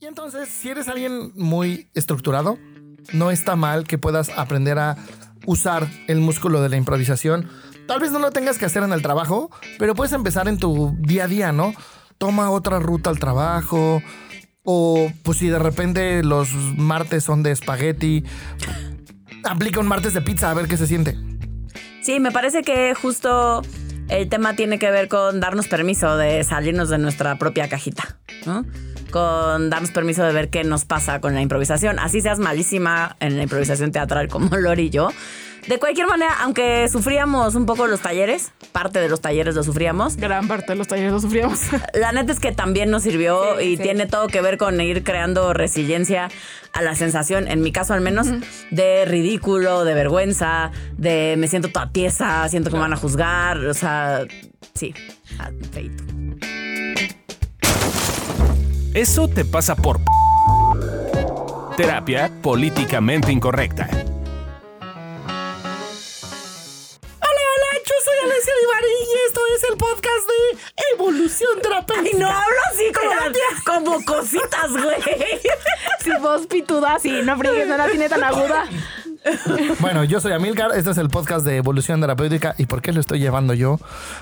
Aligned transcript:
Y 0.00 0.06
entonces, 0.06 0.48
si 0.48 0.70
eres 0.70 0.86
alguien 0.86 1.32
muy 1.34 1.90
estructurado, 1.92 2.56
no 3.12 3.32
está 3.32 3.56
mal 3.56 3.84
que 3.84 3.98
puedas 3.98 4.30
aprender 4.30 4.78
a 4.78 4.96
usar 5.44 5.88
el 6.06 6.20
músculo 6.20 6.62
de 6.62 6.68
la 6.68 6.76
improvisación. 6.76 7.48
Tal 7.88 7.98
vez 7.98 8.12
no 8.12 8.20
lo 8.20 8.30
tengas 8.30 8.58
que 8.58 8.64
hacer 8.64 8.84
en 8.84 8.92
el 8.92 9.02
trabajo, 9.02 9.50
pero 9.76 9.96
puedes 9.96 10.12
empezar 10.12 10.46
en 10.46 10.58
tu 10.58 10.94
día 11.00 11.24
a 11.24 11.26
día, 11.26 11.52
¿no? 11.52 11.74
Toma 12.16 12.50
otra 12.50 12.78
ruta 12.78 13.10
al 13.10 13.18
trabajo. 13.18 14.00
O 14.62 15.10
pues 15.24 15.38
si 15.38 15.48
de 15.48 15.58
repente 15.58 16.22
los 16.22 16.52
martes 16.76 17.24
son 17.24 17.42
de 17.42 17.50
espagueti, 17.50 18.22
aplica 19.42 19.80
un 19.80 19.88
martes 19.88 20.14
de 20.14 20.22
pizza 20.22 20.50
a 20.50 20.54
ver 20.54 20.68
qué 20.68 20.76
se 20.76 20.86
siente. 20.86 21.18
Sí, 22.02 22.20
me 22.20 22.30
parece 22.30 22.62
que 22.62 22.94
justo 22.94 23.62
el 24.08 24.28
tema 24.28 24.54
tiene 24.54 24.78
que 24.78 24.90
ver 24.90 25.08
con 25.08 25.40
darnos 25.40 25.66
permiso 25.66 26.16
de 26.16 26.44
salirnos 26.44 26.88
de 26.88 26.98
nuestra 26.98 27.36
propia 27.36 27.68
cajita, 27.68 28.18
¿no? 28.46 28.64
Con 29.10 29.70
darnos 29.70 29.90
permiso 29.90 30.22
de 30.22 30.32
ver 30.32 30.50
qué 30.50 30.64
nos 30.64 30.84
pasa 30.84 31.20
con 31.20 31.34
la 31.34 31.40
improvisación. 31.40 31.98
Así 31.98 32.20
seas 32.20 32.38
malísima 32.38 33.16
en 33.20 33.36
la 33.36 33.42
improvisación 33.42 33.92
teatral 33.92 34.28
como 34.28 34.56
Lori 34.56 34.84
y 34.84 34.90
yo. 34.90 35.10
De 35.66 35.78
cualquier 35.78 36.06
manera, 36.06 36.34
aunque 36.40 36.88
sufríamos 36.88 37.54
un 37.54 37.66
poco 37.66 37.86
los 37.86 38.00
talleres, 38.00 38.52
parte 38.72 39.00
de 39.00 39.08
los 39.10 39.20
talleres 39.20 39.54
lo 39.54 39.62
sufríamos. 39.62 40.16
Gran 40.16 40.48
parte 40.48 40.72
de 40.72 40.76
los 40.76 40.88
talleres 40.88 41.12
lo 41.12 41.20
sufríamos. 41.20 41.60
La 41.92 42.10
neta 42.12 42.32
es 42.32 42.40
que 42.40 42.52
también 42.52 42.90
nos 42.90 43.02
sirvió 43.02 43.58
Sí, 43.58 43.64
y 43.64 43.76
sí. 43.76 43.82
tiene 43.82 44.06
todo 44.06 44.28
que 44.28 44.40
ver 44.40 44.56
con 44.56 44.80
ir 44.80 45.04
creando 45.04 45.52
resiliencia 45.52 46.30
a 46.72 46.80
la 46.80 46.94
sensación, 46.94 47.48
en 47.48 47.60
mi 47.60 47.70
caso 47.72 47.92
al 47.92 48.00
menos, 48.00 48.28
de 48.70 49.04
ridículo, 49.04 49.84
de 49.84 49.92
vergüenza, 49.94 50.70
de 50.96 51.34
me 51.36 51.48
siento 51.48 51.68
toda 51.68 51.90
tiesa, 51.90 52.48
siento 52.48 52.70
que 52.70 52.76
me 52.76 52.82
van 52.82 52.92
a 52.92 52.96
juzgar, 52.96 53.58
o 53.58 53.74
sea, 53.74 54.24
sí, 54.74 54.94
feíto. 55.72 56.04
Eso 58.94 59.28
te 59.28 59.44
pasa 59.44 59.76
por 59.76 60.00
terapia 61.76 62.32
políticamente 62.42 63.30
incorrecta. 63.30 63.86
Hola, 63.92 64.02
hola, 67.20 67.70
yo 67.84 67.94
soy 68.02 68.16
Alessia 68.24 68.52
Divari 68.60 68.86
y 68.88 69.12
esto 69.26 69.40
es 69.54 69.64
el 69.70 69.76
podcast 69.76 70.26
de 70.26 70.58
Evolución 70.94 71.60
Terapéutica. 71.60 72.10
Ay, 72.12 72.18
no 72.18 72.28
hablo 72.28 72.56
así 72.72 72.90
como, 73.64 73.90
como 73.92 74.04
cositas, 74.04 74.70
güey. 74.72 74.96
Si 76.02 76.10
vos 76.22 76.46
pituda, 76.46 76.98
sí, 76.98 77.20
no 77.22 77.36
friegues, 77.36 77.68
no 77.68 77.76
la 77.76 77.88
tiene 77.88 78.08
tan 78.08 78.24
aguda. 78.24 78.64
Bueno, 79.80 80.04
yo 80.04 80.20
soy 80.20 80.32
Amilcar, 80.32 80.70
este 80.76 80.90
es 80.90 80.98
el 80.98 81.08
podcast 81.08 81.44
de 81.44 81.56
Evolución 81.56 82.00
Terapéutica. 82.00 82.54
¿Y 82.58 82.66
por 82.66 82.82
qué 82.82 82.92
lo 82.92 83.00
estoy 83.00 83.18
llevando 83.20 83.54
yo? 83.54 83.78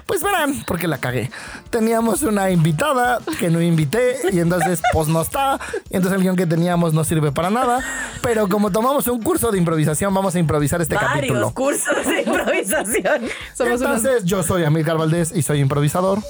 Pues 0.07 0.23
verán, 0.23 0.65
porque 0.67 0.87
la 0.89 0.99
cagué. 0.99 1.31
Teníamos 1.71 2.23
una 2.23 2.51
invitada 2.51 3.19
que 3.39 3.51
no 3.51 3.61
invité 3.61 4.17
y 4.33 4.41
entonces 4.41 4.83
pues 4.93 5.09
no 5.09 5.21
está. 5.23 5.59
Y 5.91 5.97
entonces 5.97 6.17
el 6.19 6.23
guion 6.23 6.37
que 6.37 6.47
teníamos 6.47 6.93
no 6.95 7.05
sirve 7.05 7.33
para 7.33 7.51
nada. 7.51 7.81
Pero 8.23 8.49
como 8.49 8.71
tomamos 8.71 9.07
un 9.09 9.23
curso 9.23 9.51
de 9.51 9.59
improvisación, 9.59 10.13
vamos 10.15 10.35
a 10.35 10.39
improvisar 10.39 10.81
este 10.83 10.95
Varios 10.95 11.15
capítulo. 11.15 11.51
cursos 11.55 12.07
de 12.07 12.23
improvisación. 12.23 13.23
Somos 13.55 13.81
unos- 13.81 13.97
Entonces 14.05 14.25
yo 14.25 14.43
soy 14.43 14.65
Amilcar 14.65 14.97
Valdés 14.99 15.33
y 15.35 15.43
soy 15.43 15.61
improvisador. 15.61 16.21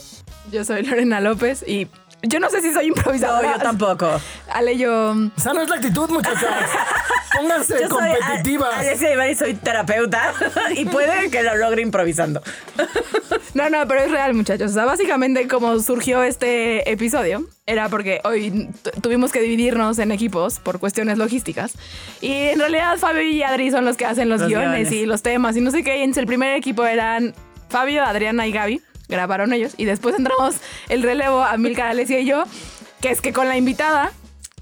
Yo 0.52 0.64
soy 0.64 0.82
Lorena 0.84 1.20
López 1.20 1.64
y 1.66 1.88
yo 2.22 2.40
no 2.40 2.50
sé 2.50 2.60
si 2.62 2.72
soy 2.72 2.88
No, 2.88 2.96
improvisadora. 2.96 3.52
yo 3.56 3.62
tampoco. 3.62 4.20
Ale, 4.52 4.76
yo... 4.76 5.14
Esa 5.36 5.52
no 5.52 5.60
es 5.62 5.68
la 5.68 5.76
actitud, 5.76 6.08
muchachas. 6.10 6.42
Pónganse 7.36 7.74
Yo 7.80 7.88
soy 7.88 8.10
competitivas. 8.14 8.72
A- 8.74 8.78
Alessia 8.80 9.12
Ibarri, 9.12 9.34
soy 9.34 9.54
terapeuta 9.54 10.32
y 10.74 10.86
puede 10.86 11.30
que 11.30 11.42
lo 11.42 11.54
logre 11.56 11.82
improvisando. 11.82 12.42
No, 13.54 13.68
no, 13.70 13.86
pero 13.86 14.00
es 14.02 14.10
real, 14.10 14.34
muchachos. 14.34 14.70
O 14.70 14.74
sea, 14.74 14.84
básicamente 14.86 15.46
como 15.46 15.78
surgió 15.80 16.22
este 16.22 16.90
episodio 16.90 17.46
era 17.66 17.88
porque 17.88 18.20
hoy 18.24 18.70
tu- 18.82 19.00
tuvimos 19.02 19.32
que 19.32 19.40
dividirnos 19.40 19.98
en 19.98 20.12
equipos 20.12 20.58
por 20.60 20.78
cuestiones 20.78 21.18
logísticas. 21.18 21.72
Y 22.20 22.32
en 22.32 22.58
realidad 22.58 22.96
Fabio 22.98 23.22
y 23.22 23.42
Adri 23.42 23.70
son 23.70 23.84
los 23.84 23.96
que 23.96 24.06
hacen 24.06 24.28
los, 24.28 24.40
Los 24.40 24.48
guiones, 24.48 24.88
guiones. 24.88 24.92
y 24.92 25.06
los 25.06 25.22
temas 25.22 25.56
y 25.56 25.60
no 25.60 25.70
sé 25.70 25.82
qué. 25.84 25.98
Y 25.98 26.02
entonces 26.02 26.22
el 26.22 26.26
primer 26.26 26.56
equipo 26.56 26.84
eran 26.86 27.34
Fabio, 27.68 28.02
Adriana 28.04 28.46
y 28.46 28.52
Gaby. 28.52 28.80
Grabaron 29.08 29.52
ellos. 29.52 29.74
Y 29.76 29.84
después 29.84 30.16
entramos 30.18 30.56
el 30.88 31.02
relevo 31.02 31.42
a 31.42 31.56
Milka, 31.56 31.88
Alessia 31.90 32.20
y 32.20 32.26
yo. 32.26 32.44
Que 33.00 33.10
es 33.10 33.20
que 33.20 33.32
con 33.32 33.46
la 33.46 33.56
invitada 33.58 34.10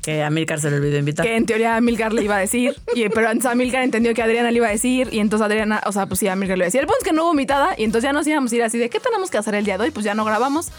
Que 0.02 0.22
a 0.22 0.28
Milcar 0.30 0.60
se 0.60 0.70
le 0.70 0.76
olvidó 0.76 0.98
invitar. 0.98 1.24
que 1.24 1.36
en 1.36 1.46
teoría 1.46 1.80
Milcar 1.80 2.12
le 2.12 2.22
iba 2.22 2.36
a 2.36 2.40
decir, 2.40 2.74
y, 2.94 3.08
pero 3.08 3.28
entonces 3.30 3.50
Amilcar 3.50 3.82
entendió 3.84 4.12
que 4.12 4.22
Adriana 4.22 4.50
le 4.50 4.56
iba 4.56 4.66
a 4.66 4.70
decir, 4.70 5.08
y 5.12 5.20
entonces 5.20 5.46
Adriana, 5.46 5.80
o 5.86 5.92
sea, 5.92 6.06
pues 6.06 6.20
sí, 6.20 6.28
Amilcar 6.28 6.58
le 6.58 6.62
iba 6.62 6.66
a 6.66 6.68
decir. 6.68 6.80
El 6.80 6.86
punto 6.86 6.98
es 7.00 7.04
que 7.08 7.14
no 7.14 7.24
hubo 7.24 7.30
invitada, 7.32 7.74
y 7.78 7.84
entonces 7.84 8.08
ya 8.08 8.12
nos 8.12 8.26
íbamos 8.26 8.52
a 8.52 8.56
ir 8.56 8.62
así 8.64 8.76
de, 8.76 8.90
¿qué 8.90 9.00
tenemos 9.00 9.30
que 9.30 9.38
hacer 9.38 9.54
el 9.54 9.64
día 9.64 9.78
de 9.78 9.84
hoy? 9.84 9.90
Pues 9.92 10.04
ya 10.04 10.14
no 10.14 10.24
grabamos. 10.24 10.72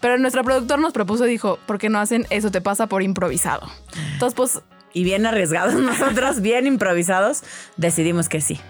Pero 0.00 0.16
nuestro 0.18 0.44
productor 0.44 0.78
nos 0.78 0.92
propuso, 0.92 1.24
dijo, 1.24 1.58
¿por 1.66 1.78
qué 1.78 1.88
no 1.88 1.98
hacen 1.98 2.26
eso 2.30 2.52
te 2.52 2.60
pasa 2.60 2.86
por 2.86 3.02
improvisado? 3.02 3.68
Entonces, 4.12 4.34
pues, 4.36 4.60
Y 4.92 5.02
bien 5.02 5.26
arriesgados 5.26 5.74
nosotros, 5.80 6.40
bien 6.40 6.66
improvisados, 6.68 7.42
decidimos 7.78 8.28
que 8.28 8.40
sí. 8.40 8.60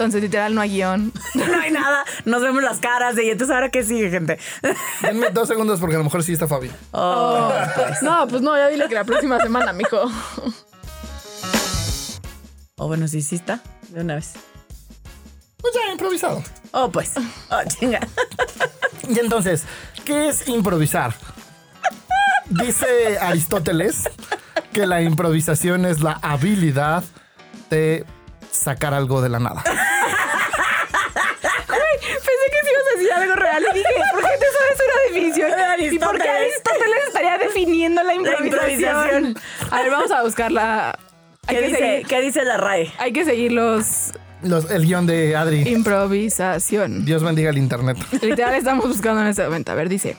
Entonces 0.00 0.22
literal 0.22 0.54
no 0.54 0.62
hay 0.62 0.70
guion. 0.70 1.12
No 1.34 1.60
hay 1.60 1.70
nada, 1.70 2.04
nos 2.24 2.42
vemos 2.42 2.62
las 2.62 2.78
caras 2.78 3.16
y 3.18 3.28
entonces 3.30 3.54
ahora 3.54 3.68
qué 3.70 3.82
sigue, 3.84 4.10
gente. 4.10 4.38
Denme 5.02 5.30
dos 5.30 5.46
segundos 5.48 5.78
porque 5.78 5.96
a 5.96 5.98
lo 5.98 6.04
mejor 6.04 6.22
sí 6.22 6.32
está 6.32 6.48
Fabi. 6.48 6.70
Oh, 6.92 7.52
No, 8.02 8.26
pues 8.28 8.40
no, 8.40 8.56
ya 8.56 8.68
dile 8.68 8.88
que 8.88 8.94
la 8.94 9.04
próxima 9.04 9.38
semana, 9.40 9.72
mijo. 9.72 10.10
oh, 12.76 12.86
bueno, 12.86 13.06
sí, 13.08 13.20
sí 13.20 13.36
está, 13.36 13.60
de 13.88 14.00
una 14.00 14.14
vez. 14.14 14.32
Pues 15.58 15.74
ya, 15.74 15.92
improvisado. 15.92 16.42
Oh, 16.72 16.90
pues. 16.90 17.12
Oh, 17.50 17.60
chinga. 17.68 18.00
Y 19.08 19.18
entonces, 19.18 19.64
¿qué 20.04 20.28
es 20.28 20.48
improvisar? 20.48 21.14
Dice 22.48 23.18
Aristóteles 23.20 24.04
que 24.72 24.86
la 24.86 25.02
improvisación 25.02 25.84
es 25.84 26.00
la 26.00 26.12
habilidad 26.22 27.04
de 27.68 28.04
sacar 28.50 28.94
algo 28.94 29.20
de 29.22 29.28
la 29.28 29.38
nada. 29.38 29.62
Pensé 32.10 32.46
que 32.50 32.60
sí 32.62 32.68
ibas 32.70 32.84
a 32.86 32.98
decir 32.98 33.12
algo 33.12 33.34
real 33.36 33.62
y 33.70 33.78
dije, 33.78 33.88
¿por 34.12 34.20
qué 34.22 34.28
te 34.38 34.46
sabes 34.58 34.80
una 34.86 35.02
definición? 35.08 35.50
¿Y 35.94 35.98
por 35.98 36.18
qué 36.20 36.28
Aristóteles. 36.28 37.06
Estaría 37.08 37.38
definiendo 37.38 38.02
la 38.02 38.14
improvisación? 38.14 38.46
improvisación. 38.54 39.36
A 39.70 39.82
ver, 39.82 39.90
vamos 39.90 40.10
a 40.10 40.22
buscarla. 40.22 40.98
Hay 41.46 41.56
¿Qué 41.56 41.62
que, 41.62 41.66
dice, 41.68 41.78
seguir, 41.78 42.06
¿Qué 42.06 42.20
dice 42.20 42.44
la 42.44 42.56
RAE? 42.56 42.92
hay 42.98 43.12
que 43.12 43.24
seguir 43.24 43.52
los 43.52 44.12
Los- 44.42 44.70
el 44.70 44.86
guion 44.86 45.06
de 45.06 45.36
Adri. 45.36 45.68
improvisación. 45.68 47.04
Dios 47.04 47.22
bendiga 47.22 47.50
el 47.50 47.58
internet. 47.58 47.96
Literal 48.22 48.54
estamos 48.54 48.86
buscando 48.88 49.20
en 49.22 49.28
este 49.28 49.44
momento. 49.44 49.72
A 49.72 49.74
ver, 49.74 49.88
dice. 49.88 50.16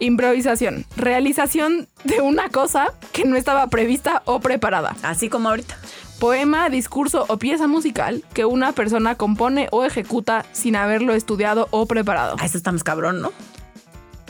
Improvisación. 0.00 0.86
Realización 0.96 1.88
de 2.04 2.20
una 2.20 2.48
cosa 2.50 2.92
que 3.12 3.24
no 3.24 3.36
estaba 3.36 3.66
prevista 3.68 4.22
o 4.26 4.38
preparada. 4.40 4.94
Así 5.02 5.28
como 5.28 5.48
ahorita. 5.48 5.76
Poema, 6.18 6.68
discurso 6.68 7.24
o 7.28 7.36
pieza 7.36 7.68
musical 7.68 8.24
que 8.34 8.44
una 8.44 8.72
persona 8.72 9.14
compone 9.14 9.68
o 9.70 9.84
ejecuta 9.84 10.44
sin 10.52 10.74
haberlo 10.74 11.14
estudiado 11.14 11.68
o 11.70 11.86
preparado. 11.86 12.36
Ah, 12.40 12.46
eso 12.46 12.58
estamos 12.58 12.82
cabrón, 12.82 13.22
¿no? 13.22 13.32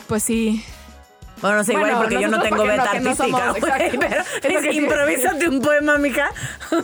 Pues 0.06 0.22
sí. 0.22 0.62
Bueno, 1.40 1.56
no 1.58 1.64
sé, 1.64 1.72
igual 1.72 1.90
Bueno, 1.90 1.98
porque 2.00 2.20
yo 2.20 2.28
no 2.28 2.40
tengo 2.40 2.56
porque 2.56 2.70
beta 2.72 2.84
no 2.84 2.90
artística, 3.10 3.38
somos, 3.38 3.60
güey, 3.60 3.98
pero 3.98 4.22
Es 4.42 4.64
es 4.64 4.74
improvísate 4.74 5.48
un 5.48 5.60
poema, 5.60 5.98
mija. 5.98 6.30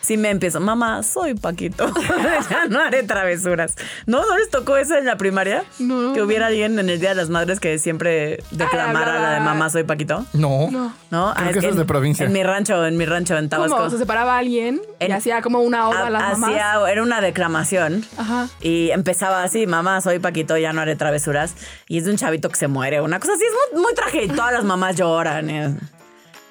Si 0.00 0.16
me 0.16 0.30
empiezo, 0.30 0.58
mamá, 0.60 1.02
soy 1.02 1.34
Paquito. 1.34 1.92
ya 2.50 2.66
no 2.66 2.80
haré 2.80 3.02
travesuras. 3.02 3.74
¿No? 4.06 4.24
¿No 4.24 4.38
les 4.38 4.48
tocó 4.48 4.76
eso 4.78 4.94
en 4.94 5.04
la 5.04 5.16
primaria? 5.16 5.64
No. 5.78 6.14
Que 6.14 6.22
hubiera 6.22 6.46
alguien 6.46 6.78
en 6.78 6.88
el 6.88 6.98
Día 6.98 7.10
de 7.10 7.14
las 7.16 7.28
Madres 7.28 7.60
que 7.60 7.78
siempre 7.78 8.42
declamara 8.50 9.18
la 9.20 9.30
de 9.34 9.40
mamá, 9.40 9.68
soy 9.68 9.82
Paquito. 9.84 10.24
No. 10.32 10.70
No. 10.70 10.94
¿No? 11.10 11.34
Creo 11.34 11.48
Ah, 11.48 11.52
que 11.52 11.58
eso 11.58 11.68
es 11.68 11.76
de 11.76 11.84
provincia. 11.84 12.24
En 12.24 12.32
mi 12.32 12.42
rancho, 12.42 12.86
en 12.86 12.96
mi 12.96 13.04
rancho, 13.04 13.36
en 13.36 13.50
Tabasco. 13.50 13.76
¿Cómo? 13.76 13.90
Se 13.90 13.98
separaba 13.98 14.38
alguien 14.38 14.80
En- 15.00 15.12
hacía 15.12 15.42
como 15.42 15.60
una 15.60 15.88
oda 15.88 16.06
a 16.06 16.10
las 16.10 16.22
mamás. 16.38 16.50
Hacía- 16.50 16.90
era 16.90 17.02
una 17.02 17.20
declamación. 17.20 18.04
Ajá. 18.16 18.48
Y 18.60 18.90
empezaba 18.90 19.42
así, 19.44 19.66
mamá, 19.66 20.00
soy 20.00 20.18
Paquito, 20.18 20.56
ya 20.56 20.72
no 20.72 20.80
haré 20.80 20.96
travesuras. 20.96 21.54
Y 21.86 21.98
es 21.98 22.04
de 22.04 22.10
un 22.10 22.16
chavito 22.16 22.48
que 22.48 22.56
se 22.56 22.66
muere. 22.68 23.00
Una 23.00 23.20
cosa 23.20 23.34
así, 23.34 23.44
es 23.44 23.52
muy, 23.74 23.82
muy 23.82 23.94
trágica. 23.94 24.24
Y 24.24 24.28
todas 24.28 24.52
las 24.52 24.64
mamás 24.64 24.96
lloran. 24.96 25.50
eh. 25.50 25.66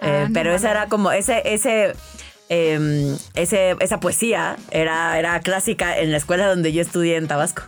Eh, 0.01 0.21
Ah, 0.23 0.25
no 0.27 0.33
pero 0.33 0.53
esa 0.53 0.71
era 0.71 0.87
como, 0.87 1.11
ese, 1.11 1.41
ese, 1.45 1.93
em, 2.49 3.17
ese, 3.33 3.75
esa 3.79 3.99
poesía 3.99 4.55
era, 4.71 5.17
era 5.19 5.39
clásica 5.41 5.97
en 5.97 6.11
la 6.11 6.17
escuela 6.17 6.47
donde 6.47 6.71
yo 6.71 6.81
estudié 6.81 7.17
en 7.17 7.27
Tabasco. 7.27 7.63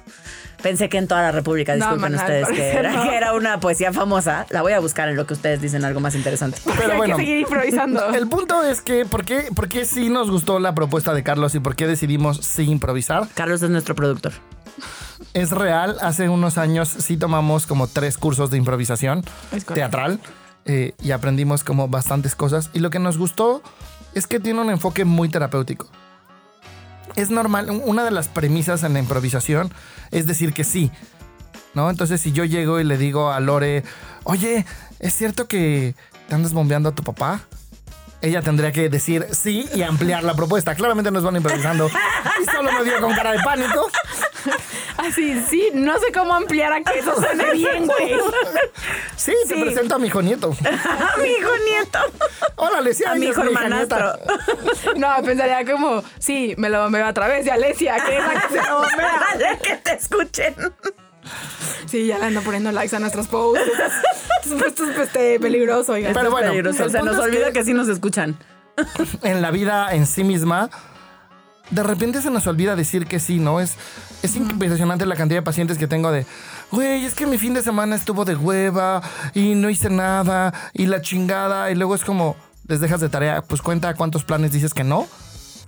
Pensé 0.61 0.89
que 0.89 0.97
en 0.97 1.07
toda 1.07 1.21
la 1.21 1.31
República, 1.31 1.73
disculpen 1.75 2.15
ustedes, 2.15 2.47
que 2.49 2.69
era, 2.71 2.91
no. 2.91 3.03
que 3.03 3.15
era 3.15 3.33
una 3.33 3.59
poesía 3.59 3.93
famosa. 3.93 4.45
La 4.49 4.61
voy 4.61 4.73
a 4.73 4.79
buscar 4.79 5.07
en 5.09 5.15
lo 5.15 5.25
que 5.25 5.33
ustedes 5.33 5.61
dicen 5.61 5.85
algo 5.85 5.99
más 6.01 6.15
interesante. 6.15 6.59
Pero 6.77 6.91
Hay 6.91 6.97
bueno, 6.97 7.15
que 7.15 7.21
seguir 7.23 7.39
improvisando. 7.39 8.09
el 8.13 8.27
punto 8.27 8.63
es 8.63 8.81
que, 8.81 9.05
¿por 9.05 9.23
qué, 9.23 9.49
¿por 9.55 9.69
qué 9.69 9.85
sí 9.85 10.09
nos 10.09 10.29
gustó 10.29 10.59
la 10.59 10.75
propuesta 10.75 11.13
de 11.13 11.23
Carlos 11.23 11.55
y 11.55 11.59
por 11.59 11.75
qué 11.75 11.87
decidimos 11.87 12.37
sí 12.37 12.63
improvisar? 12.63 13.27
Carlos 13.35 13.61
es 13.61 13.69
nuestro 13.69 13.95
productor. 13.95 14.33
Es 15.33 15.51
real, 15.51 15.97
hace 16.01 16.27
unos 16.29 16.57
años 16.57 16.89
sí 16.89 17.15
tomamos 17.17 17.65
como 17.65 17.87
tres 17.87 18.17
cursos 18.17 18.49
de 18.51 18.57
improvisación 18.57 19.23
teatral 19.73 20.19
eh, 20.65 20.93
y 21.01 21.11
aprendimos 21.11 21.63
como 21.63 21.87
bastantes 21.87 22.35
cosas. 22.35 22.69
Y 22.73 22.79
lo 22.79 22.89
que 22.89 22.99
nos 22.99 23.17
gustó 23.17 23.61
es 24.13 24.27
que 24.27 24.39
tiene 24.39 24.59
un 24.61 24.69
enfoque 24.69 25.05
muy 25.05 25.29
terapéutico. 25.29 25.87
Es 27.15 27.29
normal, 27.31 27.69
un- 27.69 27.81
una 27.85 28.03
de 28.03 28.11
las 28.11 28.27
premisas 28.27 28.83
en 28.83 28.93
la 28.93 28.99
improvisación 28.99 29.71
es 30.11 30.25
decir 30.25 30.53
que 30.53 30.63
sí, 30.63 30.91
¿no? 31.73 31.89
Entonces 31.89 32.21
si 32.21 32.31
yo 32.31 32.45
llego 32.45 32.79
y 32.79 32.83
le 32.83 32.97
digo 32.97 33.31
a 33.31 33.39
Lore, 33.39 33.83
oye, 34.23 34.65
es 34.99 35.13
cierto 35.13 35.47
que 35.47 35.95
¿te 36.27 36.35
andas 36.35 36.53
bombeando 36.53 36.89
a 36.89 36.95
tu 36.95 37.03
papá? 37.03 37.41
Ella 38.21 38.41
tendría 38.41 38.71
que 38.71 38.89
decir 38.89 39.27
sí 39.31 39.67
y 39.73 39.81
ampliar 39.81 40.23
la 40.23 40.33
propuesta. 40.33 40.75
Claramente 40.75 41.09
nos 41.09 41.23
van 41.23 41.37
improvisando. 41.37 41.89
Y 42.41 42.45
solo 42.45 42.71
me 42.71 42.83
vio 42.83 42.99
con 42.99 43.13
cara 43.13 43.31
de 43.31 43.39
pánico. 43.39 43.89
Así, 44.99 45.41
sí, 45.49 45.69
no 45.73 45.97
sé 45.99 46.11
cómo 46.13 46.33
ampliar 46.33 46.73
a 46.73 46.81
que 46.83 46.99
eso 46.99 47.15
suene 47.15 47.53
bien, 47.53 47.85
güey. 47.87 48.13
Sí, 49.15 49.33
te 49.47 49.55
presento 49.61 49.95
a 49.95 49.99
mi 49.99 50.07
hijo 50.07 50.21
nieto. 50.21 50.55
A 50.63 51.17
mi 51.21 51.29
hijo 51.29 51.49
nieto. 51.65 51.99
Órale, 52.57 52.93
sí, 52.93 53.03
A 53.05 53.11
ahí 53.11 53.19
mi 53.19 53.25
es 53.27 53.31
hijo 53.31 53.45
hija 53.49 53.63
hermanastro. 53.65 54.13
nieta. 54.17 54.93
No, 54.97 55.23
pensaría 55.25 55.65
como, 55.71 56.03
sí, 56.19 56.53
me 56.57 56.69
lo 56.69 56.83
bombeo 56.83 57.05
a 57.05 57.13
través 57.13 57.45
de 57.45 57.51
Alesia, 57.51 57.97
que 58.05 58.17
es 58.17 58.23
la 58.23 58.41
que 58.41 58.47
se 58.59 58.67
lo 58.67 58.75
bombea. 58.81 59.19
Dale 59.39 59.59
que 59.59 59.75
te 59.77 59.93
escuchen. 59.93 60.55
Sí, 61.85 62.07
ya 62.07 62.17
le 62.19 62.25
ando 62.25 62.41
poniendo 62.41 62.71
likes 62.71 62.95
a 62.95 62.99
nuestros 62.99 63.27
posts. 63.27 63.61
Esto 64.65 64.83
es 64.89 64.97
este, 64.97 65.39
peligroso, 65.39 65.93
oigan. 65.93 66.13
Pero 66.13 66.31
bueno, 66.31 66.49
Peligroso. 66.49 66.83
el 66.85 66.91
Se 66.91 67.01
nos 67.01 67.15
es 67.17 67.21
olvida 67.23 67.45
que- 67.47 67.53
que 67.53 67.63
sí 67.63 67.73
nos 67.73 67.87
escuchan. 67.87 68.37
en 69.23 69.41
la 69.41 69.51
vida 69.51 69.93
en 69.93 70.05
sí 70.07 70.23
misma, 70.23 70.69
de 71.69 71.83
repente 71.83 72.21
se 72.21 72.29
nos 72.31 72.47
olvida 72.47 72.75
decir 72.75 73.05
que 73.07 73.19
sí, 73.19 73.37
¿no? 73.39 73.59
Es, 73.59 73.75
es 74.23 74.35
impresionante 74.35 75.05
la 75.05 75.15
cantidad 75.15 75.39
de 75.39 75.43
pacientes 75.43 75.77
que 75.77 75.87
tengo 75.87 76.11
de, 76.11 76.25
güey, 76.71 77.05
es 77.05 77.13
que 77.13 77.25
mi 77.25 77.37
fin 77.37 77.53
de 77.53 77.61
semana 77.63 77.95
estuvo 77.95 78.25
de 78.25 78.35
hueva 78.35 79.01
y 79.33 79.55
no 79.55 79.69
hice 79.69 79.89
nada 79.89 80.53
y 80.73 80.85
la 80.87 81.01
chingada 81.01 81.71
y 81.71 81.75
luego 81.75 81.95
es 81.95 82.03
como, 82.03 82.35
les 82.67 82.79
dejas 82.81 82.99
de 83.01 83.09
tarea, 83.09 83.41
pues 83.41 83.61
cuenta 83.61 83.93
cuántos 83.95 84.23
planes 84.23 84.51
dices 84.51 84.73
que 84.73 84.83
no. 84.83 85.07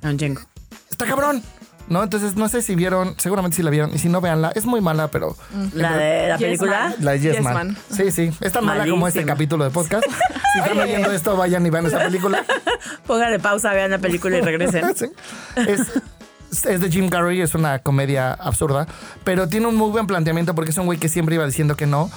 Un 0.03 0.17
chingo. 0.17 0.41
Está 0.89 1.05
cabrón. 1.05 1.41
¿No? 1.87 2.03
Entonces, 2.03 2.35
no 2.37 2.47
sé 2.47 2.61
si 2.61 2.75
vieron, 2.75 3.15
seguramente 3.17 3.57
sí 3.57 3.63
la 3.63 3.69
vieron, 3.69 3.93
y 3.93 3.97
si 3.97 4.07
no, 4.07 4.21
véanla. 4.21 4.51
Es 4.55 4.65
muy 4.65 4.79
mala, 4.79 5.09
pero 5.09 5.35
La 5.73 5.97
de 5.97 6.27
la 6.29 6.37
Yes, 6.37 6.45
película. 6.47 6.79
man. 6.83 6.95
la 6.99 7.11
de 7.11 7.19
Yes, 7.19 7.33
Yes 7.35 7.43
Man. 7.43 7.53
Man. 7.53 7.77
Sí, 7.91 8.11
sí. 8.11 8.31
Es 8.39 8.53
tan 8.53 8.63
mala 8.65 8.87
como 8.87 9.07
este 9.07 9.25
capítulo 9.25 9.63
de 9.65 9.71
podcast. 9.71 10.05
Si 10.53 10.59
están 10.59 10.79
oyendo 10.79 11.11
esto, 11.13 11.35
vayan 11.37 11.65
y 11.65 11.69
vean 11.69 11.85
esa 11.85 11.99
película. 11.99 12.43
Póngale 13.07 13.39
pausa, 13.39 13.71
vean 13.73 13.91
la 13.91 13.99
película 13.99 14.37
y 14.37 14.41
regresen. 14.41 14.83
Sí. 14.95 15.05
Es, 15.55 15.81
es 16.51 16.81
de 16.81 16.91
Jim 16.91 17.09
Carrey, 17.09 17.41
es 17.41 17.55
una 17.55 17.79
comedia 17.79 18.33
absurda, 18.33 18.87
pero 19.23 19.47
tiene 19.47 19.67
un 19.67 19.75
muy 19.75 19.89
buen 19.89 20.07
planteamiento 20.07 20.53
porque 20.53 20.71
es 20.71 20.77
un 20.77 20.85
güey 20.85 20.99
que 20.99 21.09
siempre 21.09 21.35
iba 21.35 21.45
diciendo 21.45 21.75
que 21.75 21.85
no. 21.87 22.09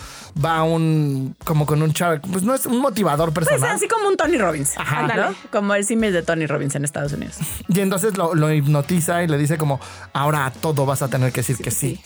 Va 0.45 0.65
un, 0.65 1.37
como 1.45 1.65
con 1.65 1.81
un 1.81 1.93
char, 1.93 2.21
pues 2.21 2.43
no 2.43 2.55
es 2.57 2.67
un 2.67 2.79
motivador 2.81 3.33
Pues 3.33 3.47
personal. 3.47 3.77
así 3.77 3.87
como 3.87 4.09
un 4.09 4.17
Tony 4.17 4.37
Robbins. 4.37 4.77
Ajá. 4.77 5.07
¿no? 5.07 5.35
Como 5.53 5.75
el 5.75 5.85
símil 5.85 6.13
de 6.13 6.23
Tony 6.23 6.47
Robbins 6.47 6.75
en 6.75 6.85
Estados 6.85 7.13
Unidos. 7.13 7.37
Y 7.69 7.79
entonces 7.81 8.17
lo, 8.17 8.35
lo 8.35 8.53
hipnotiza 8.53 9.23
y 9.23 9.29
le 9.29 9.39
dice 9.39 9.59
como, 9.59 9.79
ahora 10.13 10.47
a 10.47 10.51
todo 10.51 10.87
vas 10.87 11.03
a 11.03 11.09
tener 11.09 11.31
que 11.33 11.41
decir 11.43 11.57
que 11.59 11.71
sí. 11.71 12.03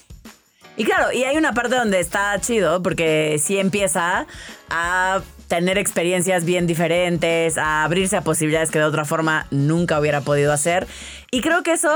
Y 0.79 0.85
claro, 0.85 1.13
y 1.13 1.25
hay 1.25 1.37
una 1.37 1.55
parte 1.55 1.75
donde 1.75 1.99
está 1.99 2.41
chido 2.41 2.81
porque 2.85 3.41
sí 3.43 3.59
empieza 3.59 4.27
a 4.71 5.21
tener 5.49 5.77
experiencias 5.77 6.45
bien 6.45 6.69
diferentes, 6.69 7.59
a 7.59 7.83
abrirse 7.83 8.17
a 8.17 8.23
posibilidades 8.23 8.71
que 8.71 8.79
de 8.79 8.85
otra 8.85 9.05
forma 9.05 9.49
nunca 9.51 9.99
hubiera 9.99 10.21
podido 10.21 10.53
hacer. 10.53 10.87
Y 11.33 11.41
creo 11.41 11.65
que 11.65 11.73
eso 11.73 11.91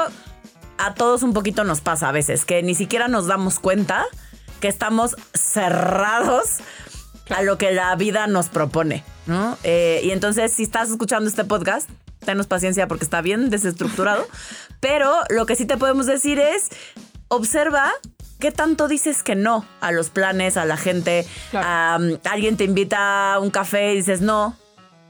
a 0.78 0.94
todos 0.94 1.22
un 1.22 1.32
poquito 1.32 1.62
nos 1.62 1.80
pasa 1.80 2.08
a 2.08 2.12
veces, 2.12 2.44
que 2.44 2.60
ni 2.64 2.74
siquiera 2.74 3.06
nos 3.06 3.28
damos 3.28 3.60
cuenta 3.60 4.04
que 4.58 4.66
estamos 4.66 5.14
cerrados 5.32 6.58
a 7.30 7.42
lo 7.42 7.58
que 7.58 7.70
la 7.70 7.94
vida 7.94 8.26
nos 8.26 8.48
propone, 8.48 9.04
¿no? 9.26 9.58
Eh, 9.62 10.00
y 10.02 10.10
entonces, 10.10 10.52
si 10.52 10.64
estás 10.64 10.90
escuchando 10.90 11.28
este 11.28 11.44
podcast, 11.44 11.88
tenos 12.24 12.48
paciencia 12.48 12.88
porque 12.88 13.04
está 13.04 13.20
bien 13.20 13.48
desestructurado, 13.48 14.26
pero 14.80 15.14
lo 15.28 15.46
que 15.46 15.54
sí 15.54 15.66
te 15.66 15.76
podemos 15.76 16.06
decir 16.06 16.40
es, 16.40 16.68
observa 17.28 17.92
qué 18.42 18.50
tanto 18.50 18.88
dices 18.88 19.22
que 19.22 19.36
no 19.36 19.64
a 19.80 19.92
los 19.92 20.10
planes, 20.10 20.56
a 20.56 20.64
la 20.64 20.76
gente, 20.76 21.24
Claro. 21.52 21.68
a, 22.24 22.30
alguien 22.32 22.56
te 22.56 22.64
invita 22.64 23.34
a 23.34 23.38
un 23.38 23.50
café 23.50 23.92
y 23.92 23.96
dices 23.98 24.20
no. 24.20 24.56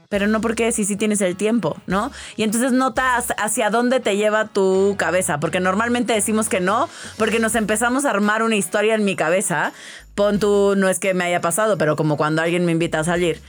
Pero 0.07 0.27
no 0.27 0.39
porque 0.41 0.71
si 0.71 0.85
sí 0.85 0.95
tienes 0.95 1.19
el 1.21 1.35
tiempo, 1.35 1.75
¿no? 1.87 2.11
Y 2.35 2.43
entonces 2.43 2.71
nota 2.71 3.15
hacia- 3.15 3.35
hacia 3.39 3.69
dónde 3.71 3.99
te 3.99 4.15
lleva 4.17 4.45
tu 4.45 4.93
cabeza, 4.99 5.39
porque 5.39 5.59
normalmente 5.59 6.13
decimos 6.13 6.47
que 6.47 6.59
no, 6.59 6.87
porque 7.17 7.39
nos 7.39 7.55
empezamos 7.55 8.05
a 8.05 8.11
armar 8.11 8.43
una 8.43 8.55
historia 8.55 8.93
en 8.93 9.03
mi 9.03 9.15
cabeza. 9.15 9.71
Pon 10.13 10.37
tú, 10.39 10.75
no 10.77 10.87
es 10.87 10.99
que 10.99 11.15
me 11.15 11.23
haya 11.23 11.41
pasado, 11.41 11.79
pero 11.79 11.95
como 11.95 12.15
cuando 12.17 12.43
alguien 12.43 12.63
me 12.65 12.71
invita 12.71 12.99
a 12.99 13.03
salir. 13.03 13.41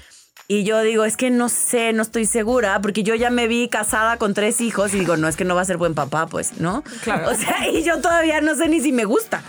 Y 0.46 0.64
yo 0.64 0.82
digo, 0.82 1.06
es 1.06 1.16
que 1.16 1.30
no 1.30 1.48
sé, 1.48 1.94
no 1.94 2.02
estoy 2.02 2.26
segura, 2.26 2.78
porque 2.82 3.02
yo 3.02 3.14
ya 3.14 3.30
me 3.30 3.48
vi 3.48 3.68
casada 3.68 4.18
con 4.18 4.34
tres 4.34 4.60
hijos 4.60 4.92
y 4.92 4.98
digo, 4.98 5.16
no, 5.16 5.26
es 5.26 5.36
que 5.36 5.44
no 5.44 5.54
va 5.54 5.62
a 5.62 5.64
ser 5.64 5.78
buen 5.78 5.94
papá, 5.94 6.26
pues, 6.26 6.60
¿no? 6.60 6.82
Claro. 7.02 7.30
O 7.34 7.34
sea, 7.34 7.68
y 7.68 7.82
yo 7.82 8.00
todavía 8.00 8.40
no 8.42 8.54
sé 8.54 8.68
ni 8.68 8.80
si 8.80 8.92
me 8.92 9.06
gusta. 9.06 9.42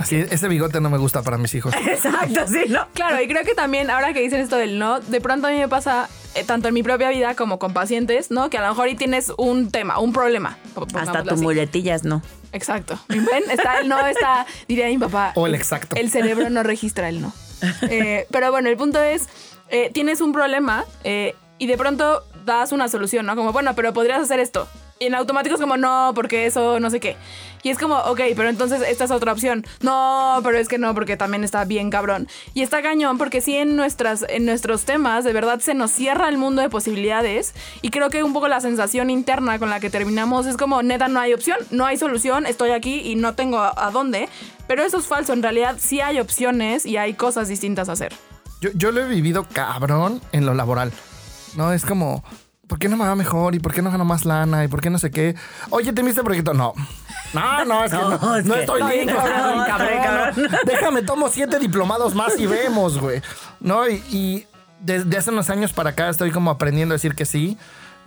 Así, 0.00 0.16
ese 0.16 0.48
bigote 0.48 0.80
no 0.80 0.90
me 0.90 0.98
gusta 0.98 1.22
para 1.22 1.38
mis 1.38 1.54
hijos. 1.54 1.72
Exacto, 1.86 2.46
sí, 2.48 2.64
¿no? 2.68 2.88
Claro, 2.94 3.22
y 3.22 3.28
creo 3.28 3.44
que 3.44 3.54
también, 3.54 3.90
ahora 3.90 4.12
que 4.12 4.20
dicen 4.20 4.40
esto 4.40 4.56
del 4.56 4.78
no, 4.78 4.98
de 5.00 5.20
pronto 5.20 5.46
a 5.46 5.50
mí 5.50 5.58
me 5.58 5.68
pasa, 5.68 6.08
eh, 6.34 6.42
tanto 6.42 6.68
en 6.68 6.74
mi 6.74 6.82
propia 6.82 7.10
vida 7.10 7.34
como 7.36 7.58
con 7.58 7.72
pacientes, 7.72 8.30
¿no? 8.30 8.50
Que 8.50 8.58
a 8.58 8.62
lo 8.62 8.68
mejor 8.68 8.88
ahí 8.88 8.96
tienes 8.96 9.32
un 9.38 9.70
tema, 9.70 10.00
un 10.00 10.12
problema. 10.12 10.58
Hasta 10.68 10.80
pongámoslo 10.80 11.24
tu 11.24 11.34
así. 11.34 11.42
muletillas, 11.42 12.02
no. 12.02 12.22
Exacto. 12.52 12.98
¿Ven? 13.08 13.44
Está 13.50 13.80
el 13.80 13.88
no, 13.88 14.04
está, 14.06 14.46
diría 14.66 14.86
mi 14.86 14.98
papá. 14.98 15.32
O 15.36 15.46
el 15.46 15.54
exacto. 15.54 15.94
El 15.96 16.10
cerebro 16.10 16.50
no 16.50 16.62
registra 16.64 17.08
el 17.08 17.20
no. 17.20 17.32
Eh, 17.82 18.26
pero 18.30 18.50
bueno, 18.50 18.68
el 18.68 18.76
punto 18.76 19.00
es, 19.00 19.28
eh, 19.70 19.90
tienes 19.92 20.20
un 20.20 20.32
problema 20.32 20.84
eh, 21.04 21.34
y 21.58 21.66
de 21.66 21.76
pronto 21.76 22.24
das 22.44 22.72
una 22.72 22.88
solución, 22.88 23.26
¿no? 23.26 23.36
Como, 23.36 23.52
bueno, 23.52 23.74
pero 23.74 23.92
podrías 23.92 24.20
hacer 24.20 24.40
esto. 24.40 24.66
Y 24.98 25.06
en 25.06 25.14
automático 25.14 25.54
es 25.54 25.60
como, 25.60 25.78
no, 25.78 26.12
porque 26.14 26.44
eso 26.44 26.78
no 26.78 26.90
sé 26.90 27.00
qué. 27.00 27.16
Y 27.62 27.70
es 27.70 27.78
como, 27.78 27.96
ok, 27.96 28.20
pero 28.36 28.50
entonces 28.50 28.82
esta 28.86 29.04
es 29.04 29.10
otra 29.10 29.32
opción. 29.32 29.64
No, 29.80 30.40
pero 30.42 30.58
es 30.58 30.68
que 30.68 30.76
no, 30.76 30.92
porque 30.94 31.16
también 31.16 31.42
está 31.42 31.64
bien 31.64 31.88
cabrón. 31.88 32.28
Y 32.52 32.60
está 32.60 32.82
cañón, 32.82 33.16
porque 33.16 33.40
sí 33.40 33.56
en, 33.56 33.76
nuestras, 33.76 34.26
en 34.28 34.44
nuestros 34.44 34.84
temas, 34.84 35.24
de 35.24 35.32
verdad 35.32 35.60
se 35.60 35.72
nos 35.72 35.90
cierra 35.90 36.28
el 36.28 36.36
mundo 36.36 36.60
de 36.60 36.68
posibilidades. 36.68 37.54
Y 37.80 37.90
creo 37.90 38.10
que 38.10 38.22
un 38.22 38.34
poco 38.34 38.48
la 38.48 38.60
sensación 38.60 39.08
interna 39.08 39.58
con 39.58 39.70
la 39.70 39.80
que 39.80 39.88
terminamos 39.88 40.46
es 40.46 40.58
como, 40.58 40.82
neta, 40.82 41.08
no 41.08 41.20
hay 41.20 41.32
opción, 41.32 41.56
no 41.70 41.86
hay 41.86 41.96
solución, 41.96 42.44
estoy 42.44 42.70
aquí 42.72 43.00
y 43.00 43.14
no 43.14 43.34
tengo 43.34 43.58
a, 43.58 43.72
a 43.74 43.90
dónde. 43.90 44.28
Pero 44.66 44.82
eso 44.82 44.98
es 44.98 45.06
falso, 45.06 45.32
en 45.32 45.42
realidad 45.42 45.76
sí 45.78 46.02
hay 46.02 46.20
opciones 46.20 46.84
y 46.84 46.98
hay 46.98 47.14
cosas 47.14 47.48
distintas 47.48 47.88
a 47.88 47.92
hacer. 47.92 48.12
Yo, 48.60 48.70
yo 48.74 48.92
lo 48.92 49.00
he 49.02 49.08
vivido 49.08 49.46
cabrón 49.52 50.20
en 50.32 50.46
lo 50.46 50.54
laboral. 50.54 50.92
No, 51.56 51.72
es 51.72 51.84
como, 51.84 52.22
¿por 52.68 52.78
qué 52.78 52.88
no 52.88 52.96
me 52.96 53.04
va 53.06 53.14
mejor? 53.16 53.54
¿Y 53.54 53.58
por 53.58 53.72
qué 53.72 53.82
no 53.82 53.90
gano 53.90 54.04
más 54.04 54.24
lana? 54.24 54.64
¿Y 54.64 54.68
por 54.68 54.80
qué 54.80 54.90
no 54.90 54.98
sé 54.98 55.10
qué? 55.10 55.34
Oye, 55.70 55.92
¿te 55.92 56.02
viste 56.02 56.20
el 56.20 56.24
proyecto? 56.26 56.52
No. 56.54 56.74
No, 57.32 57.64
no, 57.64 57.84
es 57.84 57.90
que 57.92 57.96
no, 57.98 58.18
No, 58.18 58.36
es 58.36 58.44
no 58.44 58.54
que- 58.54 58.60
estoy 58.60 58.82
listo. 58.82 59.16
cabrón, 59.16 59.64
cabrón, 59.66 59.88
cabrón. 60.02 60.48
Déjame, 60.66 61.02
tomo 61.02 61.28
siete 61.28 61.58
diplomados 61.58 62.14
más 62.14 62.38
y 62.38 62.46
vemos, 62.46 62.98
güey. 62.98 63.22
No, 63.60 63.88
y, 63.88 63.94
y 64.10 64.46
desde 64.80 65.16
hace 65.16 65.30
unos 65.30 65.48
años 65.50 65.72
para 65.72 65.90
acá 65.90 66.08
estoy 66.08 66.30
como 66.30 66.50
aprendiendo 66.50 66.92
a 66.92 66.96
decir 66.96 67.14
que 67.14 67.24
sí. 67.24 67.56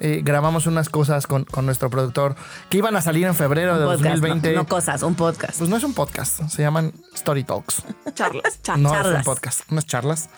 Eh, 0.06 0.20
grabamos 0.22 0.68
unas 0.68 0.90
cosas 0.90 1.28
con, 1.28 1.46
con 1.46 1.66
nuestro 1.66 1.90
productor 1.90 2.36
que 2.70 2.78
iban 2.78 2.94
a 2.98 3.02
salir 3.02 3.26
en 3.26 3.34
febrero 3.36 3.80
de 3.80 3.86
Podcast, 3.86 4.04
2020. 4.04 4.52
No, 4.52 4.64
no 4.64 4.68
cosas, 4.68 5.02
un 5.02 5.16
podcast. 5.16 5.58
Pues 5.58 5.70
no 5.70 5.78
es 5.78 5.84
un 5.86 5.94
podcast, 5.94 6.42
se 6.50 6.62
llaman 6.62 6.92
Story 7.16 7.46
Talks. 7.46 7.84
Charlas, 8.14 8.62
charlas. 8.62 8.92
No 9.04 9.10
es 9.10 9.16
un 9.18 9.24
podcast, 9.24 9.62
unas 9.72 9.86
charlas. 9.86 10.30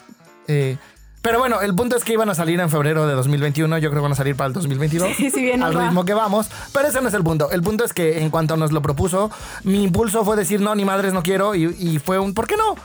Eh, 0.47 0.77
pero 1.23 1.39
bueno, 1.39 1.61
el 1.61 1.73
punto 1.73 1.95
es 1.97 2.03
que 2.03 2.13
iban 2.13 2.29
a 2.29 2.35
salir 2.35 2.59
en 2.59 2.69
febrero 2.69 3.07
de 3.07 3.15
2021. 3.15 3.79
Yo 3.79 3.89
creo 3.89 4.01
que 4.01 4.03
van 4.03 4.11
a 4.11 4.15
salir 4.15 4.35
para 4.35 4.49
el 4.49 4.53
2022. 4.53 5.15
Sí, 5.17 5.31
sí, 5.31 5.41
bien 5.41 5.63
Al 5.63 5.75
va. 5.75 5.85
ritmo 5.85 6.05
que 6.05 6.13
vamos. 6.13 6.47
Pero 6.71 6.87
ese 6.87 7.01
no 7.01 7.07
es 7.07 7.15
el 7.15 7.23
punto. 7.23 7.49
El 7.49 7.63
punto 7.63 7.83
es 7.83 7.93
que 7.93 8.21
en 8.21 8.29
cuanto 8.29 8.57
nos 8.57 8.71
lo 8.71 8.83
propuso, 8.83 9.31
mi 9.63 9.81
impulso 9.83 10.23
fue 10.23 10.35
decir, 10.35 10.61
no, 10.61 10.75
ni 10.75 10.85
madres, 10.85 11.13
no 11.13 11.23
quiero. 11.23 11.55
Y, 11.55 11.65
y 11.79 11.97
fue 11.97 12.19
un, 12.19 12.35
¿por 12.35 12.45
qué 12.45 12.55
no? 12.55 12.75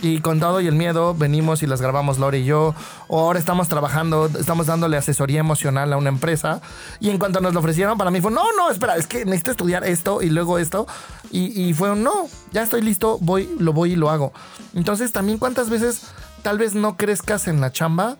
Y 0.00 0.20
con 0.20 0.38
todo 0.38 0.60
y 0.60 0.68
el 0.68 0.76
miedo 0.76 1.12
venimos 1.12 1.64
y 1.64 1.66
las 1.66 1.80
grabamos 1.80 2.18
Lore 2.18 2.38
y 2.38 2.44
yo. 2.44 2.72
O 3.08 3.18
ahora 3.18 3.40
estamos 3.40 3.68
trabajando, 3.68 4.26
estamos 4.26 4.66
dándole 4.66 4.96
asesoría 4.96 5.40
emocional 5.40 5.92
a 5.92 5.96
una 5.96 6.08
empresa. 6.08 6.60
Y 7.00 7.10
en 7.10 7.18
cuanto 7.18 7.40
nos 7.40 7.52
lo 7.52 7.58
ofrecieron, 7.58 7.98
para 7.98 8.12
mí 8.12 8.20
fue, 8.20 8.30
no, 8.30 8.44
no, 8.56 8.70
espera, 8.70 8.96
es 8.96 9.08
que 9.08 9.24
necesito 9.24 9.50
estudiar 9.50 9.84
esto 9.84 10.22
y 10.22 10.30
luego 10.30 10.60
esto. 10.60 10.86
Y, 11.32 11.60
y 11.60 11.74
fue 11.74 11.90
un, 11.90 12.04
no, 12.04 12.28
ya 12.52 12.62
estoy 12.62 12.80
listo, 12.80 13.18
voy, 13.20 13.52
lo 13.58 13.72
voy 13.72 13.94
y 13.94 13.96
lo 13.96 14.08
hago. 14.08 14.32
Entonces 14.72 15.10
también 15.10 15.38
cuántas 15.38 15.68
veces 15.68 16.02
tal 16.42 16.58
vez 16.58 16.74
no 16.74 16.96
crezcas 16.96 17.48
en 17.48 17.60
la 17.60 17.72
chamba 17.72 18.18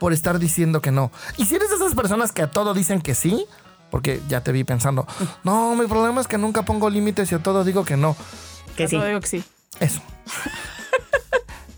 por 0.00 0.12
estar 0.12 0.40
diciendo 0.40 0.82
que 0.82 0.90
no. 0.90 1.12
Y 1.36 1.44
si 1.44 1.54
eres 1.54 1.70
de 1.70 1.76
esas 1.76 1.94
personas 1.94 2.32
que 2.32 2.42
a 2.42 2.50
todo 2.50 2.74
dicen 2.74 3.00
que 3.00 3.14
sí, 3.14 3.46
porque 3.92 4.20
ya 4.28 4.40
te 4.40 4.50
vi 4.50 4.64
pensando, 4.64 5.06
no, 5.44 5.76
mi 5.76 5.86
problema 5.86 6.20
es 6.20 6.26
que 6.26 6.36
nunca 6.36 6.62
pongo 6.62 6.90
límites 6.90 7.30
y 7.30 7.36
a 7.36 7.38
todo 7.38 7.62
digo 7.62 7.84
que 7.84 7.96
no. 7.96 8.16
Que 8.76 8.88
sí. 8.88 8.96
Yo 8.96 9.04
digo 9.04 9.20
que 9.20 9.28
sí. 9.28 9.44
Eso. 9.78 10.00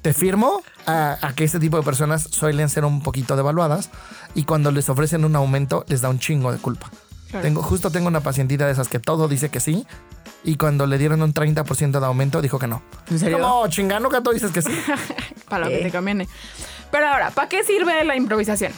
Te 0.03 0.13
firmo 0.13 0.63
a, 0.87 1.17
a 1.23 1.35
que 1.35 1.45
este 1.45 1.59
tipo 1.59 1.79
de 1.79 1.83
personas 1.83 2.29
suelen 2.31 2.69
ser 2.69 2.85
un 2.85 3.03
poquito 3.03 3.37
devaluadas 3.37 3.91
y 4.35 4.45
cuando 4.45 4.71
les 4.71 4.89
ofrecen 4.89 5.25
un 5.25 5.35
aumento 5.35 5.85
les 5.89 6.03
da 6.03 6.11
un 6.11 6.19
chingo 6.19 6.53
de 6.53 6.59
culpa. 6.59 6.91
Claro. 7.31 7.43
Tengo, 7.43 7.63
justo 7.63 7.91
tengo 7.91 8.09
una 8.09 8.21
pacientita 8.21 8.67
de 8.67 8.73
esas 8.73 8.89
que 8.89 8.99
todo 8.99 9.29
dice 9.29 9.49
que 9.49 9.61
sí 9.61 9.87
y 10.45 10.57
cuando 10.57 10.87
le 10.87 10.99
dieron 10.99 11.23
un 11.23 11.33
30% 11.33 11.99
de 11.99 12.07
aumento 12.07 12.43
dijo 12.43 12.59
que 12.59 12.67
no. 12.67 12.83
¿En 13.11 13.19
serio? 13.19 13.41
Como 13.41 13.67
chingano 13.69 14.11
que 14.11 14.19
a 14.19 14.21
todo 14.21 14.35
dices 14.35 14.53
que 14.53 14.63
sí. 14.63 14.71
Para 15.49 15.65
lo 15.65 15.71
que 15.71 15.79
te 15.79 15.91
conviene. 15.91 16.29
Pero 16.91 17.09
ahora, 17.09 17.31
¿para 17.31 17.49
qué 17.49 17.65
sirve 17.65 18.05
la 18.05 18.15
improvisación? 18.15 18.73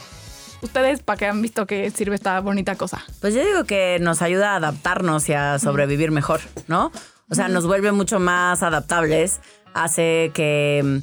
Ustedes, 0.63 1.03
¿para 1.03 1.19
qué 1.19 1.27
han 1.27 1.43
visto 1.43 1.67
que 1.67 1.91
sirve 1.91 2.15
esta 2.15 2.41
bonita 2.41 2.77
cosa? 2.77 3.05
Pues 3.21 3.35
yo 3.35 3.45
digo 3.45 3.65
que 3.65 3.99
nos 4.01 4.23
ayuda 4.23 4.53
a 4.53 4.57
adaptarnos 4.57 5.29
y 5.29 5.35
a 5.35 5.59
sobrevivir 5.59 6.13
mejor, 6.13 6.41
¿no? 6.67 6.93
O 7.31 7.35
sea, 7.35 7.49
nos 7.49 7.67
vuelve 7.67 7.93
mucho 7.93 8.21
más 8.21 8.63
adaptables, 8.63 9.41
hace 9.75 10.31
que 10.35 11.01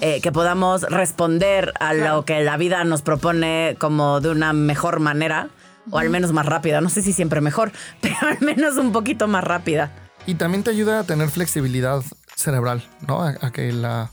eh, 0.00 0.20
que 0.20 0.32
podamos 0.32 0.82
responder 0.82 1.72
a 1.78 1.94
lo 1.94 2.24
que 2.24 2.42
la 2.42 2.56
vida 2.56 2.82
nos 2.82 3.02
propone 3.02 3.76
como 3.78 4.20
de 4.20 4.30
una 4.30 4.52
mejor 4.52 4.98
manera, 4.98 5.48
o 5.92 5.98
al 5.98 6.10
menos 6.10 6.32
más 6.32 6.44
rápida. 6.44 6.80
No 6.80 6.88
sé 6.88 7.02
si 7.02 7.12
siempre 7.12 7.40
mejor, 7.40 7.70
pero 8.00 8.16
al 8.22 8.40
menos 8.40 8.76
un 8.78 8.90
poquito 8.90 9.28
más 9.28 9.44
rápida. 9.44 9.92
Y 10.26 10.34
también 10.34 10.64
te 10.64 10.70
ayuda 10.70 11.00
a 11.00 11.04
tener 11.04 11.28
flexibilidad 11.28 12.02
cerebral, 12.34 12.82
¿no? 13.06 13.22
A, 13.22 13.34
a 13.40 13.52
que 13.52 13.72
la, 13.72 14.10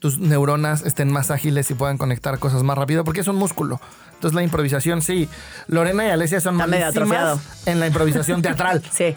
tus 0.00 0.18
neuronas 0.18 0.82
estén 0.84 1.10
más 1.10 1.30
ágiles 1.30 1.70
y 1.70 1.74
puedan 1.74 1.96
conectar 1.96 2.38
cosas 2.38 2.62
más 2.62 2.76
rápido, 2.76 3.02
porque 3.02 3.20
es 3.20 3.28
un 3.28 3.36
músculo. 3.36 3.80
Entonces 4.14 4.34
la 4.34 4.42
improvisación, 4.42 5.00
sí. 5.02 5.28
Lorena 5.66 6.06
y 6.06 6.10
Alesia 6.10 6.40
son 6.40 6.56
malísimas 6.56 7.38
en 7.66 7.80
la 7.80 7.86
improvisación 7.86 8.42
teatral. 8.42 8.82
Sí. 8.92 9.16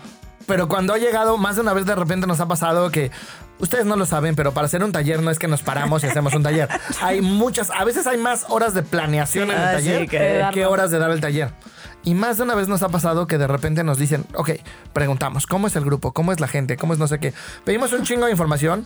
Pero 0.50 0.68
cuando 0.68 0.94
ha 0.94 0.98
llegado, 0.98 1.38
más 1.38 1.56
de 1.56 1.62
una 1.62 1.72
vez 1.74 1.86
de 1.86 1.96
repente 1.96 2.28
nos 2.28 2.40
ha 2.42 2.48
pasado 2.48 2.90
que 2.92 3.12
ustedes 3.60 3.86
no 3.86 3.96
lo 3.96 4.06
saben, 4.06 4.36
pero 4.36 4.52
para 4.52 4.66
hacer 4.66 4.84
un 4.84 4.92
taller 4.92 5.22
no 5.22 5.30
es 5.32 5.40
que 5.40 5.48
nos 5.48 5.62
paramos 5.62 6.04
y 6.04 6.08
hacemos 6.08 6.34
un 6.34 6.44
taller. 6.44 6.68
Hay 7.02 7.22
muchas, 7.22 7.70
a 7.70 7.86
veces 7.86 8.08
hay 8.08 8.18
más 8.18 8.46
horas 8.50 8.74
de 8.74 8.82
planeación 8.84 9.52
en 9.52 9.58
el 9.58 9.64
Ah, 9.64 9.72
taller 9.74 10.02
sí, 10.02 10.08
que- 10.08 10.48
que 10.54 10.66
horas 10.66 10.90
de 10.92 10.98
dar 11.00 11.12
el 11.12 11.22
taller. 11.22 11.54
Y 12.04 12.16
más 12.16 12.38
de 12.38 12.44
una 12.44 12.56
vez 12.56 12.68
nos 12.70 12.82
ha 12.82 12.90
pasado 12.90 13.28
que 13.28 13.38
de 13.38 13.46
repente 13.46 13.84
nos 13.84 13.98
dicen, 13.98 14.26
ok, 14.34 14.52
preguntamos, 14.94 15.46
¿cómo 15.46 15.68
es 15.68 15.76
el 15.76 15.84
grupo? 15.86 16.14
¿Cómo 16.14 16.32
es 16.32 16.40
la 16.40 16.48
gente? 16.48 16.78
¿Cómo 16.78 16.94
es 16.94 17.00
no 17.00 17.08
sé 17.08 17.20
qué? 17.20 17.34
Pedimos 17.66 17.92
un 17.94 18.04
chingo 18.04 18.26
de 18.26 18.32
información, 18.32 18.86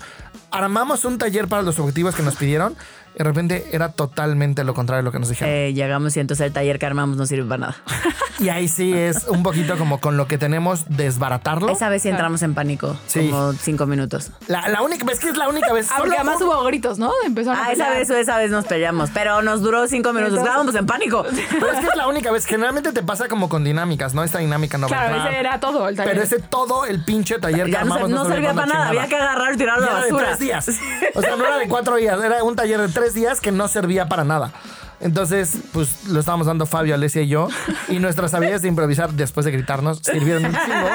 armamos 0.51 1.05
un 1.05 1.17
taller 1.20 1.48
para 1.48 1.62
los 1.62 1.77
objetivos 1.79 2.15
que 2.15 2.24
nos 2.24 2.36
pidieron 2.36 2.75
y 3.13 3.17
de 3.20 3.24
repente 3.24 3.70
era 3.72 3.89
totalmente 3.91 4.63
lo 4.63 4.74
contrario 4.74 5.01
de 5.01 5.03
lo 5.05 5.12
que 5.12 5.20
nos 5.20 5.29
dijeron. 5.29 5.53
Eh, 5.53 5.74
llegamos 5.74 6.15
y 6.17 6.20
entonces 6.20 6.46
el 6.48 6.53
taller 6.53 6.79
que 6.79 6.86
armamos 6.86 7.17
no 7.17 7.25
sirve 7.25 7.48
para 7.48 7.60
nada. 7.60 7.75
Y 8.39 8.50
ahí 8.50 8.67
sí 8.67 8.91
es 8.93 9.25
un 9.27 9.43
poquito 9.43 9.77
como 9.77 10.00
con 10.01 10.17
lo 10.17 10.27
que 10.27 10.39
tenemos 10.39 10.86
desbaratarlo. 10.89 11.70
Esa 11.70 11.88
vez 11.89 12.01
sí 12.01 12.10
entramos 12.10 12.41
en 12.41 12.55
pánico, 12.55 12.98
Sí. 13.05 13.29
como 13.29 13.53
cinco 13.53 13.86
minutos. 13.86 14.32
La, 14.48 14.67
la 14.70 14.82
única 14.82 15.05
vez 15.05 15.20
que 15.20 15.29
es 15.29 15.38
la 15.38 15.48
única 15.48 15.72
vez. 15.72 15.88
Ah, 15.91 15.96
porque 16.00 16.15
solo 16.17 16.22
además 16.32 16.41
un- 16.41 16.48
hubo 16.50 16.63
gritos, 16.65 16.98
¿no? 16.98 17.12
Empezaron 17.25 17.60
a 17.60 17.65
Ah, 17.67 17.72
esa 17.72 17.86
pelear. 17.86 18.00
vez 18.00 18.10
o 18.10 18.15
esa 18.17 18.38
vez 18.39 18.50
nos 18.50 18.65
peleamos, 18.65 19.12
pero 19.13 19.43
nos 19.43 19.62
duró 19.62 19.88
cinco 19.88 20.13
minutos. 20.13 20.39
Entonces- 20.39 20.50
Estábamos 20.50 20.75
en 20.75 20.86
pánico. 20.88 21.24
Pero 21.51 21.72
es 21.72 21.79
que 21.79 21.86
es 21.86 21.96
la 21.96 22.08
única 22.08 22.32
vez. 22.32 22.46
Generalmente 22.46 22.91
te 22.91 23.03
pasa 23.03 23.27
como 23.27 23.50
con 23.50 23.63
dinámicas, 23.63 24.13
¿no? 24.15 24.24
Esta 24.24 24.39
dinámica 24.39 24.77
no 24.79 24.89
va 24.89 24.98
a 24.98 25.08
Claro, 25.08 25.29
ese 25.29 25.39
era 25.39 25.60
todo 25.60 25.88
el 25.88 25.96
taller. 25.96 26.12
Pero 26.13 26.24
ese 26.24 26.39
todo 26.39 26.86
el 26.86 27.03
pinche 27.05 27.38
taller 27.39 27.65
que 27.67 27.72
Ya 27.72 27.84
no, 27.84 27.93
armamos 27.93 28.10
no 28.10 28.24
servía 28.25 28.50
servía 28.50 28.53
para 28.53 28.65
nada, 28.74 28.89
había 28.89 29.08
que 29.08 29.15
agarrar 29.15 29.53
y 29.53 29.58
tirarlo 29.58 29.86
a 29.86 29.89
Era 29.89 30.00
la 30.00 30.05
de 30.05 30.12
basura. 30.12 30.27
tres 30.29 30.39
días. 30.39 30.67
O 31.15 31.22
sea, 31.22 31.36
no 31.36 31.46
era 31.46 31.58
de 31.58 31.67
cuatro 31.67 31.96
días, 31.98 32.20
era 32.24 32.43
un 32.43 32.55
taller 32.55 32.79
de 32.82 32.88
tres 32.89 33.02
días 33.13 33.41
que 33.41 33.51
no 33.51 33.67
servía 33.67 34.07
para 34.07 34.24
nada. 34.24 34.53
Entonces, 35.01 35.57
pues 35.74 36.07
lo 36.07 36.22
estábamos 36.22 36.48
dando 36.48 36.65
Fabio, 36.65 36.95
Alesia 36.95 37.22
y 37.24 37.27
yo. 37.27 37.50
Y 37.89 38.00
nuestras 38.00 38.33
habilidades 38.33 38.62
de 38.62 38.69
improvisar 38.69 39.12
después 39.12 39.45
de 39.45 39.51
gritarnos 39.51 40.00
sirvieron 40.00 40.45
un 40.45 40.51
chingo. 40.51 40.88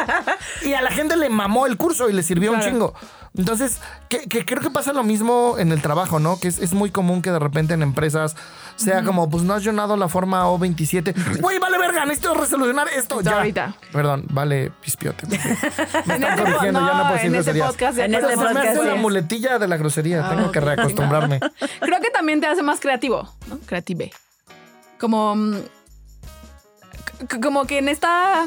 Y 0.62 0.72
a 0.72 0.82
la 0.82 0.90
gente 0.90 1.16
le 1.16 1.28
mamó 1.28 1.66
el 1.66 1.76
curso 1.76 2.08
y 2.08 2.12
le 2.12 2.22
sirvió 2.22 2.52
un 2.52 2.60
chingo. 2.60 2.94
Entonces, 3.36 3.78
que, 4.08 4.28
que 4.28 4.44
creo 4.44 4.60
que 4.60 4.70
pasa 4.70 4.92
lo 4.92 5.04
mismo 5.04 5.56
en 5.58 5.70
el 5.72 5.80
trabajo, 5.82 6.18
¿no? 6.18 6.40
Que 6.40 6.48
es, 6.48 6.58
es 6.58 6.72
muy 6.72 6.90
común 6.90 7.22
que 7.22 7.30
de 7.30 7.38
repente 7.38 7.74
en 7.74 7.82
empresas 7.82 8.34
sea 8.76 9.02
como, 9.02 9.28
pues 9.28 9.42
no 9.44 9.54
has 9.54 9.62
llenado 9.64 9.96
la 9.96 10.08
forma 10.08 10.44
O27. 10.46 11.40
Güey, 11.40 11.58
vale 11.58 11.78
verga, 11.78 12.04
necesito 12.04 12.34
resolucionar 12.34 12.88
esto 12.96 13.20
ya. 13.20 13.38
ahorita. 13.38 13.74
Perdón, 13.92 14.24
vale 14.30 14.70
pispiote. 14.82 15.26
Me 15.26 15.36
están 15.36 16.22
este, 16.24 16.42
corrigiendo, 16.42 16.80
ya 16.80 16.94
no 16.94 17.08
puedo 17.08 17.20
en 17.22 17.34
este 17.34 17.54
podcast. 17.54 17.98
En 17.98 18.14
este 18.14 18.30
se 18.30 18.36
me 18.36 18.44
podcast, 18.44 18.66
hace 18.68 18.84
la 18.84 18.94
muletilla 18.96 19.58
de 19.58 19.68
la 19.68 19.76
grosería. 19.76 20.28
Tengo 20.28 20.50
que 20.52 20.60
reacostumbrarme. 20.60 21.40
Creo 21.80 22.00
que 22.00 22.10
también 22.10 22.40
te 22.40 22.46
hace 22.46 22.62
más 22.62 22.80
creativo, 22.80 23.28
¿no? 23.46 23.58
Creative. 23.60 24.10
Como. 24.98 25.36
mm, 25.36 25.56
Como 27.42 27.66
que 27.66 27.78
en 27.78 27.88
esta 27.88 28.46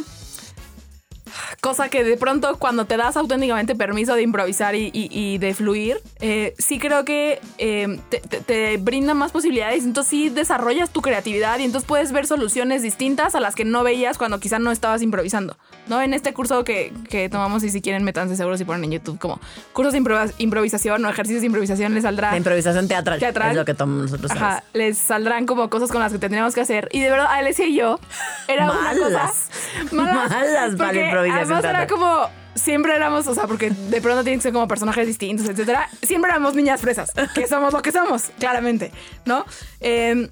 cosa 1.62 1.90
que 1.90 2.04
de 2.04 2.18
pronto 2.18 2.58
cuando 2.58 2.86
te 2.86 2.98
das 2.98 3.18
auténticamente 3.18 3.76
permiso 3.76 4.16
de 4.16 4.22
improvisar 4.24 4.76
y, 4.76 4.90
y- 4.94 5.10
y 5.12 5.38
de 5.38 5.54
fluir, 5.54 5.98
eh, 6.20 6.54
sí 6.58 6.80
creo 6.80 7.06
que 7.06 7.40
eh, 7.58 8.00
te, 8.10 8.20
te- 8.20 8.42
te 8.42 8.78
brinda 8.78 9.14
más 9.14 9.32
posibilidades. 9.32 9.84
Entonces 9.84 10.10
sí 10.10 10.30
desarrollas 10.30 10.90
tu 10.90 11.02
creatividad 11.02 11.60
y 11.60 11.64
entonces 11.64 11.88
puedes 11.88 12.12
ver 12.12 12.26
soluciones 12.28 12.82
distintas 12.82 13.36
a 13.36 13.40
las 13.40 13.56
que 13.56 13.66
no 13.66 13.84
veías 13.84 14.18
cuando 14.18 14.40
quizás 14.40 14.60
no 14.60 14.72
estabas 14.72 15.02
improvisando. 15.02 15.58
¿No? 15.88 16.02
En 16.02 16.14
este 16.14 16.34
curso 16.34 16.64
que, 16.64 16.94
que 17.10 17.28
tomamos 17.28 17.64
y 17.64 17.70
si 17.70 17.82
quieren 17.82 18.04
métanse 18.04 18.36
seguro 18.36 18.56
si 18.58 18.64
ponen 18.66 18.84
en 18.86 18.92
YouTube 18.92 19.20
como 19.20 19.42
cursos 19.74 19.94
de 19.94 19.98
improvisación 20.38 21.04
o 21.06 21.10
ejercicios 21.10 21.42
de 21.42 21.48
improvisación 21.48 21.94
les 21.94 22.04
saldrá. 22.04 22.38
Improvisación 22.38 22.88
teatral, 22.88 23.20
Teatral. 23.20 23.52
es 23.52 23.58
lo 23.58 23.66
que 23.66 23.74
tomamos 23.74 24.04
nosotros. 24.04 24.32
Ajá, 24.32 24.50
¿sabes? 24.60 24.64
les 24.74 24.98
saldrán 24.98 25.46
como 25.46 25.70
cosas 25.70 25.92
con 25.92 26.00
las 26.02 26.12
que 26.12 26.20
tendríamos 26.20 26.54
que 26.54 26.62
hacer. 26.62 26.88
Y 26.92 27.00
de 27.02 27.10
verdad, 27.10 27.28
Alessia 27.32 27.66
y 27.68 27.76
yo 27.76 28.00
era 28.48 28.72
una 28.72 28.92
cosa. 28.94 29.34
Malas. 29.92 30.32
Malas 30.32 30.76
para 30.76 30.94
la 30.94 31.12
Además, 31.30 31.63
era 31.63 31.88
como. 31.88 32.30
Siempre 32.54 32.94
éramos, 32.94 33.28
o 33.28 33.34
sea, 33.34 33.48
porque 33.48 33.70
de 33.70 34.01
pronto 34.01 34.24
tienen 34.24 34.40
que 34.40 34.44
ser 34.44 34.51
como 34.51 34.68
personajes 34.68 35.08
distintos, 35.08 35.48
etcétera. 35.48 35.88
Siempre 36.01 36.32
éramos 36.32 36.54
niñas 36.54 36.82
fresas, 36.82 37.13
que 37.34 37.48
somos 37.48 37.72
lo 37.72 37.82
que 37.82 37.94
somos, 37.94 38.30
claramente, 38.40 38.92
¿no? 39.25 39.46
Eh, 39.80 40.30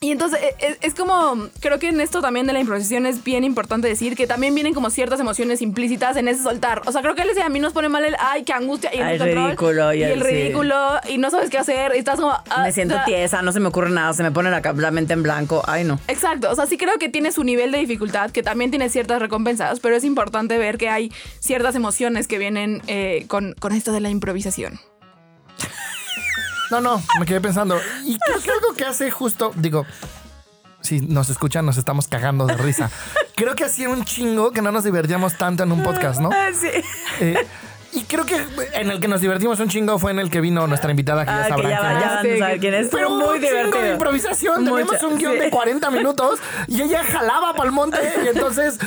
y 0.00 0.10
entonces 0.10 0.38
e- 0.42 0.66
e- 0.66 0.78
es, 0.82 0.94
como, 0.94 1.48
creo 1.60 1.78
que 1.78 1.88
en 1.88 2.00
esto 2.00 2.20
también 2.20 2.46
de 2.46 2.52
la 2.52 2.60
improvisación 2.60 3.06
es 3.06 3.24
bien 3.24 3.44
importante 3.44 3.88
decir 3.88 4.16
que 4.16 4.26
también 4.26 4.54
vienen 4.54 4.74
como 4.74 4.90
ciertas 4.90 5.18
emociones 5.20 5.62
implícitas 5.62 6.16
en 6.16 6.28
ese 6.28 6.42
soltar. 6.42 6.82
O 6.86 6.92
sea, 6.92 7.00
creo 7.00 7.14
que 7.14 7.22
él 7.22 7.30
a 7.42 7.48
mí 7.48 7.58
nos 7.58 7.72
pone 7.72 7.88
mal 7.88 8.04
el, 8.04 8.14
ay, 8.18 8.44
qué 8.44 8.52
angustia, 8.52 8.90
y 8.94 8.98
el, 8.98 9.02
Ay, 9.02 9.18
ridículo, 9.18 9.92
y 9.94 10.02
el 10.02 10.22
sí. 10.22 10.28
ridículo, 10.28 10.76
y 11.08 11.18
no 11.18 11.30
sabes 11.30 11.50
qué 11.50 11.58
hacer, 11.58 11.92
y 11.94 11.98
estás 11.98 12.20
como... 12.20 12.32
ah, 12.32 12.62
Me 12.62 12.72
siento 12.72 12.96
tiesa, 13.04 13.42
no 13.42 13.52
se 13.52 13.60
me 13.60 13.68
ocurre 13.68 13.90
nada, 13.90 14.12
se 14.12 14.22
me 14.22 14.30
pone 14.30 14.50
la 14.50 14.90
mente 14.90 15.12
en 15.14 15.22
blanco. 15.22 15.62
Ay, 15.66 15.84
no. 15.84 15.98
Exacto, 16.08 16.50
o 16.50 16.54
sea, 16.54 16.66
sí 16.66 16.76
creo 16.76 16.98
que 16.98 17.08
tiene 17.08 17.32
su 17.32 17.44
nivel 17.44 17.72
de 17.72 17.78
dificultad, 17.78 18.30
que 18.30 18.42
también 18.42 18.70
tiene 18.70 18.88
ciertas 18.88 19.20
recompensas, 19.20 19.80
pero 19.80 19.96
es 19.96 20.04
importante 20.04 20.58
ver 20.58 20.78
que 20.78 20.88
hay 20.88 21.12
ciertas 21.40 21.74
emociones 21.74 22.28
que 22.28 22.38
vienen 22.38 22.82
eh, 22.86 23.24
con, 23.28 23.54
con 23.58 23.72
esto 23.72 23.92
de 23.92 24.00
la 24.00 24.10
improvisación. 24.10 24.78
No, 26.70 26.80
no, 26.80 27.02
me 27.20 27.26
quedé 27.26 27.40
pensando. 27.40 27.78
Y 28.04 28.18
creo 28.18 28.40
que 28.40 28.50
algo 28.50 28.74
que 28.74 28.84
hace 28.84 29.10
justo, 29.10 29.52
digo, 29.56 29.86
si 30.80 31.00
nos 31.00 31.30
escuchan, 31.30 31.64
nos 31.66 31.76
estamos 31.76 32.08
cagando 32.08 32.46
de 32.46 32.56
risa. 32.56 32.90
Creo 33.36 33.54
que 33.54 33.64
hacía 33.64 33.88
un 33.88 34.04
chingo 34.04 34.50
que 34.52 34.62
no 34.62 34.70
nos 34.72 34.84
divertíamos 34.84 35.36
tanto 35.38 35.62
en 35.62 35.72
un 35.72 35.82
podcast, 35.82 36.20
¿no? 36.20 36.30
Sí. 36.58 36.68
Eh, 37.20 37.46
y 37.92 38.02
creo 38.04 38.26
que 38.26 38.36
en 38.74 38.90
el 38.90 38.98
que 39.00 39.06
nos 39.08 39.20
divertimos 39.20 39.60
un 39.60 39.68
chingo 39.68 39.98
fue 40.00 40.10
en 40.10 40.18
el 40.18 40.28
que 40.28 40.40
vino 40.40 40.66
nuestra 40.66 40.90
invitada, 40.90 41.24
que 41.24 41.30
ya 41.30 41.38
Ah, 41.38 41.42
que 41.44 41.48
sabrán 41.50 41.70
ya, 41.70 41.78
quién 41.78 42.42
va- 42.42 42.50
es. 42.50 42.54
ya 42.56 42.60
quién 42.60 42.74
es. 42.74 42.88
Pero 42.90 43.10
muy 43.10 43.20
un 43.20 43.34
chingo 43.34 43.40
de 43.40 43.48
divertido. 43.64 43.92
improvisación. 43.92 44.64
Teníamos 44.64 45.02
un 45.04 45.18
guion 45.18 45.32
sí. 45.34 45.38
de 45.38 45.50
40 45.50 45.90
minutos 45.90 46.40
y 46.66 46.82
ella 46.82 47.04
jalaba 47.04 47.52
para 47.54 47.66
el 47.66 47.72
monte 47.72 47.98
y 48.24 48.28
entonces 48.28 48.78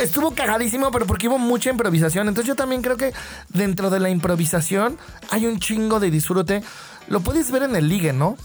estuvo 0.00 0.32
cagadísimo, 0.34 0.90
pero 0.90 1.06
porque 1.06 1.28
hubo 1.28 1.38
mucha 1.38 1.70
improvisación. 1.70 2.28
Entonces 2.28 2.46
yo 2.48 2.54
también 2.56 2.82
creo 2.82 2.96
que 2.96 3.12
dentro 3.48 3.90
de 3.90 4.00
la 4.00 4.10
improvisación 4.10 4.98
hay 5.30 5.46
un 5.46 5.58
chingo 5.58 5.98
de 6.00 6.10
disfrute. 6.10 6.62
Lo 7.08 7.20
puedes 7.20 7.50
ver 7.50 7.64
en 7.64 7.74
el 7.76 7.88
ligue, 7.88 8.12
¿no? 8.12 8.36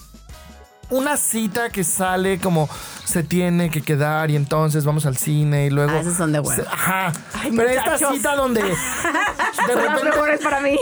Una 0.91 1.17
cita 1.17 1.69
que 1.71 1.83
sale 1.83 2.39
como 2.39 2.69
se 3.05 3.23
tiene 3.23 3.71
que 3.71 3.81
quedar 3.81 4.29
y 4.29 4.35
entonces 4.35 4.85
vamos 4.85 5.07
al 5.07 5.17
cine 5.17 5.65
y 5.65 5.69
luego... 5.71 5.91
Ah, 5.97 5.99
esos 6.01 6.15
son 6.15 6.31
de 6.31 6.43
se- 6.45 6.61
Ajá. 6.61 7.11
Ay, 7.33 7.51
pero 7.55 7.69
esta 7.69 7.97
cita 7.97 8.35
donde 8.35 8.61
de 9.67 9.75
repente 9.75 10.37
para 10.43 10.59
mí. 10.61 10.77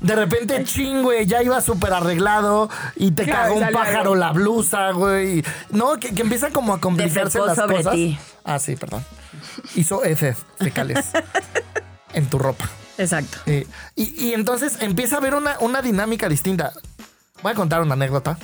de 0.00 0.16
repente, 0.16 0.64
ching, 0.64 1.02
güey, 1.02 1.26
ya 1.26 1.42
iba 1.42 1.60
súper 1.60 1.92
arreglado 1.92 2.70
y 2.96 3.10
te 3.12 3.24
Claro, 3.24 3.54
cagó 3.54 3.66
un 3.66 3.72
pájaro 3.74 3.98
algo. 4.00 4.14
la 4.14 4.32
blusa, 4.32 4.90
güey. 4.92 5.44
No, 5.70 5.98
que, 5.98 6.14
que 6.14 6.22
empieza 6.22 6.48
como 6.50 6.72
a 6.72 6.80
complicarse 6.80 7.38
las 7.40 7.56
sobre 7.56 7.76
cosas. 7.76 7.92
ti. 7.92 8.18
Ah, 8.42 8.58
sí, 8.58 8.76
perdón. 8.76 9.04
Hizo 9.74 10.04
heces 10.04 10.38
fecales 10.58 11.06
en 12.12 12.26
tu 12.26 12.38
ropa. 12.38 12.68
Exacto. 12.98 13.38
Eh, 13.46 13.66
y, 13.96 14.28
y 14.28 14.34
entonces 14.34 14.76
empieza 14.80 15.16
a 15.16 15.18
haber 15.18 15.34
una, 15.34 15.56
una 15.60 15.82
dinámica 15.82 16.28
distinta. 16.28 16.72
Voy 17.42 17.52
a 17.52 17.54
contar 17.54 17.80
una 17.80 17.94
anécdota 17.94 18.38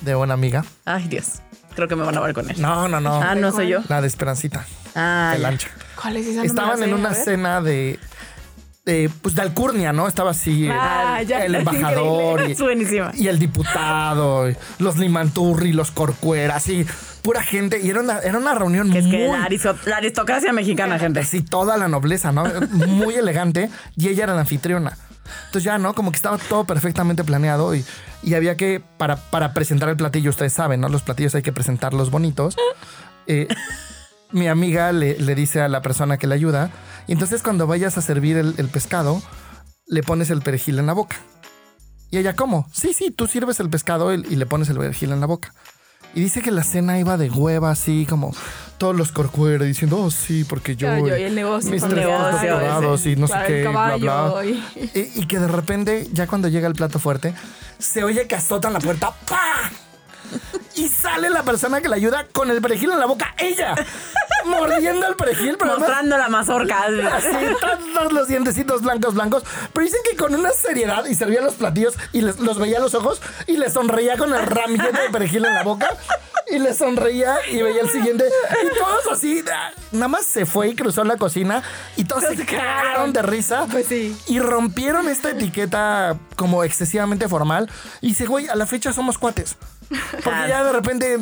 de 0.00 0.14
una 0.14 0.34
amiga. 0.34 0.64
Ay, 0.84 1.08
Dios. 1.08 1.40
Creo 1.74 1.88
que 1.88 1.96
me 1.96 2.04
van 2.04 2.16
a 2.16 2.20
ver 2.20 2.34
con 2.34 2.48
él. 2.48 2.60
No, 2.60 2.88
no, 2.88 3.00
no. 3.00 3.20
Ah, 3.20 3.34
no 3.34 3.50
soy 3.50 3.68
yo. 3.68 3.80
La 3.88 4.00
de 4.00 4.06
Esperancita. 4.06 4.64
Ah, 4.94 5.32
de 5.34 5.42
ya. 5.42 5.48
lancha. 5.48 5.68
¿Cuál 6.00 6.16
es 6.18 6.26
esa? 6.26 6.44
Estaban 6.44 6.82
en 6.82 6.94
una 6.94 7.14
cena 7.14 7.60
de, 7.60 7.98
de, 8.84 9.10
pues 9.22 9.34
de 9.34 9.42
alcurnia, 9.42 9.92
¿no? 9.92 10.06
Estaba 10.06 10.32
así 10.32 10.68
Ah, 10.70 11.18
el, 11.20 11.26
ya, 11.26 11.44
el 11.44 11.54
es 11.54 11.58
embajador 11.60 12.42
y, 13.14 13.28
el 13.28 13.38
diputado, 13.38 14.50
y 14.50 14.56
los 14.78 14.98
Limanturri, 14.98 15.72
los 15.72 15.90
Corcueras, 15.90 16.68
y 16.68 16.86
pura 17.22 17.42
gente. 17.42 17.80
Y 17.82 17.88
era 17.90 18.00
una, 18.00 18.18
era 18.18 18.38
una 18.38 18.54
reunión 18.54 18.90
Que 18.90 18.98
es 18.98 19.04
muy... 19.06 19.16
que 19.16 19.28
la, 19.28 19.44
aristo- 19.44 19.76
la 19.86 19.96
aristocracia 19.96 20.52
mexicana, 20.52 20.98
gente. 20.98 21.20
Así 21.20 21.40
toda 21.42 21.76
la 21.76 21.88
nobleza, 21.88 22.32
¿no? 22.32 22.44
Muy 22.70 23.14
elegante. 23.14 23.70
Y 23.96 24.08
ella 24.08 24.24
era 24.24 24.34
la 24.34 24.40
anfitriona. 24.40 24.96
Entonces 25.46 25.64
ya, 25.64 25.78
¿no? 25.78 25.94
Como 25.94 26.10
que 26.10 26.16
estaba 26.16 26.36
todo 26.36 26.64
perfectamente 26.64 27.24
planeado 27.24 27.74
y, 27.74 27.82
y 28.22 28.34
había 28.34 28.56
que, 28.58 28.82
para, 28.98 29.16
para 29.16 29.54
presentar 29.54 29.88
el 29.88 29.96
platillo, 29.96 30.28
ustedes 30.28 30.52
saben, 30.52 30.80
¿no? 30.82 30.90
Los 30.90 31.02
platillos 31.02 31.34
hay 31.34 31.40
que 31.42 31.52
presentarlos 31.52 32.10
bonitos. 32.10 32.56
Eh, 33.26 33.48
mi 34.32 34.48
amiga 34.48 34.92
le, 34.92 35.18
le 35.18 35.34
dice 35.34 35.62
a 35.62 35.68
la 35.68 35.80
persona 35.80 36.18
que 36.18 36.26
le 36.26 36.34
ayuda, 36.34 36.70
y 37.06 37.12
entonces 37.12 37.42
cuando 37.42 37.66
vayas 37.66 37.96
a 37.98 38.02
servir 38.02 38.36
el, 38.36 38.54
el 38.58 38.68
pescado, 38.68 39.22
le 39.86 40.02
pones 40.02 40.30
el 40.30 40.40
perejil 40.42 40.78
en 40.78 40.86
la 40.86 40.92
boca. 40.92 41.16
Y 42.10 42.18
ella, 42.18 42.34
¿cómo? 42.36 42.66
Sí, 42.72 42.92
sí, 42.94 43.10
tú 43.10 43.26
sirves 43.26 43.58
el 43.60 43.68
pescado 43.70 44.14
y, 44.14 44.20
y 44.30 44.36
le 44.36 44.46
pones 44.46 44.68
el 44.68 44.78
perejil 44.78 45.12
en 45.12 45.20
la 45.20 45.26
boca. 45.26 45.52
Y 46.14 46.20
dice 46.20 46.42
que 46.42 46.52
la 46.52 46.62
cena 46.62 46.98
iba 47.00 47.16
de 47.16 47.28
hueva, 47.28 47.72
así 47.72 48.06
como 48.08 48.32
todos 48.78 48.94
los 48.94 49.10
corcuera 49.10 49.64
diciendo, 49.64 49.98
oh 50.00 50.10
sí, 50.12 50.44
porque 50.44 50.76
yo, 50.76 50.86
Claro, 50.86 51.08
yo 51.08 51.16
y 51.16 51.22
el 51.24 51.34
negocio, 51.34 51.70
mis 51.72 51.82
tres 51.82 52.06
y 53.06 53.16
no 53.16 53.26
sé 53.26 53.34
qué, 53.48 53.62
bla, 53.68 53.96
bla. 53.96 54.12
caballo 54.12 54.44
y- 54.44 54.62
Y, 54.94 55.12
y 55.16 55.26
que 55.26 55.40
de 55.40 55.48
repente, 55.48 56.06
ya 56.12 56.28
cuando 56.28 56.46
llega 56.48 56.68
el 56.68 56.74
plato 56.74 57.00
fuerte, 57.00 57.34
se 57.80 58.04
oye 58.04 58.28
que 58.28 58.36
azotan 58.36 58.72
la 58.72 58.78
puerta, 58.78 59.12
¡pa! 59.28 59.72
Y 60.76 60.88
sale 60.88 61.30
la 61.30 61.42
persona 61.44 61.80
que 61.80 61.88
le 61.88 61.96
ayuda 61.96 62.26
con 62.32 62.50
el 62.50 62.60
perejil 62.60 62.90
en 62.90 62.98
la 62.98 63.06
boca, 63.06 63.34
ella, 63.38 63.74
mordiendo 64.44 65.06
el 65.06 65.14
perejil, 65.16 65.56
pero 65.58 65.72
además 65.72 65.88
Mostrando 65.88 66.18
la 66.18 66.28
mazorca. 66.28 66.84
Así, 67.14 67.28
todos 67.94 68.12
los 68.12 68.28
dientecitos 68.28 68.82
blancos, 68.82 69.14
blancos. 69.14 69.44
Pero 69.72 69.84
dicen 69.84 70.00
que 70.10 70.16
con 70.16 70.34
una 70.34 70.50
seriedad 70.50 71.04
y 71.06 71.14
servía 71.14 71.40
los 71.42 71.54
platillos 71.54 71.94
y 72.12 72.22
les- 72.22 72.40
los 72.40 72.58
veía 72.58 72.78
a 72.78 72.80
los 72.80 72.94
ojos 72.94 73.20
y 73.46 73.56
le 73.56 73.70
sonreía 73.70 74.16
con 74.16 74.34
el 74.34 74.44
ramillete 74.44 75.00
de 75.02 75.10
perejil 75.10 75.44
en 75.44 75.54
la 75.54 75.62
boca 75.62 75.88
y 76.50 76.58
le 76.58 76.74
sonreía 76.74 77.36
y 77.50 77.62
veía 77.62 77.80
el 77.82 77.90
siguiente. 77.90 78.24
Y 78.64 78.78
todos 78.78 79.06
así, 79.12 79.42
nada 79.92 80.08
más 80.08 80.26
se 80.26 80.44
fue 80.44 80.68
y 80.68 80.74
cruzó 80.74 81.04
la 81.04 81.16
cocina 81.16 81.62
y 81.96 82.04
todos 82.04 82.24
se 82.24 82.44
cagaron 82.44 83.12
de 83.12 83.22
risa. 83.22 83.66
Pues 83.70 83.86
sí. 83.86 84.16
Y 84.26 84.40
rompieron 84.40 85.08
esta 85.08 85.30
etiqueta 85.30 86.16
como 86.36 86.64
excesivamente 86.64 87.28
formal. 87.28 87.70
Y 88.00 88.08
dice, 88.08 88.26
güey, 88.26 88.48
a 88.48 88.56
la 88.56 88.66
fecha 88.66 88.92
somos 88.92 89.18
cuates. 89.18 89.56
Porque 90.12 90.48
ya 90.48 90.64
de 90.64 90.72
repente, 90.72 91.18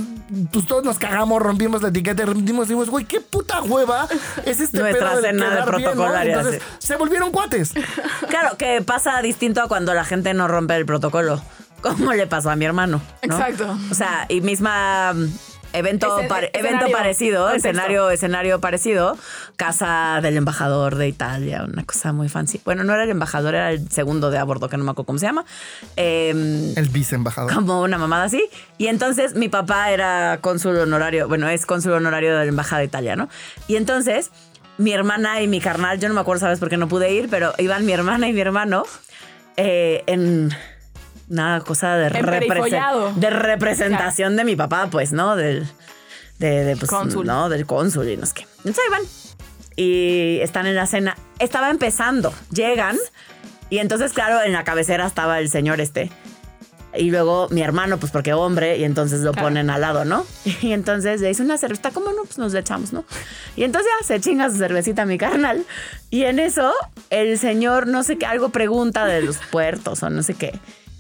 pues 0.52 0.66
todos 0.66 0.84
nos 0.84 0.98
cagamos, 0.98 1.40
rompimos 1.42 1.82
la 1.82 1.88
etiqueta 1.88 2.22
y 2.22 2.26
rompimos, 2.26 2.68
dijimos, 2.68 2.90
güey, 2.90 3.04
qué 3.04 3.20
puta 3.20 3.62
hueva 3.62 4.08
es 4.44 4.60
este 4.60 4.78
Nuestra 4.78 5.10
pedo 5.10 5.20
de 5.20 5.28
cena 5.28 5.56
de 5.56 5.62
protocolaria, 5.62 6.34
Entonces, 6.36 6.62
sí. 6.62 6.86
se 6.86 6.96
volvieron 6.96 7.30
cuates. 7.30 7.72
Claro, 8.28 8.56
que 8.56 8.82
pasa 8.82 9.20
distinto 9.20 9.62
a 9.62 9.68
cuando 9.68 9.94
la 9.94 10.04
gente 10.04 10.32
no 10.34 10.48
rompe 10.48 10.76
el 10.76 10.86
protocolo. 10.86 11.42
Como 11.80 12.12
le 12.12 12.26
pasó 12.26 12.50
a 12.50 12.56
mi 12.56 12.64
hermano. 12.64 13.00
¿no? 13.26 13.34
Exacto. 13.34 13.76
O 13.90 13.94
sea, 13.94 14.26
y 14.28 14.40
misma 14.40 15.14
evento, 15.72 16.20
evento 16.20 16.50
escenario, 16.52 16.92
parecido, 16.92 17.42
contexto. 17.44 17.68
escenario, 17.68 18.10
escenario 18.10 18.60
parecido, 18.60 19.18
casa 19.56 20.20
del 20.22 20.36
embajador 20.36 20.96
de 20.96 21.08
Italia, 21.08 21.64
una 21.70 21.84
cosa 21.84 22.12
muy 22.12 22.28
fancy. 22.28 22.60
Bueno, 22.64 22.84
no 22.84 22.94
era 22.94 23.04
el 23.04 23.10
embajador, 23.10 23.54
era 23.54 23.70
el 23.70 23.90
segundo 23.90 24.30
de 24.30 24.38
a 24.38 24.44
bordo, 24.44 24.68
que 24.68 24.76
no 24.76 24.84
me 24.84 24.90
acuerdo 24.90 25.06
cómo 25.06 25.18
se 25.18 25.26
llama. 25.26 25.44
Em, 25.96 26.76
El 26.76 26.88
viceembajador. 26.88 27.52
como 27.52 27.82
una 27.82 27.98
mamada 27.98 28.24
así. 28.24 28.42
Y 28.78 28.86
entonces 28.88 29.34
mi 29.34 29.48
papá 29.48 29.90
era 29.90 30.38
cónsul 30.40 30.76
honorario, 30.78 31.28
bueno, 31.28 31.48
es 31.48 31.66
cónsul 31.66 31.92
honorario 31.92 32.30
de 32.30 32.44
la 32.44 32.48
Embajada 32.48 32.80
de 32.80 32.86
Italia, 32.86 33.16
¿no? 33.16 33.28
Y 33.68 33.76
entonces 33.76 34.30
mi 34.78 34.92
hermana 34.92 35.42
y 35.42 35.48
mi 35.48 35.60
carnal, 35.60 36.00
yo 36.00 36.08
no 36.08 36.14
me 36.14 36.20
acuerdo, 36.20 36.40
¿sabes? 36.40 36.58
por 36.58 36.68
qué 36.68 36.76
no 36.76 36.88
pude 36.88 37.12
ir, 37.12 37.28
pero 37.30 37.52
iban 37.58 37.84
mi 37.84 37.92
hermana 37.92 38.28
y 38.28 38.32
mi 38.32 38.40
hermano 38.40 38.84
eh, 39.56 40.02
en 40.06 40.50
una 41.32 41.60
cosa 41.62 41.96
de, 41.96 42.10
represen- 42.10 43.14
de 43.14 43.30
representación 43.30 44.36
de 44.36 44.44
mi 44.44 44.54
papá, 44.54 44.88
pues, 44.90 45.12
¿no? 45.12 45.34
Del, 45.34 45.66
de, 46.38 46.64
de, 46.64 46.76
pues, 46.76 46.90
Cónsul. 46.90 47.26
¿no? 47.26 47.48
Del 47.48 47.66
cónsul 47.66 48.08
y 48.08 48.16
no 48.16 48.26
sé 48.26 48.34
qué. 48.34 48.46
Entonces 48.58 48.78
ahí 48.84 48.90
van. 48.90 49.02
Y 49.76 50.38
están 50.42 50.66
en 50.66 50.76
la 50.76 50.86
cena. 50.86 51.16
Estaba 51.38 51.70
empezando. 51.70 52.32
Llegan. 52.50 52.96
Y 53.70 53.78
entonces, 53.78 54.12
claro, 54.12 54.42
en 54.42 54.52
la 54.52 54.64
cabecera 54.64 55.06
estaba 55.06 55.38
el 55.38 55.48
señor 55.48 55.80
este. 55.80 56.10
Y 56.94 57.10
luego 57.10 57.48
mi 57.50 57.62
hermano, 57.62 57.96
pues 57.96 58.12
porque 58.12 58.34
hombre, 58.34 58.76
y 58.76 58.84
entonces 58.84 59.20
lo 59.20 59.32
Claro. 59.32 59.48
ponen 59.48 59.70
al 59.70 59.80
lado, 59.80 60.04
¿no? 60.04 60.26
Y 60.60 60.72
entonces 60.72 61.22
le 61.22 61.28
dice 61.28 61.42
una 61.42 61.56
cerveza, 61.56 61.90
¿cómo 61.90 62.08
no? 62.12 62.24
Pues 62.24 62.36
nos 62.36 62.52
le 62.52 62.60
echamos, 62.60 62.92
¿no? 62.92 63.06
Y 63.56 63.64
entonces 63.64 63.90
ya 63.98 64.06
se 64.06 64.20
chinga 64.20 64.50
su 64.50 64.56
cervecita 64.58 65.06
mi 65.06 65.16
carnal. 65.16 65.64
Y 66.10 66.24
en 66.24 66.38
eso, 66.38 66.70
el 67.08 67.38
señor, 67.38 67.86
no 67.86 68.02
sé 68.02 68.18
qué, 68.18 68.26
algo 68.26 68.50
pregunta 68.50 69.06
de 69.06 69.22
los 69.22 69.38
puertos 69.50 70.02
o 70.02 70.10
no 70.10 70.22
sé 70.22 70.34
qué. 70.34 70.52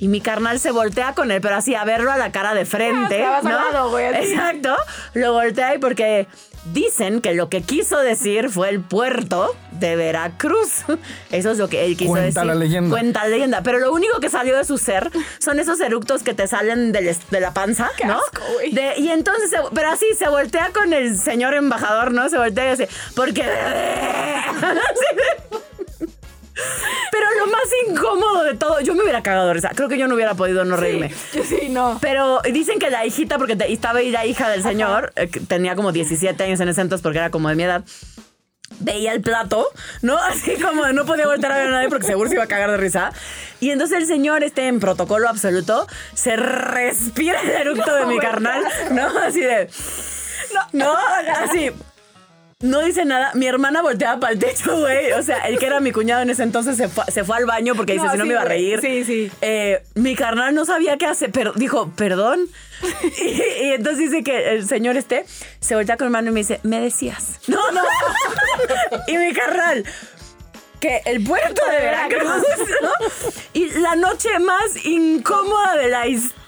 Y 0.02 0.08
mi 0.08 0.20
carnal 0.20 0.58
se 0.58 0.72
voltea 0.72 1.14
con 1.14 1.30
él, 1.30 1.40
pero 1.40 1.54
así 1.54 1.76
a 1.76 1.84
verlo 1.84 2.10
a 2.10 2.16
la 2.16 2.32
cara 2.32 2.54
de 2.54 2.64
frente. 2.64 3.22
al 3.24 3.44
¿no? 3.44 3.50
lado, 3.50 3.90
güey. 3.90 4.06
Exacto. 4.06 4.74
Lo 5.14 5.32
voltea 5.32 5.76
y 5.76 5.78
porque 5.78 6.26
dicen 6.72 7.20
que 7.20 7.34
lo 7.34 7.48
que 7.48 7.62
quiso 7.62 7.98
decir 8.00 8.50
fue 8.50 8.68
el 8.70 8.80
puerto 8.80 9.54
de 9.70 9.94
Veracruz. 9.94 10.82
Eso 11.30 11.52
es 11.52 11.58
lo 11.58 11.68
que 11.68 11.84
él 11.86 11.96
quiso 11.96 12.10
Cuenta 12.10 12.26
decir. 12.40 12.44
la 12.44 12.54
leyenda. 12.56 12.90
Cuenta 12.90 13.22
la 13.22 13.28
leyenda. 13.28 13.62
Pero 13.62 13.78
lo 13.78 13.92
único 13.92 14.18
que 14.18 14.28
salió 14.28 14.56
de 14.56 14.64
su 14.64 14.76
ser 14.76 15.08
son 15.38 15.60
esos 15.60 15.78
eructos 15.80 16.24
que 16.24 16.34
te 16.34 16.48
salen 16.48 16.90
del 16.90 17.16
de 17.30 17.40
la 17.40 17.54
panza, 17.54 17.88
Qué 17.96 18.04
¿no? 18.04 18.14
asco, 18.18 18.42
güey. 18.54 18.72
De- 18.72 18.94
y 18.98 19.08
entonces, 19.08 19.50
se- 19.50 19.58
pero 19.72 19.88
así 19.90 20.06
se 20.18 20.28
voltea 20.28 20.70
con 20.74 20.92
el 20.92 21.16
señor 21.16 21.54
embajador, 21.54 22.10
¿no? 22.10 22.28
Se 22.28 22.38
voltea 22.38 22.66
y 22.66 22.70
dice, 22.76 22.88
porque... 23.14 23.44
Pero 27.10 27.26
lo 27.38 27.46
más 27.46 27.62
incómodo 27.88 28.44
de 28.44 28.54
todo, 28.54 28.80
yo 28.80 28.94
me 28.94 29.02
hubiera 29.02 29.22
cagado 29.22 29.48
de 29.48 29.54
risa. 29.54 29.70
Creo 29.74 29.88
que 29.88 29.98
yo 29.98 30.06
no 30.08 30.14
hubiera 30.14 30.34
podido 30.34 30.64
no 30.64 30.76
reírme. 30.76 31.12
Yo 31.34 31.42
sí, 31.44 31.68
no. 31.70 31.98
Pero 32.00 32.40
dicen 32.52 32.78
que 32.78 32.90
la 32.90 33.04
hijita, 33.06 33.38
porque 33.38 33.56
te- 33.56 33.72
estaba 33.72 34.00
ahí 34.00 34.10
la 34.10 34.26
hija 34.26 34.48
del 34.50 34.62
señor, 34.62 35.12
eh, 35.16 35.28
que 35.28 35.40
tenía 35.40 35.74
como 35.74 35.92
17 35.92 36.42
años 36.44 36.60
en 36.60 36.68
ese 36.68 36.80
entonces 36.80 37.02
porque 37.02 37.18
era 37.18 37.30
como 37.30 37.48
de 37.48 37.54
mi 37.54 37.62
edad, 37.64 37.84
veía 38.80 39.12
el 39.12 39.20
plato, 39.22 39.68
¿no? 40.02 40.16
Así 40.30 40.56
como 40.56 40.86
no 40.92 41.04
podía 41.04 41.26
volver 41.26 41.50
a 41.52 41.56
ver 41.56 41.68
a 41.68 41.70
nadie 41.70 41.88
porque 41.88 42.06
seguro 42.06 42.28
se 42.28 42.34
iba 42.36 42.44
a 42.44 42.48
cagar 42.48 42.70
de 42.70 42.76
risa. 42.76 43.12
Y 43.60 43.70
entonces 43.70 43.98
el 43.98 44.06
señor, 44.06 44.42
este 44.44 44.66
en 44.68 44.80
protocolo 44.80 45.28
absoluto, 45.28 45.86
se 46.14 46.36
respira 46.36 47.40
el 47.42 47.50
eructo 47.50 47.94
de 47.94 48.06
mi 48.06 48.18
carnal, 48.18 48.62
¿no? 48.90 49.06
Así 49.20 49.40
de... 49.40 49.68
No, 50.72 50.94
así... 51.44 51.70
No 52.62 52.80
dice 52.80 53.04
nada. 53.04 53.32
Mi 53.34 53.46
hermana 53.46 53.82
volteaba 53.82 54.20
para 54.20 54.32
el 54.32 54.38
techo, 54.38 54.78
güey. 54.78 55.12
O 55.12 55.22
sea, 55.22 55.48
el 55.48 55.58
que 55.58 55.66
era 55.66 55.80
mi 55.80 55.90
cuñado 55.90 56.22
en 56.22 56.30
ese 56.30 56.44
entonces 56.44 56.76
se 56.76 56.88
fue, 56.88 57.04
se 57.08 57.24
fue 57.24 57.36
al 57.36 57.44
baño 57.44 57.74
porque 57.74 57.94
dice, 57.94 58.04
No, 58.06 58.12
si 58.12 58.18
no 58.18 58.24
sí, 58.24 58.28
me 58.28 58.34
iba 58.34 58.42
a 58.42 58.46
reír. 58.46 58.80
Sí, 58.80 59.04
sí. 59.04 59.30
Eh, 59.40 59.82
mi 59.94 60.14
carnal 60.14 60.54
no 60.54 60.64
sabía 60.64 60.96
qué 60.96 61.06
hacer, 61.06 61.30
pero 61.32 61.52
dijo, 61.54 61.90
perdón. 61.96 62.48
y, 63.20 63.24
y 63.64 63.72
entonces 63.72 64.10
dice 64.10 64.22
que 64.22 64.54
el 64.54 64.66
señor 64.66 64.96
este 64.96 65.24
se 65.60 65.74
voltea 65.74 65.96
con 65.96 66.06
mi 66.06 66.08
hermano 66.10 66.30
y 66.30 66.34
me 66.34 66.40
dice, 66.40 66.60
me 66.62 66.80
decías. 66.80 67.40
No, 67.48 67.70
no. 67.72 67.82
y 69.08 69.16
mi 69.18 69.32
carnal. 69.32 69.84
Que 70.78 71.00
el 71.04 71.22
puerto 71.22 71.62
de 71.70 71.76
Veracruz, 71.84 72.42
¿no? 72.82 72.90
Y 73.52 73.70
la 73.70 73.96
noche 73.96 74.38
más 74.40 74.84
incómoda 74.84 75.76
de 75.76 75.88
la 75.88 76.06
historia, 76.06 76.41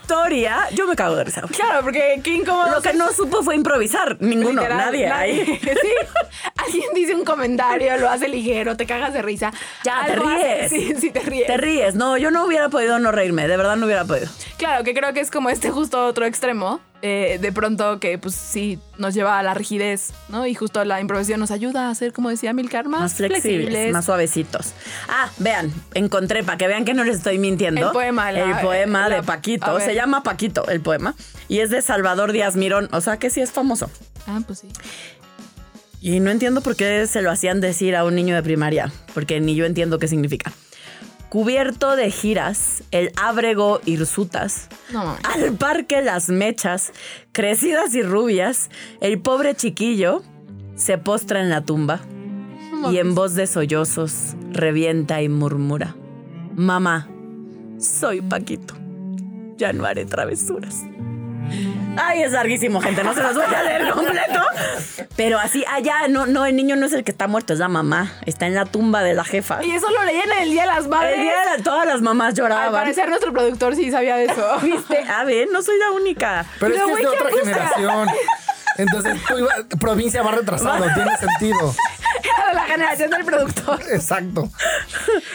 yo 0.72 0.86
me 0.86 0.96
cago 0.96 1.16
de 1.16 1.24
risa. 1.24 1.42
Claro, 1.50 1.82
porque 1.82 2.20
qué 2.22 2.30
incómodo. 2.34 2.70
Lo 2.70 2.82
que 2.82 2.92
no 2.94 3.12
supo 3.12 3.42
fue 3.42 3.54
improvisar. 3.56 4.16
Ninguno, 4.20 4.62
Literal, 4.62 4.78
nadie, 4.78 5.08
ahí. 5.08 5.44
Sí. 5.62 5.88
Alguien 6.56 6.90
dice 6.94 7.14
un 7.14 7.24
comentario, 7.24 7.96
lo 7.98 8.08
hace 8.08 8.28
ligero, 8.28 8.76
te 8.76 8.86
cagas 8.86 9.12
de 9.12 9.22
risa. 9.22 9.52
Ya, 9.84 10.04
te 10.06 10.12
hace- 10.12 10.20
ríes. 10.20 10.70
Sí, 10.70 10.94
sí, 11.00 11.10
te 11.10 11.20
ríes. 11.20 11.46
Te 11.46 11.56
ríes. 11.56 11.94
No, 11.94 12.16
yo 12.16 12.30
no 12.30 12.44
hubiera 12.44 12.68
podido 12.68 12.98
no 12.98 13.12
reírme. 13.12 13.46
De 13.48 13.56
verdad 13.56 13.76
no 13.76 13.86
hubiera 13.86 14.04
podido. 14.04 14.28
Claro, 14.56 14.84
que 14.84 14.94
creo 14.94 15.12
que 15.12 15.20
es 15.20 15.30
como 15.30 15.50
este 15.50 15.70
justo 15.70 16.06
otro 16.06 16.24
extremo. 16.26 16.80
Eh, 17.06 17.38
de 17.38 17.52
pronto 17.52 18.00
que 18.00 18.16
pues 18.16 18.34
sí 18.34 18.78
nos 18.96 19.12
lleva 19.12 19.38
a 19.38 19.42
la 19.42 19.52
rigidez, 19.52 20.14
¿no? 20.30 20.46
Y 20.46 20.54
justo 20.54 20.82
la 20.86 21.02
improvisación 21.02 21.38
nos 21.38 21.50
ayuda 21.50 21.90
a 21.90 21.94
ser, 21.94 22.14
como 22.14 22.30
decía 22.30 22.54
Milcar, 22.54 22.88
más, 22.88 23.00
Más 23.02 23.14
flexibles, 23.14 23.92
más 23.92 24.06
suavecitos. 24.06 24.72
Ah, 25.08 25.28
vean, 25.36 25.70
encontré 25.92 26.42
para 26.44 26.56
que 26.56 26.66
vean 26.66 26.86
que 26.86 26.94
no 26.94 27.04
les 27.04 27.16
estoy 27.16 27.36
mintiendo. 27.36 27.88
El 27.88 27.92
poema, 27.92 28.32
la- 28.32 28.40
el 28.58 28.64
poema 28.64 29.08
la- 29.10 29.16
de 29.16 29.22
Paquito. 29.22 29.78
Se 29.80 29.94
llama 29.94 30.22
Paquito 30.22 30.66
el 30.68 30.80
poema. 30.80 31.14
Y 31.46 31.58
es 31.60 31.68
de 31.68 31.82
Salvador 31.82 32.32
Díaz 32.32 32.56
Mirón. 32.56 32.88
O 32.92 33.02
sea 33.02 33.18
que 33.18 33.28
sí 33.28 33.42
es 33.42 33.52
famoso. 33.52 33.90
Ah, 34.26 34.40
pues 34.46 34.60
sí. 34.60 34.68
Y 36.00 36.20
no 36.20 36.30
entiendo 36.30 36.60
por 36.62 36.74
qué 36.76 37.06
se 37.06 37.20
lo 37.22 37.30
hacían 37.30 37.60
decir 37.60 37.96
a 37.96 38.04
un 38.04 38.14
niño 38.14 38.34
de 38.34 38.42
primaria. 38.42 38.90
Porque 39.14 39.40
ni 39.40 39.54
yo 39.54 39.64
entiendo 39.66 39.98
qué 39.98 40.08
significa. 40.08 40.52
Cubierto 41.34 41.96
de 41.96 42.12
giras, 42.12 42.84
el 42.92 43.10
ábrego 43.16 43.80
hirsutas. 43.84 44.68
No. 44.92 45.16
Al 45.24 45.54
parque 45.54 46.00
las 46.00 46.28
mechas, 46.28 46.92
crecidas 47.32 47.92
y 47.96 48.04
rubias, 48.04 48.70
el 49.00 49.18
pobre 49.20 49.56
chiquillo 49.56 50.22
se 50.76 50.96
postra 50.96 51.40
en 51.40 51.50
la 51.50 51.64
tumba 51.64 52.02
y 52.88 52.98
en 52.98 53.16
voz 53.16 53.34
de 53.34 53.48
sollozos 53.48 54.36
revienta 54.52 55.22
y 55.22 55.28
murmura. 55.28 55.96
Mamá, 56.54 57.08
soy 57.78 58.20
Paquito. 58.20 58.76
Ya 59.56 59.72
no 59.72 59.86
haré 59.86 60.04
travesuras. 60.04 60.84
Ay, 61.96 62.22
es 62.22 62.32
larguísimo, 62.32 62.80
gente. 62.80 63.04
No 63.04 63.14
se 63.14 63.22
los 63.22 63.34
voy 63.34 63.44
a 63.44 63.62
leer 63.62 63.90
completo. 63.90 64.40
Pero 65.16 65.38
así, 65.38 65.64
allá, 65.70 66.08
no, 66.08 66.26
no, 66.26 66.44
el 66.44 66.56
niño 66.56 66.74
no 66.76 66.86
es 66.86 66.92
el 66.92 67.04
que 67.04 67.12
está 67.12 67.28
muerto, 67.28 67.52
es 67.52 67.58
la 67.60 67.68
mamá. 67.68 68.12
Está 68.26 68.46
en 68.46 68.54
la 68.54 68.64
tumba 68.64 69.02
de 69.02 69.14
la 69.14 69.22
jefa. 69.24 69.62
Y 69.64 69.70
eso 69.70 69.88
lo 69.90 70.02
leían 70.04 70.30
en 70.32 70.42
el 70.42 70.50
Día 70.50 70.62
de 70.62 70.68
las 70.68 70.88
Madres. 70.88 71.14
El 71.16 71.22
día 71.22 71.32
de 71.38 71.56
la- 71.58 71.62
todas 71.64 71.86
las 71.86 72.02
mamás 72.02 72.30
Al 72.30 72.34
lloraban. 72.34 72.72
parecer 72.72 73.08
nuestro 73.08 73.32
productor 73.32 73.76
sí 73.76 73.90
sabía 73.92 74.16
de 74.16 74.24
eso. 74.24 74.46
¿Viste? 74.62 74.98
A 75.08 75.24
ver, 75.24 75.48
no 75.52 75.62
soy 75.62 75.78
la 75.78 75.92
única. 75.92 76.44
Pero 76.58 76.74
es 76.74 76.82
que 76.82 76.90
es 76.90 76.96
de 76.96 77.02
¿qué 77.02 77.06
otra 77.08 77.30
generación. 77.30 78.08
Entonces, 78.76 79.16
tú 79.28 79.38
iba- 79.38 79.54
provincia 79.78 80.22
va 80.22 80.32
retrasado, 80.32 80.84
tiene 80.94 81.16
sentido. 81.16 81.74
La 82.52 82.64
generación 82.64 83.10
del 83.10 83.24
productor. 83.24 83.80
Exacto. 83.90 84.50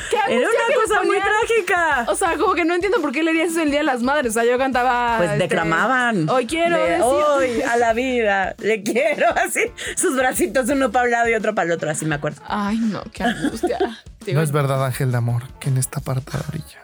Qué 0.10 0.18
Era 0.36 0.48
una 0.48 0.68
le 0.68 0.76
cosa 0.76 1.04
muy 1.04 1.18
trágica. 1.18 2.06
O 2.08 2.16
sea, 2.16 2.38
como 2.38 2.54
que 2.54 2.66
no 2.66 2.76
entiendo 2.76 3.02
por 3.02 3.12
qué 3.12 3.24
leerías 3.24 3.52
eso 3.52 3.62
el 3.62 3.72
Día 3.72 3.80
de 3.80 3.86
las 3.86 4.02
Madres. 4.02 4.32
O 4.32 4.34
sea, 4.34 4.46
yo 4.50 4.58
cantaba. 4.58 5.18
Pues 5.18 5.32
este, 5.32 5.44
declamaban. 5.44 6.30
Hoy 6.30 6.46
quiero 6.46 6.78
De 6.78 6.90
decir. 6.90 7.04
Hoy 7.04 7.62
a 7.70 7.78
la 7.78 7.94
vida. 7.94 8.56
Le 8.60 8.84
quiero 8.84 9.28
así. 9.32 9.62
Sus 9.96 10.16
bracitos 10.16 10.70
uno 10.70 10.92
para 10.92 11.06
un 11.06 11.12
lado 11.12 11.30
y 11.30 11.34
otro 11.34 11.56
para 11.56 11.68
el 11.68 11.72
otro. 11.74 11.90
Así 11.90 12.06
me 12.06 12.16
acuerdo. 12.16 12.42
Ay, 12.48 12.78
no, 12.78 13.04
qué 13.12 13.24
angustia. 13.24 13.78
Digo, 14.26 14.40
No 14.40 14.44
es 14.44 14.52
verdad, 14.52 14.86
ángel 14.86 15.12
de 15.12 15.18
amor, 15.18 15.44
que 15.60 15.70
en 15.70 15.78
esta 15.78 16.00
parte 16.00 16.38
de 16.38 16.44
orilla 16.48 16.80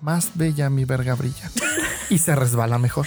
más 0.00 0.32
bella 0.34 0.70
mi 0.70 0.84
verga 0.84 1.14
brilla 1.14 1.50
y 2.10 2.18
se 2.18 2.36
resbala 2.36 2.78
mejor. 2.78 3.06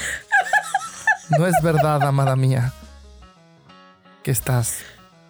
No 1.37 1.45
es 1.45 1.55
verdad, 1.63 2.03
amada 2.03 2.35
mía, 2.35 2.73
que 4.23 4.31
estás 4.31 4.79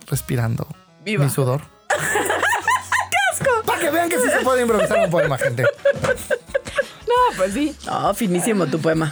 respirando 0.08 0.68
Viva. 1.12 1.26
mi 1.26 1.30
sudor. 1.30 1.62
¡Qué 1.90 3.18
asco! 3.34 3.64
Para 3.66 3.80
que 3.80 3.90
vean 3.90 4.10
que 4.10 4.18
sí 4.20 4.30
se 4.30 4.40
puede 4.44 4.62
improvisar 4.62 5.00
un 5.00 5.10
poema, 5.10 5.38
gente. 5.38 5.64
No, 5.64 7.16
pues 7.38 7.54
sí. 7.54 7.76
Oh, 7.90 8.14
finísimo 8.14 8.68
tu 8.68 8.80
poema. 8.80 9.10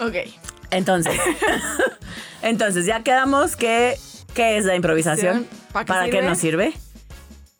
Ok. 0.00 0.14
Entonces, 0.70 1.14
entonces 2.42 2.86
ya 2.86 3.02
quedamos 3.02 3.56
que 3.56 3.98
qué 4.34 4.56
es 4.56 4.64
la 4.64 4.74
improvisación, 4.74 5.46
¿Para 5.72 5.86
para, 5.86 6.04
qué 6.06 6.10
qué 6.10 6.16
sirve? 6.18 6.28
nos 6.28 6.38
sirve. 6.38 6.72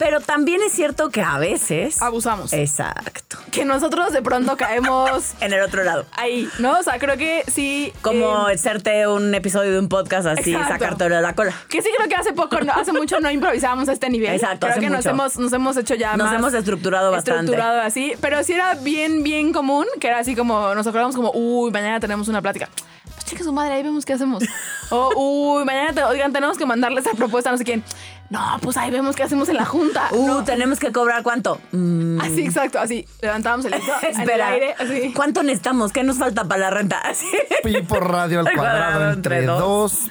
Pero 0.04 0.20
también 0.20 0.60
es 0.66 0.72
cierto 0.72 1.10
que 1.10 1.22
a 1.22 1.38
veces 1.38 2.02
Abusamos. 2.02 2.52
exacto 2.52 3.38
Que 3.52 3.64
nosotros 3.64 4.12
de 4.12 4.20
pronto 4.20 4.56
caemos 4.56 5.32
en 5.40 5.52
el 5.52 5.62
otro 5.62 5.84
lado. 5.84 6.06
ahí, 6.16 6.48
¿no? 6.58 6.78
O 6.78 6.82
sea, 6.82 6.98
creo 6.98 7.16
que 7.16 7.44
sí. 7.46 7.92
Como 8.02 8.48
eh, 8.48 8.54
hacerte 8.54 9.06
un 9.06 9.32
episodio 9.34 9.70
de 9.72 9.78
un 9.78 9.88
podcast 9.88 10.26
así, 10.26 10.52
sacártelo 10.52 11.14
de 11.16 11.22
la 11.22 11.34
cola. 11.34 11.54
que 11.68 11.82
sí 11.82 11.88
creo 11.96 12.08
que 12.08 12.16
hace 12.16 12.32
poco, 12.32 12.60
no- 12.60 12.72
hace 12.72 12.92
mucho 12.92 13.20
no 13.20 13.30
improvisábamos 13.30 13.88
a 13.88 13.92
este 13.92 14.10
nivel. 14.10 14.34
Exacto, 14.34 14.66
Creo 14.66 14.72
hace 14.72 14.80
que 14.80 14.90
nos 14.90 15.06
hemos, 15.06 15.36
nos 15.38 15.52
hemos 15.52 15.76
hecho 15.76 15.94
ya 15.94 16.16
Nos 16.16 16.26
más 16.26 16.36
hemos 16.36 16.54
estructurado 16.54 17.10
bastante. 17.12 17.40
estructurado 17.42 17.80
así. 17.82 18.14
Pero 18.20 18.42
sí 18.42 18.54
era 18.54 18.74
bien, 18.74 19.22
bien 19.22 19.52
común, 19.52 19.86
que 20.00 20.08
era 20.08 20.18
así 20.18 20.34
como, 20.34 20.74
nos 20.74 20.86
acordamos 20.86 21.14
como, 21.14 21.30
uy, 21.32 21.70
mañana 21.70 22.00
tenemos 22.00 22.26
una 22.28 22.42
plática. 22.42 22.68
Pues 23.04 23.24
chica 23.26 23.44
su 23.44 23.52
madre, 23.52 23.74
ahí 23.74 23.82
vemos 23.82 24.04
qué 24.04 24.14
hacemos. 24.14 24.42
o, 24.90 25.10
uy, 25.58 25.64
mañana, 25.64 25.92
te- 25.92 26.02
oigan, 26.04 26.32
tenemos 26.32 26.58
que 26.58 26.66
mandarle 26.66 27.00
esa 27.00 27.12
propuesta 27.12 27.50
a 27.50 27.52
no 27.52 27.58
sé 27.58 27.64
quién. 27.64 27.84
No, 28.32 28.40
pues 28.62 28.78
ahí 28.78 28.90
vemos 28.90 29.14
qué 29.14 29.24
hacemos 29.24 29.46
en 29.50 29.56
la 29.56 29.66
junta. 29.66 30.08
Uh, 30.10 30.26
No. 30.26 30.44
tenemos 30.44 30.78
que 30.78 30.90
cobrar 30.90 31.22
cuánto. 31.22 31.60
Mm, 31.72 32.18
Así, 32.18 32.42
exacto, 32.46 32.78
así. 32.78 33.06
Levantábamos 33.20 33.66
el 33.66 33.74
aire, 34.42 34.74
así. 34.78 35.12
¿cuánto 35.14 35.42
necesitamos? 35.42 35.92
¿Qué 35.92 36.02
nos 36.02 36.16
falta 36.16 36.44
para 36.44 36.62
la 36.62 36.70
renta? 36.70 36.98
Así. 37.04 37.26
Pi 37.62 37.82
por 37.82 38.10
radio 38.10 38.40
al 38.40 38.50
cuadrado 38.56 39.12
entre 39.12 39.44
dos. 39.44 40.04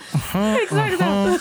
Exacto. 0.61 1.37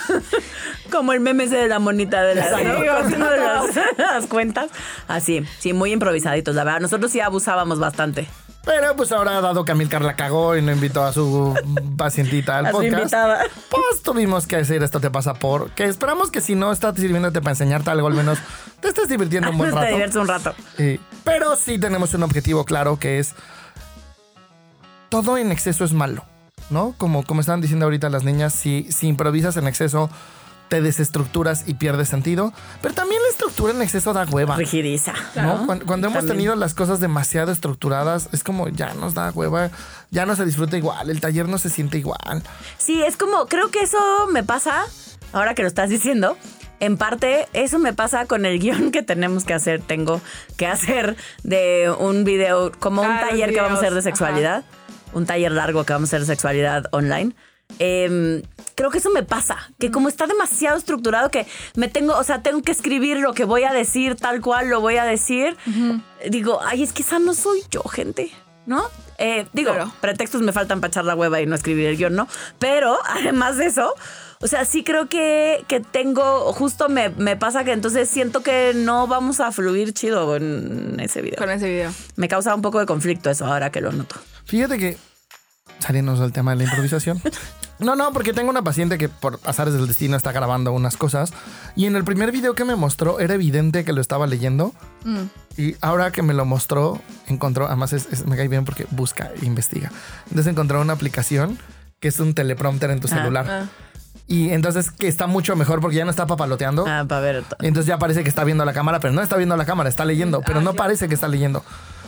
Como 0.91 1.13
el 1.13 1.19
meme 1.19 1.43
ese 1.43 1.57
de 1.57 1.67
la 1.67 1.77
monita 1.77 2.23
de 2.23 2.33
las. 2.33 2.51
¿no? 2.51 2.91
Haciendo 2.97 3.29
las, 3.29 3.75
las 3.97 4.25
cuentas. 4.25 4.71
Así, 5.07 5.45
sí, 5.59 5.73
muy 5.73 5.91
improvisaditos, 5.91 6.55
la 6.55 6.63
verdad. 6.63 6.79
Nosotros 6.79 7.11
sí 7.11 7.19
abusábamos 7.19 7.77
bastante. 7.79 8.27
Pero 8.63 8.95
pues 8.95 9.11
ahora, 9.11 9.41
dado 9.41 9.65
que 9.65 9.71
Amilcar 9.71 10.03
la 10.03 10.15
cagó 10.15 10.55
y 10.55 10.61
no 10.61 10.71
invitó 10.71 11.03
a 11.03 11.11
su 11.13 11.55
pacientita 11.97 12.59
al 12.59 12.67
A 12.67 12.69
su 12.69 12.75
podcast, 12.77 12.93
invitada. 12.99 13.39
pues 13.69 14.03
tuvimos 14.03 14.45
que 14.45 14.57
decir 14.57 14.83
esto 14.83 14.99
te 14.99 15.09
pasa 15.09 15.33
por. 15.33 15.71
Que 15.71 15.85
esperamos 15.85 16.29
que 16.29 16.41
si 16.41 16.53
no 16.53 16.71
está 16.71 16.93
sirviéndote 16.93 17.41
para 17.41 17.51
enseñarte 17.51 17.89
algo, 17.89 18.07
al 18.07 18.13
menos 18.13 18.37
te 18.79 18.89
estés 18.89 19.09
divirtiendo 19.09 19.49
un 19.49 19.57
buen 19.57 19.71
Te 19.71 19.75
rato. 19.77 19.87
diviertes 19.89 20.15
un 20.15 20.27
rato. 20.27 20.53
Sí. 20.77 20.99
Pero 21.23 21.55
sí 21.55 21.79
tenemos 21.79 22.13
un 22.13 22.21
objetivo 22.23 22.63
claro 22.63 22.99
que 22.99 23.17
es 23.19 23.33
todo 25.09 25.37
en 25.37 25.51
exceso 25.51 25.83
es 25.83 25.93
malo, 25.93 26.23
¿no? 26.69 26.93
Como, 26.97 27.23
como 27.23 27.41
estaban 27.41 27.61
diciendo 27.61 27.85
ahorita 27.85 28.09
las 28.09 28.23
niñas, 28.23 28.53
si, 28.53 28.91
si 28.91 29.07
improvisas 29.07 29.57
en 29.57 29.67
exceso, 29.67 30.09
te 30.71 30.81
desestructuras 30.81 31.65
y 31.67 31.73
pierdes 31.73 32.07
sentido. 32.07 32.53
Pero 32.81 32.93
también 32.93 33.21
la 33.21 33.27
estructura 33.27 33.73
en 33.73 33.81
exceso 33.81 34.13
da 34.13 34.23
hueva. 34.23 34.55
Rigidiza. 34.55 35.11
¿no? 35.35 35.65
Cuando, 35.65 35.85
cuando 35.85 36.07
hemos 36.07 36.19
También. 36.19 36.37
tenido 36.37 36.55
las 36.55 36.73
cosas 36.73 37.01
demasiado 37.01 37.51
estructuradas, 37.51 38.29
es 38.31 38.41
como 38.45 38.69
ya 38.69 38.93
nos 38.93 39.13
da 39.13 39.31
hueva, 39.31 39.69
ya 40.11 40.25
no 40.25 40.33
se 40.37 40.45
disfruta 40.45 40.77
igual, 40.77 41.09
el 41.09 41.19
taller 41.19 41.49
no 41.49 41.57
se 41.57 41.69
siente 41.69 41.97
igual. 41.97 42.41
Sí, 42.77 43.03
es 43.03 43.17
como, 43.17 43.47
creo 43.47 43.69
que 43.69 43.81
eso 43.81 43.99
me 44.31 44.43
pasa, 44.43 44.85
ahora 45.33 45.55
que 45.55 45.61
lo 45.61 45.67
estás 45.67 45.89
diciendo, 45.89 46.37
en 46.79 46.95
parte 46.95 47.49
eso 47.51 47.77
me 47.77 47.91
pasa 47.91 48.25
con 48.25 48.45
el 48.45 48.57
guion 48.57 48.91
que 48.91 49.03
tenemos 49.03 49.43
que 49.43 49.53
hacer, 49.53 49.81
tengo 49.81 50.21
que 50.55 50.67
hacer 50.67 51.17
de 51.43 51.93
un 51.99 52.23
video, 52.23 52.71
como 52.79 53.01
un 53.01 53.11
Ah, 53.11 53.25
taller 53.29 53.53
que 53.53 53.59
vamos 53.59 53.79
a 53.79 53.81
hacer 53.81 53.93
de 53.93 54.01
sexualidad, 54.03 54.63
un 55.11 55.25
taller 55.25 55.51
largo 55.51 55.83
que 55.83 55.91
vamos 55.91 56.07
a 56.07 56.15
hacer 56.15 56.21
de 56.21 56.27
sexualidad 56.27 56.85
online. 56.91 57.33
Em, 57.79 58.41
creo 58.75 58.89
que 58.89 58.97
eso 58.99 59.09
me 59.11 59.23
pasa, 59.23 59.57
que 59.79 59.91
como 59.91 60.07
está 60.09 60.27
demasiado 60.27 60.77
estructurado 60.77 61.29
que 61.29 61.45
me 61.75 61.87
tengo, 61.87 62.17
o 62.17 62.23
sea, 62.23 62.41
tengo 62.41 62.61
que 62.61 62.71
escribir 62.71 63.17
lo 63.17 63.33
que 63.33 63.45
voy 63.45 63.63
a 63.63 63.73
decir 63.73 64.15
tal 64.15 64.41
cual 64.41 64.69
lo 64.69 64.81
voy 64.81 64.97
a 64.97 65.03
decir, 65.05 65.55
digo, 66.29 66.59
ay, 66.63 66.83
es 66.83 66.93
que 66.93 67.01
esa 67.03 67.19
no 67.19 67.33
soy 67.33 67.61
yo, 67.69 67.81
gente, 67.83 68.31
¿no? 68.65 68.83
Eh, 69.17 69.45
digo, 69.53 69.73
Claro. 69.73 69.91
pretextos 70.01 70.41
me 70.41 70.51
faltan 70.51 70.81
para 70.81 70.89
echar 70.89 71.05
la 71.05 71.15
hueva 71.15 71.41
y 71.41 71.45
no 71.45 71.55
escribir 71.55 71.87
el 71.87 71.97
guion, 71.97 72.15
¿no? 72.15 72.27
Pero 72.57 72.97
además 73.07 73.57
de 73.57 73.67
eso, 73.67 73.93
o 74.39 74.47
sea, 74.47 74.65
sí 74.65 74.83
creo 74.83 75.07
que, 75.09 75.63
que 75.67 75.79
tengo, 75.79 76.51
justo 76.53 76.89
me, 76.89 77.09
me 77.09 77.37
pasa 77.37 77.63
que 77.63 77.71
entonces 77.73 78.09
siento 78.09 78.41
que 78.41 78.71
no 78.73 79.05
vamos 79.05 79.39
a 79.39 79.51
fluir 79.51 79.93
chido 79.93 80.35
en 80.35 80.99
ese 80.99 81.21
video. 81.21 81.37
Con 81.37 81.51
ese 81.51 81.69
video. 81.69 81.91
Me 82.15 82.27
causa 82.27 82.55
un 82.55 82.63
poco 82.63 82.79
de 82.79 82.87
conflicto 82.87 83.29
eso 83.29 83.45
ahora 83.45 83.69
que 83.71 83.81
lo 83.81 83.91
noto. 83.91 84.15
Fíjate 84.45 84.79
que, 84.79 84.97
saliéndonos 85.81 86.19
del 86.21 86.31
tema 86.31 86.51
de 86.51 86.57
la 86.57 86.63
improvisación. 86.65 87.21
No, 87.81 87.95
no, 87.95 88.13
porque 88.13 88.31
tengo 88.31 88.51
una 88.51 88.61
paciente 88.61 88.99
que 88.99 89.09
por 89.09 89.39
azares 89.43 89.73
del 89.73 89.87
destino 89.87 90.15
está 90.15 90.31
grabando 90.31 90.71
unas 90.71 90.97
cosas 90.97 91.33
y 91.75 91.87
en 91.87 91.95
el 91.95 92.03
primer 92.03 92.31
video 92.31 92.53
que 92.53 92.63
me 92.63 92.75
mostró 92.75 93.19
era 93.19 93.33
evidente 93.33 93.83
que 93.83 93.91
lo 93.91 94.01
estaba 94.01 94.27
leyendo 94.27 94.71
y 95.57 95.75
ahora 95.81 96.11
que 96.11 96.21
me 96.21 96.35
lo 96.35 96.45
mostró 96.45 97.01
encontró, 97.27 97.65
además 97.65 97.93
es- 97.93 98.07
es- 98.11 98.27
me 98.27 98.37
cae 98.37 98.47
bien 98.49 98.65
porque 98.65 98.85
busca 98.91 99.31
e 99.41 99.47
investiga. 99.47 99.91
Entonces 100.29 100.45
encontró 100.51 100.79
una 100.79 100.93
aplicación 100.93 101.57
que 101.99 102.09
es 102.09 102.19
un 102.19 102.35
teleprompter 102.35 102.91
en 102.91 102.99
tu 102.99 103.07
celular 103.07 103.63
y 104.27 104.51
entonces 104.51 104.91
que 104.91 105.07
está 105.07 105.25
mucho 105.25 105.55
mejor 105.55 105.81
porque 105.81 105.97
ya 105.97 106.05
no 106.05 106.11
está 106.11 106.27
papaloteando. 106.27 106.85
Ah, 106.87 107.05
para 107.07 107.21
ver. 107.21 107.43
Entonces 107.61 107.87
ya 107.87 107.97
parece 107.97 108.21
que 108.21 108.29
está 108.29 108.43
viendo 108.43 108.63
la 108.63 108.73
cámara, 108.73 108.99
pero 108.99 109.11
no 109.11 109.23
está 109.23 109.37
viendo 109.37 109.57
la 109.57 109.65
cámara, 109.65 109.89
está 109.89 110.05
leyendo, 110.05 110.41
pero 110.45 110.61
no 110.61 110.73
parece 110.75 111.07
que 111.07 111.15
está 111.15 111.27
leyendo. 111.27 111.65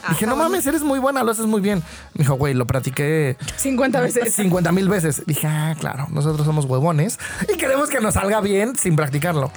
Dije, 0.10 0.26
no 0.26 0.36
mames, 0.36 0.66
eres 0.66 0.84
muy 0.84 1.00
buena, 1.00 1.24
lo 1.24 1.32
haces 1.32 1.46
muy 1.46 1.62
bien. 1.62 1.82
Me 2.13 2.24
dijo, 2.24 2.36
güey, 2.36 2.54
lo 2.54 2.68
practiqué 2.68 3.38
50 3.58 4.02
veces. 4.02 4.34
50 4.36 4.72
mil 4.72 4.89
veces. 4.89 5.24
Dije, 5.26 5.48
ah, 5.48 5.76
claro, 5.80 6.08
nosotros 6.12 6.46
somos 6.46 6.66
huevones 6.66 7.20
y 7.54 7.58
queremos 7.58 7.89
que 7.89 8.02
nos 8.02 8.16
salga 8.16 8.42
bien 8.42 8.76
sin 8.78 8.96
practicarlo. 8.96 9.52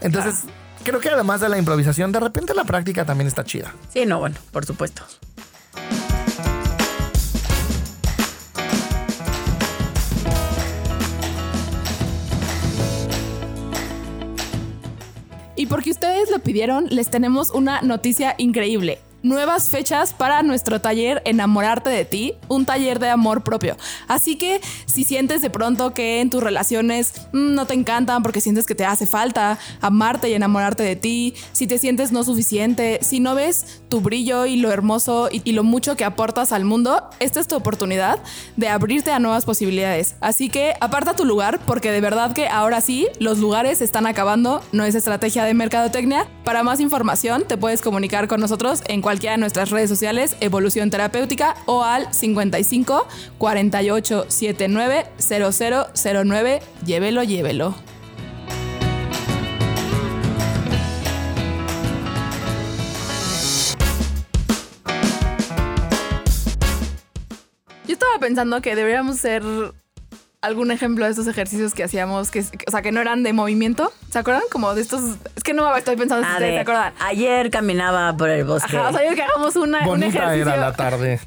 Entonces, 0.00 0.44
creo 0.84 1.00
que 1.00 1.08
además 1.08 1.40
de 1.40 1.48
la 1.48 1.58
improvisación, 1.58 2.12
de 2.12 2.20
repente 2.20 2.54
la 2.54 2.64
práctica 2.64 3.04
también 3.04 3.26
está 3.26 3.44
chida. 3.44 3.74
Sí, 3.92 4.06
no, 4.06 4.20
bueno, 4.20 4.36
por 4.52 4.64
supuesto. 4.64 5.02
Y 15.56 15.66
porque 15.66 15.90
ustedes 15.90 16.30
lo 16.30 16.38
pidieron, 16.38 16.86
les 16.88 17.10
tenemos 17.10 17.50
una 17.50 17.82
noticia 17.82 18.36
increíble. 18.38 19.00
Nuevas 19.22 19.68
fechas 19.68 20.12
para 20.12 20.44
nuestro 20.44 20.80
taller 20.80 21.22
Enamorarte 21.24 21.90
de 21.90 22.04
ti, 22.04 22.34
un 22.46 22.64
taller 22.64 23.00
de 23.00 23.08
amor 23.08 23.42
propio. 23.42 23.76
Así 24.06 24.36
que 24.36 24.60
si 24.86 25.02
sientes 25.02 25.42
de 25.42 25.50
pronto 25.50 25.92
que 25.92 26.20
en 26.20 26.30
tus 26.30 26.40
relaciones 26.40 27.12
mm, 27.32 27.54
no 27.54 27.66
te 27.66 27.74
encantan 27.74 28.22
porque 28.22 28.40
sientes 28.40 28.64
que 28.64 28.76
te 28.76 28.84
hace 28.84 29.06
falta 29.06 29.58
amarte 29.80 30.28
y 30.28 30.34
enamorarte 30.34 30.84
de 30.84 30.94
ti, 30.94 31.34
si 31.50 31.66
te 31.66 31.78
sientes 31.78 32.12
no 32.12 32.22
suficiente, 32.22 33.00
si 33.02 33.18
no 33.18 33.34
ves 33.34 33.82
tu 33.88 34.00
brillo 34.00 34.46
y 34.46 34.56
lo 34.56 34.70
hermoso 34.70 35.28
y, 35.32 35.42
y 35.44 35.52
lo 35.52 35.64
mucho 35.64 35.96
que 35.96 36.04
aportas 36.04 36.52
al 36.52 36.64
mundo, 36.64 37.10
esta 37.18 37.40
es 37.40 37.48
tu 37.48 37.56
oportunidad 37.56 38.20
de 38.56 38.68
abrirte 38.68 39.10
a 39.10 39.18
nuevas 39.18 39.44
posibilidades. 39.44 40.14
Así 40.20 40.48
que 40.48 40.74
aparta 40.80 41.14
tu 41.14 41.24
lugar 41.24 41.58
porque 41.66 41.90
de 41.90 42.00
verdad 42.00 42.34
que 42.34 42.46
ahora 42.46 42.80
sí, 42.80 43.08
los 43.18 43.38
lugares 43.38 43.82
están 43.82 44.06
acabando, 44.06 44.62
no 44.70 44.84
es 44.84 44.94
estrategia 44.94 45.42
de 45.42 45.54
mercadotecnia. 45.54 46.28
Para 46.44 46.62
más 46.62 46.78
información 46.78 47.42
te 47.46 47.56
puedes 47.56 47.82
comunicar 47.82 48.28
con 48.28 48.40
nosotros 48.40 48.82
en 48.86 49.02
cualquiera 49.08 49.36
de 49.36 49.40
nuestras 49.40 49.70
redes 49.70 49.88
sociales, 49.88 50.36
Evolución 50.40 50.90
Terapéutica 50.90 51.56
o 51.64 51.82
al 51.82 52.12
55 52.12 53.08
48 53.38 54.26
79 54.28 55.06
0009. 55.18 56.60
Llévelo, 56.84 57.22
llévelo. 57.22 57.74
Yo 67.86 67.94
estaba 67.94 68.18
pensando 68.20 68.60
que 68.60 68.76
deberíamos 68.76 69.16
hacer 69.16 69.42
algún 70.40 70.70
ejemplo 70.70 71.04
de 71.04 71.10
estos 71.10 71.26
ejercicios 71.26 71.74
que 71.74 71.82
hacíamos, 71.84 72.30
que, 72.30 72.44
o 72.66 72.70
sea, 72.70 72.80
que 72.82 72.92
no 72.92 73.00
eran 73.00 73.22
de 73.22 73.32
movimiento. 73.32 73.92
¿Se 74.10 74.18
acuerdan? 74.18 74.44
Como 74.52 74.74
de 74.74 74.82
estos. 74.82 75.16
Es 75.34 75.42
que 75.42 75.52
no 75.52 75.74
estoy 75.76 75.96
pensando 75.96 76.24
si 76.24 76.30
A 76.30 76.34
ustedes 76.34 76.54
se 76.54 76.60
acuerdan. 76.60 76.94
ayer 77.00 77.50
caminaba 77.50 78.16
por 78.16 78.28
el 78.30 78.44
bosque. 78.44 78.76
Ajá, 78.76 78.88
o 78.88 78.92
sea, 78.92 79.08
yo 79.08 79.14
que 79.16 79.22
hagamos 79.22 79.56
una, 79.56 79.80
un 79.80 79.84
Bonita 79.86 80.06
ejercicio 80.08 80.42
era 80.42 80.56
la 80.56 80.72
tarde. 80.74 81.20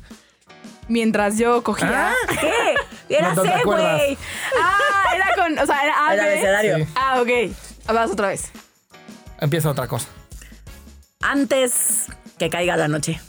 mientras 0.88 1.38
yo 1.38 1.62
cogía. 1.64 2.14
¿Qué? 2.40 3.16
Era 3.16 3.34
No 3.34 3.44
C, 3.44 3.50
güey. 3.66 4.18
Ah, 4.62 5.16
era 5.16 5.26
con, 5.36 5.60
o 5.60 5.66
sea, 5.66 5.84
era 5.84 6.08
A, 6.08 6.14
B. 6.16 6.22
abecedario. 6.22 6.78
Sí. 6.78 6.86
Ah, 6.96 7.22
ok. 7.22 7.94
Vas 7.94 8.12
otra 8.12 8.30
vez. 8.30 8.52
Empieza 9.42 9.70
otra 9.70 9.88
cosa. 9.88 10.08
Antes 11.22 12.06
que 12.40 12.50
caiga 12.50 12.78
la 12.78 12.88
noche. 12.88 13.20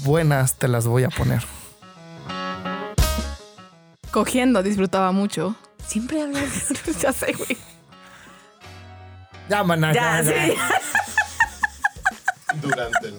Buenas 0.00 0.56
te 0.58 0.66
las 0.68 0.86
voy 0.86 1.04
a 1.04 1.08
poner. 1.10 1.44
Cogiendo 4.10 4.62
disfrutaba 4.62 5.12
mucho. 5.12 5.54
Siempre 5.86 6.22
hablas. 6.22 6.68
ya 7.00 7.12
sé, 7.12 7.32
güey. 7.32 7.56
Ya, 9.48 9.64
maná, 9.64 9.92
Ya, 9.92 10.22
sí. 10.22 10.32
Durante 12.62 13.08
el. 13.08 13.14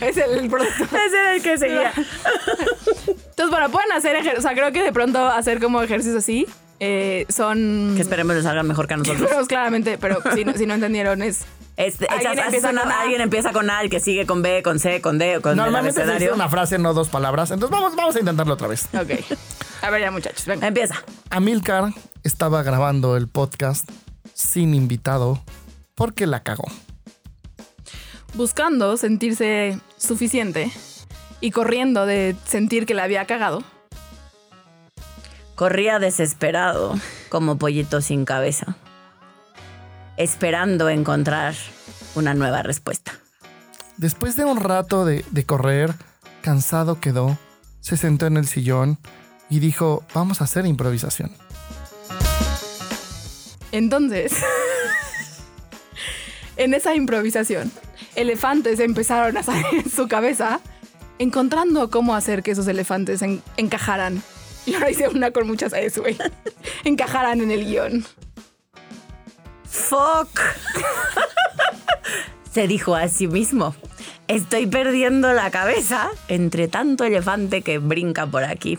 Es 0.00 0.16
el. 0.16 0.46
Ese 0.52 1.18
era 1.18 1.34
el 1.34 1.42
que 1.42 1.58
seguía. 1.58 1.92
Entonces, 1.94 3.50
bueno, 3.50 3.70
pueden 3.70 3.92
hacer 3.92 4.16
ejercicios. 4.16 4.38
O 4.44 4.48
sea, 4.48 4.52
creo 4.56 4.72
que 4.72 4.82
de 4.82 4.92
pronto 4.92 5.26
hacer 5.26 5.60
como 5.60 5.82
ejercicios 5.82 6.16
así 6.22 6.46
eh, 6.80 7.26
son. 7.28 7.92
Que 7.96 8.02
esperemos 8.02 8.34
les 8.34 8.44
salga 8.44 8.62
mejor 8.62 8.86
que 8.88 8.94
a 8.94 8.96
nosotros. 8.96 9.28
Pero, 9.30 9.46
claramente, 9.46 9.98
pero 9.98 10.20
si 10.34 10.44
no, 10.44 10.54
si 10.54 10.66
no 10.66 10.74
entendieron, 10.74 11.22
es. 11.22 11.44
Este, 11.76 12.06
Alguien 12.10 12.32
echas- 12.32 12.44
empieza 12.46 12.68
con 12.68 12.78
A. 12.78 13.00
alguien 13.00 13.20
empieza 13.22 13.52
con 13.52 13.70
A, 13.70 13.80
el 13.80 13.88
que 13.88 14.00
sigue 14.00 14.26
con 14.26 14.42
B, 14.42 14.62
con 14.62 14.78
C, 14.78 15.00
con 15.00 15.16
D, 15.18 15.40
con 15.40 15.52
el 15.52 15.56
Normalmente 15.56 16.04
se 16.04 16.12
dice 16.12 16.32
una 16.32 16.48
frase, 16.50 16.78
no 16.78 16.92
dos 16.92 17.08
palabras. 17.08 17.50
Entonces 17.50 17.74
vamos, 17.74 17.96
vamos 17.96 18.16
a 18.16 18.18
intentarlo 18.18 18.52
otra 18.54 18.68
vez. 18.68 18.86
Ok. 18.94 19.10
A 19.82 19.90
ver, 19.90 20.00
ya, 20.02 20.10
muchachos, 20.10 20.44
venga. 20.46 20.66
Empieza. 20.66 20.96
Amilcar 21.30 21.92
estaba 22.22 22.62
grabando 22.62 23.16
el 23.16 23.28
podcast 23.28 23.90
sin 24.34 24.74
invitado 24.74 25.42
porque 25.94 26.26
la 26.26 26.42
cagó. 26.42 26.66
Buscando 28.34 28.96
sentirse 28.96 29.80
suficiente 29.96 30.70
y 31.40 31.50
corriendo 31.50 32.06
de 32.06 32.36
sentir 32.46 32.86
que 32.86 32.94
la 32.94 33.04
había 33.04 33.26
cagado, 33.26 33.64
Corría 35.60 35.98
desesperado, 35.98 36.94
como 37.28 37.58
pollito 37.58 38.00
sin 38.00 38.24
cabeza, 38.24 38.78
esperando 40.16 40.88
encontrar 40.88 41.54
una 42.14 42.32
nueva 42.32 42.62
respuesta. 42.62 43.12
Después 43.98 44.36
de 44.36 44.46
un 44.46 44.56
rato 44.56 45.04
de, 45.04 45.22
de 45.30 45.44
correr, 45.44 45.92
cansado 46.40 46.98
quedó, 46.98 47.36
se 47.80 47.98
sentó 47.98 48.26
en 48.26 48.38
el 48.38 48.46
sillón 48.46 48.96
y 49.50 49.58
dijo, 49.58 50.04
vamos 50.14 50.40
a 50.40 50.44
hacer 50.44 50.64
improvisación. 50.66 51.32
Entonces, 53.72 54.32
en 56.56 56.74
esa 56.74 56.94
improvisación, 56.94 57.70
elefantes 58.16 58.80
empezaron 58.80 59.36
a 59.36 59.42
salir 59.42 59.66
en 59.72 59.90
su 59.90 60.08
cabeza, 60.08 60.60
encontrando 61.18 61.90
cómo 61.90 62.14
hacer 62.14 62.42
que 62.42 62.52
esos 62.52 62.66
elefantes 62.68 63.22
en- 63.22 63.42
encajaran. 63.56 64.22
Y 64.66 64.74
ahora 64.74 64.90
hice 64.90 65.08
una 65.08 65.30
con 65.30 65.46
muchas 65.46 65.72
S, 65.72 66.00
güey. 66.00 66.16
Encajaran 66.84 67.40
en 67.40 67.50
el 67.50 67.64
guion. 67.64 68.04
¡Fuck! 69.68 70.40
Se 72.52 72.66
dijo 72.66 72.94
a 72.94 73.08
sí 73.08 73.26
mismo. 73.28 73.74
Estoy 74.28 74.66
perdiendo 74.66 75.32
la 75.32 75.50
cabeza 75.50 76.08
entre 76.28 76.68
tanto 76.68 77.04
elefante 77.04 77.62
que 77.62 77.78
brinca 77.78 78.26
por 78.26 78.44
aquí. 78.44 78.78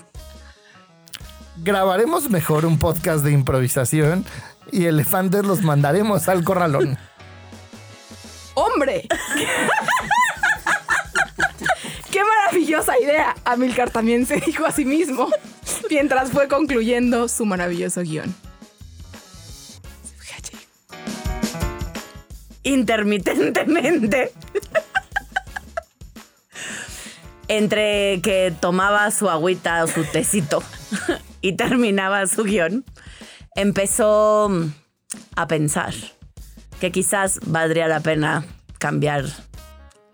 Grabaremos 1.57 2.29
mejor 2.29 2.65
un 2.65 2.79
podcast 2.79 3.23
de 3.23 3.31
improvisación 3.31 4.25
y 4.71 4.85
elefantes 4.85 5.45
los 5.45 5.61
mandaremos 5.61 6.27
al 6.29 6.43
corralón. 6.43 6.97
¡Hombre! 8.53 9.07
¡Qué 12.11 12.21
maravillosa 12.23 12.99
idea! 12.99 13.35
Amilcar 13.45 13.89
también 13.89 14.25
se 14.25 14.37
dijo 14.39 14.65
a 14.65 14.71
sí 14.71 14.85
mismo 14.85 15.29
mientras 15.89 16.31
fue 16.31 16.47
concluyendo 16.47 17.27
su 17.27 17.45
maravilloso 17.45 18.01
guion. 18.01 18.33
intermitentemente. 22.63 24.31
Entre 27.47 28.21
que 28.21 28.53
tomaba 28.59 29.11
su 29.11 29.29
agüita 29.29 29.83
o 29.83 29.87
su 29.87 30.05
tecito 30.05 30.63
y 31.41 31.55
terminaba 31.55 32.25
su 32.27 32.43
guion, 32.43 32.85
empezó 33.55 34.49
a 35.35 35.47
pensar 35.47 35.93
que 36.79 36.91
quizás 36.91 37.39
valdría 37.45 37.87
la 37.87 37.99
pena 37.99 38.45
cambiar 38.79 39.25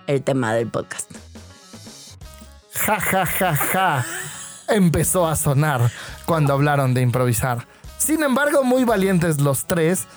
el 0.08 0.24
tema 0.24 0.54
del 0.54 0.68
podcast. 0.68 1.12
Ja, 2.74 3.00
ja, 3.00 3.26
ja, 3.26 3.56
ja. 3.56 4.06
Empezó 4.70 5.28
a 5.28 5.36
sonar 5.36 5.92
cuando 6.26 6.54
hablaron 6.54 6.94
de 6.94 7.02
improvisar. 7.02 7.68
Sin 7.98 8.24
embargo, 8.24 8.64
muy 8.64 8.84
valientes 8.84 9.40
los 9.40 9.66
tres, 9.66 10.08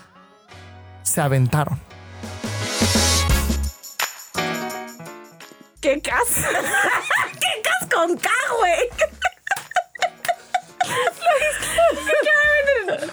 se 1.03 1.21
aventaron. 1.21 1.81
¡Qué 5.81 6.01
cas! 6.03 6.29
¿Qué 6.35 7.63
cas 7.63 7.89
con 7.91 8.17
K, 8.17 8.29
güey? 8.59 9.00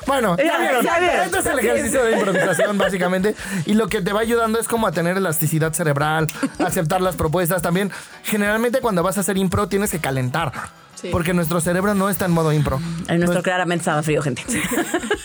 Bueno, 0.06 0.38
ya 0.38 0.58
vieron. 0.60 0.86
Este 1.26 1.40
es 1.40 1.46
el 1.46 1.60
ejercicio 1.60 2.04
de 2.04 2.14
improvisación, 2.14 2.78
básicamente. 2.78 3.36
Y 3.66 3.74
lo 3.74 3.88
que 3.88 4.02
te 4.02 4.14
va 4.14 4.22
ayudando 4.22 4.60
es 4.60 4.68
como 4.68 4.88
a 4.88 4.92
tener 4.92 5.18
elasticidad 5.18 5.74
cerebral, 5.74 6.28
aceptar 6.66 7.02
las 7.02 7.16
propuestas. 7.16 7.62
También, 7.62 7.92
generalmente 8.24 8.80
cuando 8.80 9.04
vas 9.04 9.18
a 9.18 9.22
hacer 9.22 9.38
impro, 9.38 9.68
tienes 9.68 9.92
que 9.92 10.00
calentar. 10.00 10.52
Sí. 10.96 11.10
Porque 11.12 11.32
nuestro 11.34 11.62
cerebro 11.62 11.94
no 11.94 12.10
está 12.10 12.26
en 12.26 12.32
modo 12.32 12.52
impro. 12.52 12.80
El 13.08 13.20
nuestro 13.20 13.42
Nues- 13.42 13.44
claramente 13.44 13.82
estaba 13.84 14.02
frío, 14.02 14.22
gente. 14.24 14.44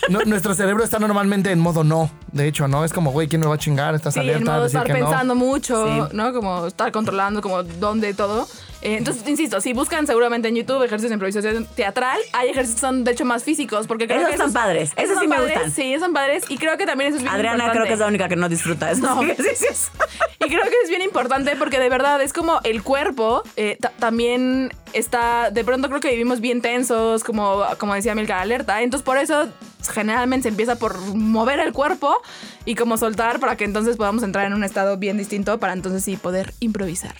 no- 0.09 0.21
nuestro 0.25 0.53
cerebro 0.53 0.83
está 0.83 0.99
normalmente 0.99 1.49
en 1.49 1.59
modo 1.59 1.83
no. 1.83 2.11
De 2.31 2.47
hecho, 2.47 2.67
¿no? 2.67 2.85
Es 2.85 2.93
como, 2.93 3.11
güey, 3.11 3.27
¿quién 3.27 3.41
me 3.41 3.47
va 3.47 3.55
a 3.55 3.57
chingar? 3.57 3.95
Estás 3.95 4.13
Sí, 4.13 4.19
en 4.19 4.29
alerta 4.29 4.51
a 4.51 4.53
modo 4.55 4.63
decir 4.65 4.77
estar 4.81 4.93
que 4.95 5.01
no. 5.01 5.07
pensando 5.09 5.33
mucho, 5.33 5.87
Sí. 5.87 6.15
¿no? 6.15 6.31
Como 6.33 6.67
estar 6.67 6.91
controlando, 6.91 7.41
como 7.41 7.63
dónde 7.63 8.13
todo. 8.13 8.47
Eh, 8.85 8.97
entonces, 8.97 9.25
insisto, 9.27 9.61
si 9.61 9.71
buscan 9.71 10.05
seguramente 10.05 10.49
en 10.49 10.55
YouTube 10.55 10.83
ejercicios 10.83 11.09
de 11.09 11.13
improvisación 11.13 11.65
teatral, 11.75 12.19
hay 12.33 12.49
ejercicios 12.49 12.75
que 12.75 12.81
son 12.81 13.03
de 13.05 13.11
hecho 13.13 13.23
más 13.23 13.43
físicos, 13.43 13.87
porque 13.87 14.07
creo 14.07 14.27
Esos 14.27 14.47
que 14.47 14.51
padres, 14.51 14.91
esos 14.97 15.13
son 15.15 15.21
sí 15.23 15.27
me 15.29 15.35
padres, 15.37 15.53
gustan. 15.53 15.71
Sí, 15.71 15.93
esos 15.93 16.05
son 16.05 16.13
padres 16.13 16.43
y 16.49 16.57
creo 16.57 16.77
que 16.77 16.85
también 16.85 17.07
eso 17.09 17.17
es 17.17 17.23
bien 17.23 17.33
Adriana 17.33 17.55
importante. 17.65 17.77
creo 17.77 17.87
que 17.87 17.93
es 17.93 17.99
la 17.99 18.07
única 18.07 18.27
que 18.27 18.35
no 18.35 18.49
disfruta 18.49 18.91
esos 18.91 19.03
No. 19.03 19.23
ejercicios. 19.23 19.89
Y 20.45 20.49
creo 20.49 20.63
que 20.63 20.75
es 20.83 20.89
bien 20.89 21.01
importante 21.01 21.55
porque 21.55 21.79
de 21.79 21.87
verdad 21.87 22.21
es 22.21 22.33
como 22.33 22.59
el 22.65 22.83
cuerpo 22.83 23.43
eh, 23.55 23.77
ta- 23.79 23.93
también 23.97 24.73
está, 24.91 25.49
de 25.51 25.63
pronto 25.63 25.87
creo 25.87 26.01
que 26.01 26.09
vivimos 26.09 26.41
bien 26.41 26.61
tensos, 26.61 27.23
como, 27.23 27.63
como 27.77 27.93
decía 27.95 28.13
Milka 28.13 28.41
Alerta. 28.41 28.81
Entonces 28.81 29.05
por 29.05 29.17
eso 29.17 29.47
generalmente 29.93 30.43
se 30.43 30.49
empieza 30.49 30.75
por 30.75 30.97
mover 31.15 31.61
el 31.61 31.71
cuerpo 31.71 32.21
y 32.65 32.75
como 32.75 32.97
soltar 32.97 33.39
para 33.39 33.55
que 33.55 33.63
entonces 33.63 33.95
podamos 33.95 34.21
entrar 34.23 34.45
en 34.45 34.53
un 34.53 34.65
estado 34.65 34.97
bien 34.97 35.17
distinto 35.17 35.59
para 35.59 35.71
entonces 35.71 36.03
sí 36.03 36.17
poder 36.17 36.53
improvisar. 36.59 37.15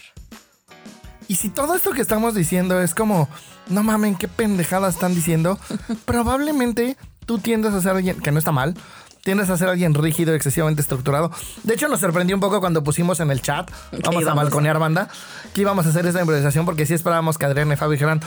Y 1.28 1.36
si 1.36 1.50
todo 1.50 1.76
esto 1.76 1.92
que 1.92 2.02
estamos 2.02 2.36
diciendo 2.36 2.82
es 2.82 2.94
como, 2.96 3.30
no 3.70 3.84
mamen, 3.84 4.16
qué 4.16 4.28
pendejada 4.28 4.90
están 4.90 5.16
diciendo, 5.16 5.58
probablemente 6.06 6.98
tú 7.26 7.40
tiendes 7.40 7.74
a 7.74 7.82
ser 7.82 7.92
alguien, 7.92 8.20
que 8.20 8.32
no 8.32 8.40
está 8.40 8.52
mal, 8.52 8.76
tiendes 9.24 9.50
a 9.50 9.58
ser 9.58 9.70
alguien 9.70 9.94
rígido, 9.94 10.34
excesivamente 10.34 10.82
estructurado. 10.82 11.32
De 11.64 11.74
hecho, 11.74 11.88
nos 11.88 12.02
sorprendió 12.02 12.36
un 12.36 12.42
poco 12.42 12.60
cuando 12.60 12.84
pusimos 12.84 13.20
en 13.20 13.32
el 13.32 13.42
chat, 13.42 13.72
vamos 14.04 14.28
a 14.28 14.34
balconear 14.34 14.80
banda, 14.80 15.08
que 15.54 15.62
íbamos 15.62 15.86
a 15.86 15.90
hacer 15.90 16.06
esta 16.06 16.20
improvisación 16.20 16.66
porque 16.66 16.86
sí 16.86 16.94
esperábamos 16.94 17.38
que 17.38 17.46
Adrián 17.46 17.72
y 17.72 17.76
Fabi 17.76 17.94
dijeran, 17.94 18.22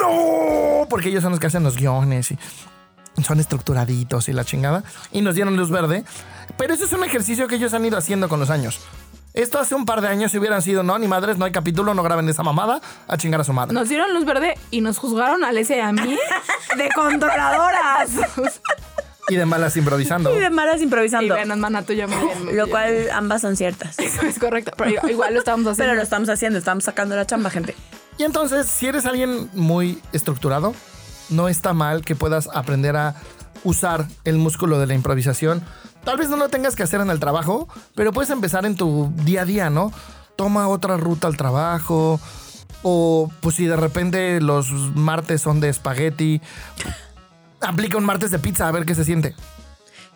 no, 0.00 0.86
porque 0.88 1.10
ellos 1.10 1.22
son 1.22 1.32
los 1.32 1.40
que 1.40 1.46
hacen 1.46 1.62
los 1.62 1.76
guiones 1.76 2.30
y 2.30 2.38
son 3.22 3.38
estructuraditos 3.38 4.28
y 4.28 4.32
la 4.32 4.44
chingada, 4.44 4.82
y 5.12 5.20
nos 5.20 5.34
dieron 5.34 5.56
luz 5.56 5.70
verde. 5.70 6.04
Pero 6.56 6.74
eso 6.74 6.84
es 6.84 6.92
un 6.92 7.04
ejercicio 7.04 7.46
que 7.46 7.56
ellos 7.56 7.74
han 7.74 7.84
ido 7.84 7.98
haciendo 7.98 8.28
con 8.28 8.40
los 8.40 8.50
años. 8.50 8.80
Esto 9.32 9.58
hace 9.60 9.74
un 9.76 9.84
par 9.86 10.00
de 10.00 10.08
años 10.08 10.32
si 10.32 10.38
hubieran 10.38 10.60
sido, 10.60 10.82
no, 10.82 10.98
ni 10.98 11.06
madres, 11.06 11.38
no 11.38 11.44
hay 11.44 11.52
capítulo, 11.52 11.94
no 11.94 12.02
graben 12.02 12.28
esa 12.28 12.42
mamada, 12.42 12.80
a 13.06 13.16
chingar 13.16 13.40
a 13.40 13.44
su 13.44 13.52
madre. 13.52 13.72
Nos 13.72 13.88
dieron 13.88 14.12
luz 14.12 14.24
verde 14.24 14.54
y 14.72 14.80
nos 14.80 14.98
juzgaron 14.98 15.44
a 15.44 15.48
Alesia 15.48 15.76
y 15.76 15.80
a 15.80 15.92
mí 15.92 16.18
de 16.76 16.88
controladoras. 16.94 18.10
Y 19.28 19.36
de 19.36 19.46
malas 19.46 19.76
improvisando. 19.76 20.34
Y 20.36 20.40
de 20.40 20.50
malas 20.50 20.80
y 20.80 20.84
improvisando. 20.84 21.34
vean, 21.34 21.50
hermana 21.52 21.82
tuya 21.84 22.08
muy 22.08 22.16
bien. 22.18 22.44
muy 22.46 22.54
Lo 22.54 22.64
bien. 22.64 22.70
cual 22.70 23.10
ambas 23.12 23.42
son 23.42 23.54
ciertas. 23.56 23.96
Eso 24.00 24.22
es 24.22 24.38
correcto, 24.40 24.72
pero 24.76 24.90
igual- 24.90 25.10
igual 25.10 25.34
lo 25.34 25.38
estamos 25.38 25.60
haciendo. 25.66 25.82
Pero 25.84 25.94
lo 25.94 26.02
estamos 26.02 26.28
haciendo, 26.28 26.58
estamos 26.58 26.82
sacando 26.84 27.14
la 27.14 27.24
chamba, 27.26 27.50
gente. 27.50 27.76
Y 28.18 28.24
entonces, 28.24 28.66
si 28.66 28.88
eres 28.88 29.06
alguien 29.06 29.48
muy 29.54 30.02
estructurado, 30.12 30.74
no 31.28 31.48
está 31.48 31.72
mal 31.72 32.04
que 32.04 32.16
puedas 32.16 32.48
aprender 32.52 32.96
a 32.96 33.14
usar 33.62 34.06
el 34.24 34.36
músculo 34.38 34.80
de 34.80 34.88
la 34.88 34.94
improvisación. 34.94 35.62
Tal 36.04 36.16
vez 36.16 36.28
no 36.28 36.36
lo 36.36 36.48
tengas 36.48 36.76
que 36.76 36.82
hacer 36.82 37.00
en 37.00 37.10
el 37.10 37.20
trabajo, 37.20 37.68
pero 37.94 38.12
puedes 38.12 38.30
empezar 38.30 38.64
en 38.64 38.76
tu 38.76 39.12
día 39.16 39.42
a 39.42 39.44
día, 39.44 39.70
¿no? 39.70 39.92
Toma 40.36 40.68
otra 40.68 40.96
ruta 40.96 41.26
al 41.26 41.36
trabajo. 41.36 42.20
O 42.82 43.30
pues 43.40 43.56
si 43.56 43.66
de 43.66 43.76
repente 43.76 44.40
los 44.40 44.70
martes 44.94 45.42
son 45.42 45.60
de 45.60 45.68
espagueti, 45.68 46.40
aplica 47.60 47.98
un 47.98 48.04
martes 48.04 48.30
de 48.30 48.38
pizza 48.38 48.68
a 48.68 48.72
ver 48.72 48.86
qué 48.86 48.94
se 48.94 49.04
siente. 49.04 49.34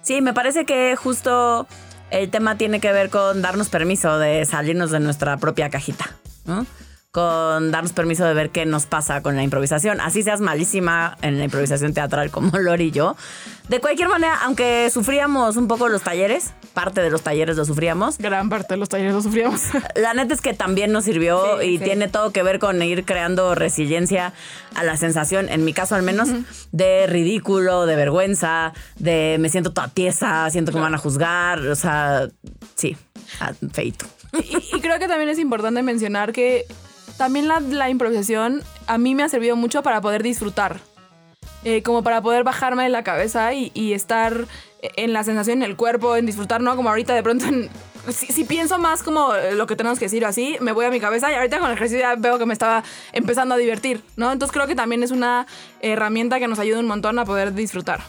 Sí, 0.01 0.23
me 0.23 0.33
parece 0.33 0.65
que 0.65 0.97
justo 0.97 1.67
el 2.11 2.31
tema 2.31 2.57
tiene 2.57 2.81
que 2.81 2.93
ver 2.93 3.11
con 3.11 3.43
darnos 3.43 3.69
permiso 3.69 4.19
de 4.19 4.45
salirnos 4.47 4.91
de 4.91 5.01
nuestra 5.01 5.37
propia 5.37 5.69
cajita, 5.69 6.17
¿no? 6.47 6.67
Con 7.15 7.71
darnos 7.71 7.93
permiso 7.93 8.25
de 8.25 8.35
ver 8.35 8.51
qué 8.51 8.67
nos 8.67 8.87
pasa 8.87 9.23
con 9.23 9.37
la 9.37 9.45
improvisación. 9.45 10.01
Así 10.01 10.25
seas 10.25 10.41
malísima 10.41 11.17
en 11.23 11.39
la 11.39 11.45
improvisación 11.45 11.95
teatral 11.95 12.33
como 12.33 12.59
Lori 12.59 12.87
y 12.87 12.91
yo. 12.91 13.15
De 13.69 13.79
cualquier 13.81 14.09
manera, 14.09 14.37
aunque 14.43 14.91
sufríamos 14.91 15.57
un 15.57 15.69
poco 15.69 15.89
los 15.89 16.03
talleres, 16.03 16.51
parte 16.73 17.03
de 17.03 17.11
los 17.11 17.23
talleres 17.23 17.57
lo 17.57 17.65
sufríamos, 17.65 18.19
Gran 18.19 18.49
parte 18.49 18.75
de 18.75 18.79
los 18.79 18.89
talleres 18.89 19.15
lo 19.15 19.23
sufríamos. 19.23 19.61
la 19.95 20.13
neta 20.13 20.35
es 20.35 20.41
que 20.41 20.55
también 20.55 20.91
nos 20.91 21.05
sirvió 21.05 21.61
Sí, 21.61 21.67
y 21.69 21.79
sí. 21.79 21.85
tiene 21.85 22.09
todo 22.09 22.33
que 22.33 22.43
ver 22.43 22.59
con 22.59 22.83
ir 22.83 23.05
creando 23.05 23.55
resiliencia 23.55 24.33
a 24.75 24.83
la 24.83 24.97
sensación, 24.97 25.49
en 25.51 25.65
mi 25.65 25.73
caso 25.73 25.95
al 25.95 26.03
menos, 26.03 26.31
de 26.73 27.07
ridículo, 27.07 27.87
de 27.87 27.95
vergüenza, 27.95 28.73
de 28.99 29.37
me 29.39 29.51
siento 29.51 29.73
toda 29.73 29.87
tiesa, 29.87 30.51
siento 30.51 30.73
que 30.73 30.79
me 30.79 30.83
van 30.83 30.97
a 30.97 30.99
juzgar, 30.99 31.61
o 31.61 31.77
sea, 31.77 32.27
sí, 32.75 32.97
feito. 33.73 34.05
Y, 34.33 34.77
y 34.77 34.81
creo 34.81 34.99
que 34.99 35.07
también 35.07 35.29
es 35.31 35.39
importante 35.39 35.81
mencionar 35.85 36.33
que 36.33 36.67
también 37.17 37.49
la, 37.49 37.61
la 37.61 37.89
improvisación 37.91 38.63
a 38.87 38.99
mí 38.99 39.15
me 39.15 39.23
ha 39.23 39.29
servido 39.29 39.57
mucho 39.57 39.83
para 39.83 40.01
poder 40.01 40.23
disfrutar. 40.23 40.81
Eh, 41.65 41.83
como 41.83 42.03
para 42.03 42.21
poder 42.21 42.45
bajarme 42.45 42.83
de 42.83 42.91
la 42.91 43.03
cabeza 43.05 43.55
y, 43.55 43.93
estar 43.95 44.47
en 44.83 45.15
la 45.15 45.25
sensación, 45.25 45.63
en 45.63 45.71
el 45.71 45.77
cuerpo, 45.77 46.15
en 46.17 46.27
disfrutar, 46.27 46.61
¿no? 46.61 46.77
Como 46.77 46.91
ahorita 46.91 47.15
de 47.15 47.23
pronto, 47.23 47.47
en- 47.47 47.71
si, 48.13 48.27
si 48.27 48.45
pienso 48.45 48.79
más 48.79 49.03
como 49.03 49.33
lo 49.55 49.67
que 49.67 49.75
tenemos 49.75 49.99
que 49.99 50.05
decir 50.05 50.27
así, 50.27 50.59
me 50.61 50.73
voy 50.73 50.85
a 50.85 50.91
mi 50.91 51.01
cabeza 51.01 51.31
y 51.33 51.35
ahorita 51.35 51.59
con 51.61 51.69
el 51.71 51.75
ejercicio 51.77 52.01
ya 52.01 52.17
veo 52.17 52.39
que 52.39 52.45
me 52.45 52.53
estaba 52.53 52.85
empezando 53.13 53.55
a 53.55 53.59
divertir, 53.59 54.03
¿no? 54.17 54.31
Entonces 54.31 54.53
creo 54.53 54.67
que 54.67 54.75
también 54.75 55.03
es 55.03 55.11
una 55.11 55.47
herramienta 55.81 56.39
que 56.39 56.49
nos 56.49 56.59
ayuda 56.59 56.81
un 56.81 56.87
montón 56.87 57.19
a 57.19 57.25
poder 57.25 57.55
disfrutar. 57.55 58.01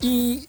Y 0.00 0.46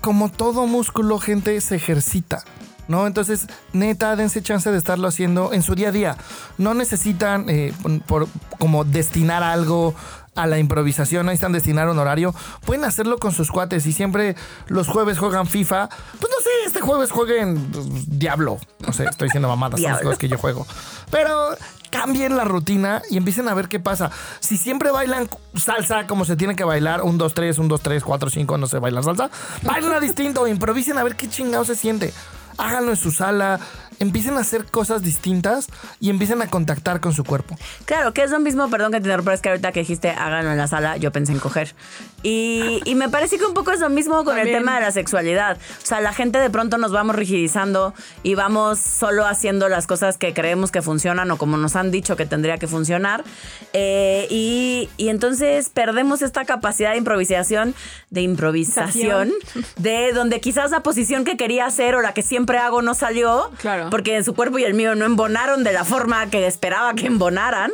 como 0.00 0.30
todo 0.30 0.68
músculo, 0.68 1.18
gente, 1.18 1.60
se 1.60 1.74
ejercita. 1.74 2.44
¿No? 2.88 3.06
Entonces, 3.06 3.46
neta, 3.72 4.14
dense 4.16 4.42
chance 4.42 4.70
de 4.70 4.78
estarlo 4.78 5.08
haciendo 5.08 5.52
en 5.52 5.62
su 5.62 5.74
día 5.74 5.88
a 5.88 5.92
día. 5.92 6.16
No 6.58 6.74
necesitan 6.74 7.48
eh, 7.48 7.72
por, 8.06 8.28
como 8.58 8.84
destinar 8.84 9.42
algo 9.42 9.94
a 10.34 10.46
la 10.46 10.58
improvisación, 10.58 11.26
necesitan 11.26 11.52
destinar 11.52 11.88
un 11.88 11.98
horario. 11.98 12.34
Pueden 12.64 12.84
hacerlo 12.84 13.18
con 13.18 13.32
sus 13.32 13.50
cuates 13.50 13.86
y 13.86 13.92
siempre 13.92 14.34
los 14.66 14.88
jueves 14.88 15.18
juegan 15.18 15.46
FIFA. 15.46 15.88
Pues 15.88 16.32
no 16.32 16.42
sé, 16.42 16.50
este 16.66 16.80
jueves 16.80 17.10
jueguen 17.10 17.70
pues, 17.72 18.18
Diablo. 18.18 18.58
No 18.86 18.92
sé, 18.92 19.04
estoy 19.04 19.28
diciendo 19.28 19.48
mamadas, 19.48 19.80
son 19.80 19.90
los 19.90 20.00
Diablo. 20.00 20.02
juegos 20.02 20.18
que 20.18 20.28
yo 20.28 20.38
juego. 20.38 20.66
Pero 21.10 21.56
cambien 21.90 22.36
la 22.36 22.44
rutina 22.44 23.02
y 23.08 23.16
empiecen 23.16 23.48
a 23.48 23.54
ver 23.54 23.68
qué 23.68 23.78
pasa. 23.78 24.10
Si 24.40 24.56
siempre 24.56 24.90
bailan 24.90 25.28
salsa 25.54 26.08
como 26.08 26.24
se 26.24 26.34
tiene 26.34 26.56
que 26.56 26.64
bailar, 26.64 27.02
un 27.02 27.18
2, 27.18 27.34
3, 27.34 27.58
un 27.58 27.68
2, 27.68 27.80
3, 27.80 28.02
4, 28.02 28.30
5, 28.30 28.58
no 28.58 28.66
sé, 28.66 28.80
bailan 28.80 29.04
salsa, 29.04 29.30
bailen 29.62 30.00
distinto, 30.00 30.46
improvisen 30.48 30.98
a 30.98 31.04
ver 31.04 31.14
qué 31.14 31.28
chingado 31.28 31.64
se 31.64 31.76
siente. 31.76 32.12
Háganlo 32.58 32.90
en 32.90 32.96
su 32.96 33.10
sala, 33.10 33.58
empiecen 33.98 34.36
a 34.36 34.40
hacer 34.40 34.66
cosas 34.66 35.02
distintas 35.02 35.68
y 36.00 36.10
empiecen 36.10 36.42
a 36.42 36.48
contactar 36.48 37.00
con 37.00 37.12
su 37.12 37.24
cuerpo. 37.24 37.56
Claro, 37.84 38.12
que 38.12 38.22
es 38.22 38.30
lo 38.30 38.38
mismo, 38.38 38.68
perdón 38.70 38.92
que 38.92 39.00
te 39.00 39.06
interrumpa, 39.06 39.34
es 39.34 39.40
que 39.40 39.50
ahorita 39.50 39.72
que 39.72 39.80
dijiste 39.80 40.10
háganlo 40.10 40.52
en 40.52 40.58
la 40.58 40.68
sala, 40.68 40.96
yo 40.96 41.12
pensé 41.12 41.32
en 41.32 41.38
coger. 41.38 41.74
Y, 42.22 42.80
y 42.84 42.94
me 42.94 43.08
parece 43.08 43.38
que 43.38 43.44
un 43.44 43.54
poco 43.54 43.70
es 43.72 43.80
lo 43.80 43.90
mismo 43.90 44.24
con 44.24 44.38
el 44.38 44.50
tema 44.50 44.76
de 44.76 44.80
la 44.80 44.90
sexualidad. 44.92 45.58
O 45.82 45.86
sea, 45.86 46.00
la 46.00 46.12
gente 46.12 46.38
de 46.38 46.50
pronto 46.50 46.78
nos 46.78 46.92
vamos 46.92 47.16
rigidizando 47.16 47.94
y 48.22 48.34
vamos 48.34 48.78
solo 48.78 49.26
haciendo 49.26 49.68
las 49.68 49.86
cosas 49.86 50.16
que 50.16 50.32
creemos 50.32 50.70
que 50.70 50.82
funcionan 50.82 51.30
o 51.30 51.36
como 51.36 51.56
nos 51.56 51.76
han 51.76 51.90
dicho 51.90 52.16
que 52.16 52.24
tendría 52.24 52.58
que 52.58 52.66
funcionar. 52.66 53.24
Eh, 53.72 54.26
y, 54.30 54.88
y 54.96 55.08
entonces 55.08 55.68
perdemos 55.68 56.22
esta 56.22 56.44
capacidad 56.44 56.92
de 56.92 56.98
improvisación, 56.98 57.74
de 58.10 58.22
improvisación, 58.22 59.32
de 59.76 60.12
donde 60.12 60.40
quizás 60.40 60.70
la 60.70 60.82
posición 60.82 61.24
que 61.24 61.36
quería 61.36 61.66
hacer 61.66 61.94
o 61.94 62.00
la 62.00 62.14
que 62.14 62.22
siempre 62.22 62.58
hago 62.58 62.82
no 62.82 62.94
salió. 62.94 63.50
Claro. 63.60 63.83
Porque 63.90 64.16
en 64.16 64.24
su 64.24 64.34
cuerpo 64.34 64.58
y 64.58 64.64
el 64.64 64.74
mío 64.74 64.94
no 64.94 65.04
embonaron 65.04 65.64
de 65.64 65.72
la 65.72 65.84
forma 65.84 66.28
que 66.30 66.46
esperaba 66.46 66.94
que 66.94 67.06
embonaran. 67.06 67.72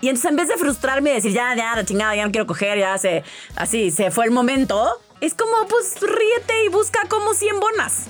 Y 0.00 0.08
entonces 0.08 0.30
en 0.30 0.36
vez 0.36 0.48
de 0.48 0.56
frustrarme 0.56 1.10
y 1.10 1.14
decir, 1.14 1.32
ya, 1.32 1.54
ya, 1.54 1.74
la 1.76 1.84
chingada, 1.84 2.14
ya 2.16 2.24
no 2.24 2.32
quiero 2.32 2.46
coger, 2.46 2.78
ya 2.78 2.96
se, 2.98 3.22
así, 3.56 3.90
se 3.90 4.10
fue 4.10 4.24
el 4.24 4.30
momento, 4.32 5.00
es 5.20 5.34
como, 5.34 5.52
pues 5.68 5.94
ríete 6.00 6.64
y 6.64 6.68
busca 6.68 6.98
cómo 7.08 7.34
si 7.34 7.48
embonas. 7.48 8.04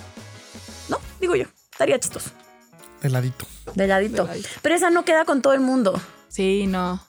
¿No? 0.88 0.98
Digo 1.20 1.34
yo, 1.36 1.44
estaría 1.70 1.98
chistoso. 1.98 2.30
De 3.02 3.10
ladito. 3.10 3.46
De 3.74 3.86
ladito. 3.86 4.22
De 4.24 4.28
ladito. 4.28 4.48
Pero 4.62 4.74
esa 4.74 4.90
no 4.90 5.04
queda 5.04 5.24
con 5.24 5.42
todo 5.42 5.52
el 5.52 5.60
mundo. 5.60 6.00
Sí, 6.28 6.66
no. 6.66 7.00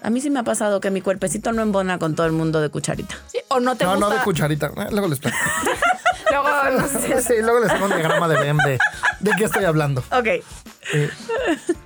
A 0.00 0.10
mí 0.10 0.20
sí 0.20 0.30
me 0.30 0.38
ha 0.38 0.44
pasado 0.44 0.80
que 0.80 0.92
mi 0.92 1.00
cuerpecito 1.00 1.52
no 1.52 1.60
embona 1.62 1.98
con 1.98 2.14
todo 2.14 2.26
el 2.26 2.32
mundo 2.32 2.60
de 2.60 2.68
cucharita. 2.68 3.16
Sí, 3.26 3.38
o 3.48 3.58
no 3.58 3.74
te 3.74 3.84
No, 3.84 3.92
gusta. 3.96 4.08
no 4.08 4.14
de 4.14 4.22
cucharita. 4.22 4.66
Eh, 4.68 4.86
Luego 4.92 5.08
les 5.08 5.18
platico. 5.18 5.42
Luego, 6.30 6.48
no 6.78 6.88
sé. 6.88 7.22
Sí, 7.22 7.34
luego 7.40 7.60
les 7.60 7.70
hago 7.70 7.86
un 7.86 7.90
diagrama 7.92 8.28
de 8.28 8.38
de, 8.38 8.78
de 9.20 9.30
qué 9.36 9.44
estoy 9.44 9.64
hablando. 9.64 10.02
Ok. 10.10 10.26
Eh, 10.26 11.10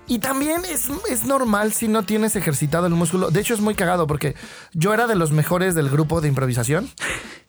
y 0.07 0.18
también 0.18 0.62
es, 0.64 0.88
es 1.09 1.24
normal 1.24 1.72
si 1.72 1.88
no 1.88 2.05
tienes 2.05 2.37
ejercitado 2.37 2.87
el 2.87 2.94
músculo. 2.94 3.31
De 3.31 3.40
hecho, 3.40 3.55
es 3.55 3.61
muy 3.61 3.74
cagado 3.74 4.07
porque 4.07 4.35
yo 4.72 4.94
era 4.94 5.07
de 5.07 5.14
los 5.16 5.33
mejores 5.33 5.74
del 5.74 5.88
grupo 5.90 6.20
de 6.20 6.28
improvisación 6.28 6.90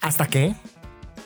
hasta 0.02 0.28
que 0.28 0.56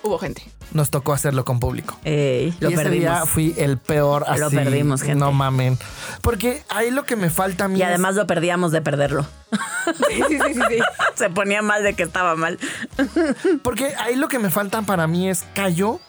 Hubo 0.03 0.17
gente. 0.19 0.43
nos 0.73 0.89
tocó 0.91 1.13
hacerlo 1.13 1.43
con 1.43 1.59
público. 1.59 1.97
Ey, 2.03 2.53
lo 2.59 2.69
y 2.69 2.73
ese 2.73 2.83
perdimos. 2.83 2.99
día 3.01 3.25
fui 3.25 3.53
el 3.57 3.77
peor. 3.77 4.25
Así, 4.27 4.39
Lo 4.39 4.49
perdimos, 4.51 5.01
gente. 5.01 5.19
No 5.19 5.31
mamen. 5.31 5.77
Porque 6.21 6.63
ahí 6.69 6.91
lo 6.91 7.03
que 7.05 7.15
me 7.15 7.29
falta 7.29 7.65
a 7.65 7.67
mí 7.67 7.79
Y 7.79 7.81
es- 7.81 7.87
además 7.87 8.15
lo 8.15 8.27
perdíamos 8.27 8.71
de 8.71 8.81
perderlo. 8.81 9.25
Sí, 10.09 10.21
sí, 10.27 10.37
sí, 10.45 10.53
sí. 10.53 10.61
sí. 10.69 10.79
Se 11.15 11.29
ponía 11.29 11.61
mal 11.61 11.81
de 11.81 11.93
que 11.93 12.03
estaba 12.03 12.35
mal. 12.35 12.59
Porque 13.63 13.93
ahí 13.99 14.15
lo 14.15 14.27
que 14.27 14.37
me 14.39 14.49
falta 14.49 14.81
para 14.81 15.07
mí 15.07 15.29
es 15.29 15.45
callo 15.53 15.99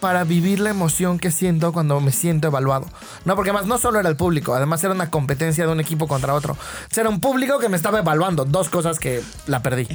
para 0.00 0.22
vivir 0.24 0.60
la 0.60 0.70
emoción 0.70 1.18
que 1.18 1.30
siento 1.30 1.72
cuando 1.72 2.00
me 2.00 2.10
siento 2.12 2.46
evaluado. 2.48 2.86
No, 3.24 3.34
porque 3.34 3.50
además 3.50 3.66
no 3.66 3.78
solo 3.78 3.98
era 3.98 4.08
el 4.08 4.14
público, 4.16 4.54
además 4.54 4.82
era 4.84 4.94
una 4.94 5.10
competencia 5.10 5.66
de 5.66 5.72
un 5.72 5.80
equipo 5.80 6.06
contra 6.06 6.34
otro. 6.34 6.52
O 6.54 6.94
sea, 6.94 7.00
era 7.02 7.10
un 7.10 7.18
público 7.20 7.58
que 7.58 7.68
me 7.68 7.76
estaba 7.76 7.98
evaluando, 7.98 8.44
dos 8.44 8.68
cosas 8.68 9.00
que 9.00 9.22
la 9.48 9.60
perdí. 9.60 9.88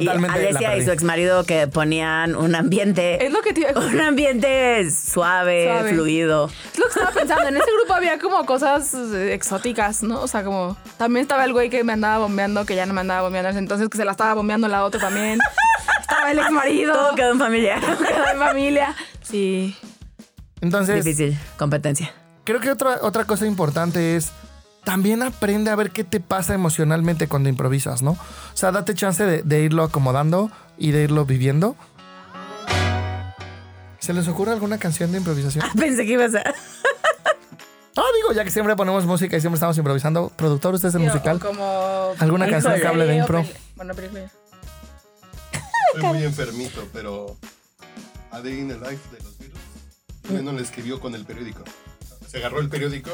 Totalmente 0.00 0.38
y 0.38 0.42
la 0.42 0.48
Alesia 0.48 0.76
y 0.76 0.84
su 0.84 0.90
exmarido 0.92 1.44
que 1.44 1.66
ponían 1.68 2.36
un 2.36 2.54
ambiente. 2.54 3.24
Es 3.24 3.32
lo 3.32 3.40
que 3.42 3.52
te 3.52 3.66
Un 3.78 4.00
ambiente 4.00 4.90
suave, 4.90 5.64
Suave. 5.66 5.90
fluido. 5.94 6.50
Es 6.72 6.78
lo 6.78 6.84
que 6.86 6.90
estaba 6.90 7.10
pensando. 7.10 7.48
En 7.48 7.56
ese 7.56 7.70
grupo 7.78 7.94
había 7.94 8.18
como 8.18 8.44
cosas 8.46 8.92
eh, 8.94 9.34
exóticas, 9.34 10.02
¿no? 10.02 10.20
O 10.20 10.28
sea, 10.28 10.44
como. 10.44 10.76
También 10.96 11.22
estaba 11.22 11.44
el 11.44 11.52
güey 11.52 11.70
que 11.70 11.84
me 11.84 11.92
andaba 11.92 12.18
bombeando, 12.18 12.64
que 12.66 12.76
ya 12.76 12.86
no 12.86 12.94
me 12.94 13.00
andaba 13.00 13.22
bombeando. 13.22 13.58
Entonces, 13.58 13.88
que 13.88 13.96
se 13.98 14.04
la 14.04 14.12
estaba 14.12 14.34
bombeando 14.34 14.68
la 14.68 14.84
otra 14.84 15.00
también. 15.00 15.38
estaba 16.00 16.30
el 16.30 16.38
ex 16.38 16.50
marido. 16.50 16.92
Todo 16.94 17.14
quedó 17.14 17.32
en 17.32 17.38
familia. 17.38 17.80
quedó 17.80 18.28
en 18.32 18.38
familia. 18.38 18.94
Sí. 19.22 19.76
Entonces, 20.60 21.04
Difícil 21.04 21.36
competencia. 21.58 22.12
creo 22.44 22.60
que 22.60 22.70
otra, 22.70 22.98
otra 23.02 23.24
cosa 23.24 23.46
importante 23.46 24.16
es 24.16 24.32
también 24.84 25.22
aprende 25.22 25.70
a 25.70 25.76
ver 25.76 25.90
qué 25.90 26.04
te 26.04 26.20
pasa 26.20 26.54
emocionalmente 26.54 27.28
cuando 27.28 27.48
improvisas, 27.48 28.02
¿no? 28.02 28.12
O 28.12 28.56
sea, 28.56 28.70
date 28.72 28.94
chance 28.94 29.24
de, 29.24 29.42
de 29.42 29.62
irlo 29.62 29.82
acomodando 29.82 30.50
y 30.78 30.90
de 30.90 31.04
irlo 31.04 31.24
viviendo. 31.24 31.76
¿Se 33.98 34.12
les 34.12 34.28
ocurre 34.28 34.52
alguna 34.52 34.76
canción 34.78 35.12
de 35.12 35.18
improvisación? 35.18 35.64
Pensé 35.78 36.04
que 36.04 36.12
ibas 36.12 36.34
a. 36.34 36.42
Ah, 37.96 38.02
digo, 38.16 38.32
ya 38.32 38.42
que 38.42 38.50
siempre 38.50 38.74
ponemos 38.74 39.06
música 39.06 39.36
y 39.36 39.40
siempre 39.40 39.54
estamos 39.54 39.78
improvisando. 39.78 40.28
Productor, 40.36 40.74
usted 40.74 40.88
es 40.88 40.96
el 40.96 41.02
musical. 41.02 41.38
Como. 41.38 42.12
¿Alguna 42.18 42.48
canción 42.50 42.74
que 42.74 42.86
hable 42.88 43.06
de 43.06 43.18
impro? 43.18 43.46
Bueno, 43.76 43.94
película. 43.94 44.28
Soy 45.92 46.02
muy 46.02 46.24
enfermito, 46.24 46.88
pero 46.92 47.36
A 48.32 48.40
Day 48.40 48.58
in 48.58 48.66
the 48.66 48.74
Life 48.74 48.98
de 49.12 49.22
los 49.22 49.38
Beatles, 49.38 49.60
Lennon 50.28 50.56
le 50.56 50.62
escribió 50.62 50.98
con 50.98 51.14
el 51.14 51.24
periódico. 51.24 51.62
Se 52.26 52.38
agarró 52.38 52.58
el 52.58 52.68
periódico, 52.68 53.10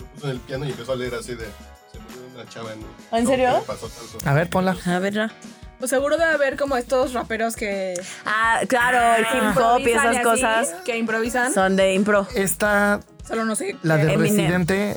lo 0.00 0.06
puso 0.14 0.26
en 0.26 0.32
el 0.32 0.40
piano 0.40 0.64
y 0.64 0.70
empezó 0.70 0.92
a 0.92 0.96
leer 0.96 1.14
así 1.14 1.34
de... 1.34 1.44
Se 1.92 1.98
murió 2.00 2.20
una 2.34 2.48
chava 2.48 2.72
en... 2.72 2.80
¿En 3.18 3.26
serio? 3.26 3.50
¿Qué 3.52 3.60
le 3.60 3.66
pasó? 3.66 3.90
A 4.24 4.34
ver, 4.34 4.50
ponla. 4.50 4.76
A 4.86 4.98
ver. 4.98 5.14
no. 5.14 5.30
Pues 5.78 5.90
seguro 5.90 6.16
debe 6.16 6.30
haber 6.32 6.56
como 6.56 6.76
estos 6.78 7.12
raperos 7.12 7.54
que. 7.54 7.92
Ah, 8.24 8.60
claro, 8.66 8.98
el 9.16 9.24
hip 9.24 9.56
hop 9.58 9.80
y 9.80 9.90
esas 9.90 10.06
así, 10.06 10.22
cosas 10.22 10.74
Que 10.86 10.96
improvisan. 10.96 11.52
son 11.52 11.76
de 11.76 11.92
impro. 11.92 12.26
Esta, 12.34 13.00
Solo 13.28 13.44
no 13.44 13.54
sé. 13.56 13.76
la 13.82 13.98
de. 13.98 14.14
Eminem. 14.14 14.20
Residente. 14.46 14.96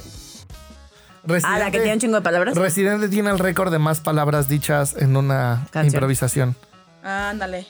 Residente. 1.26 1.48
Ah, 1.54 1.60
la 1.60 1.72
que 1.72 1.80
tiene 1.80 1.94
un 1.96 2.00
chingo 2.00 2.16
de 2.16 2.22
palabras. 2.22 2.56
Residente 2.56 3.10
tiene 3.10 3.30
el 3.30 3.40
récord 3.40 3.74
de 3.74 3.78
más 3.80 4.00
palabras 4.00 4.48
dichas 4.48 4.96
en 4.98 5.18
una 5.18 5.68
Canción. 5.72 5.96
improvisación. 5.96 6.56
Ándale. 7.04 7.68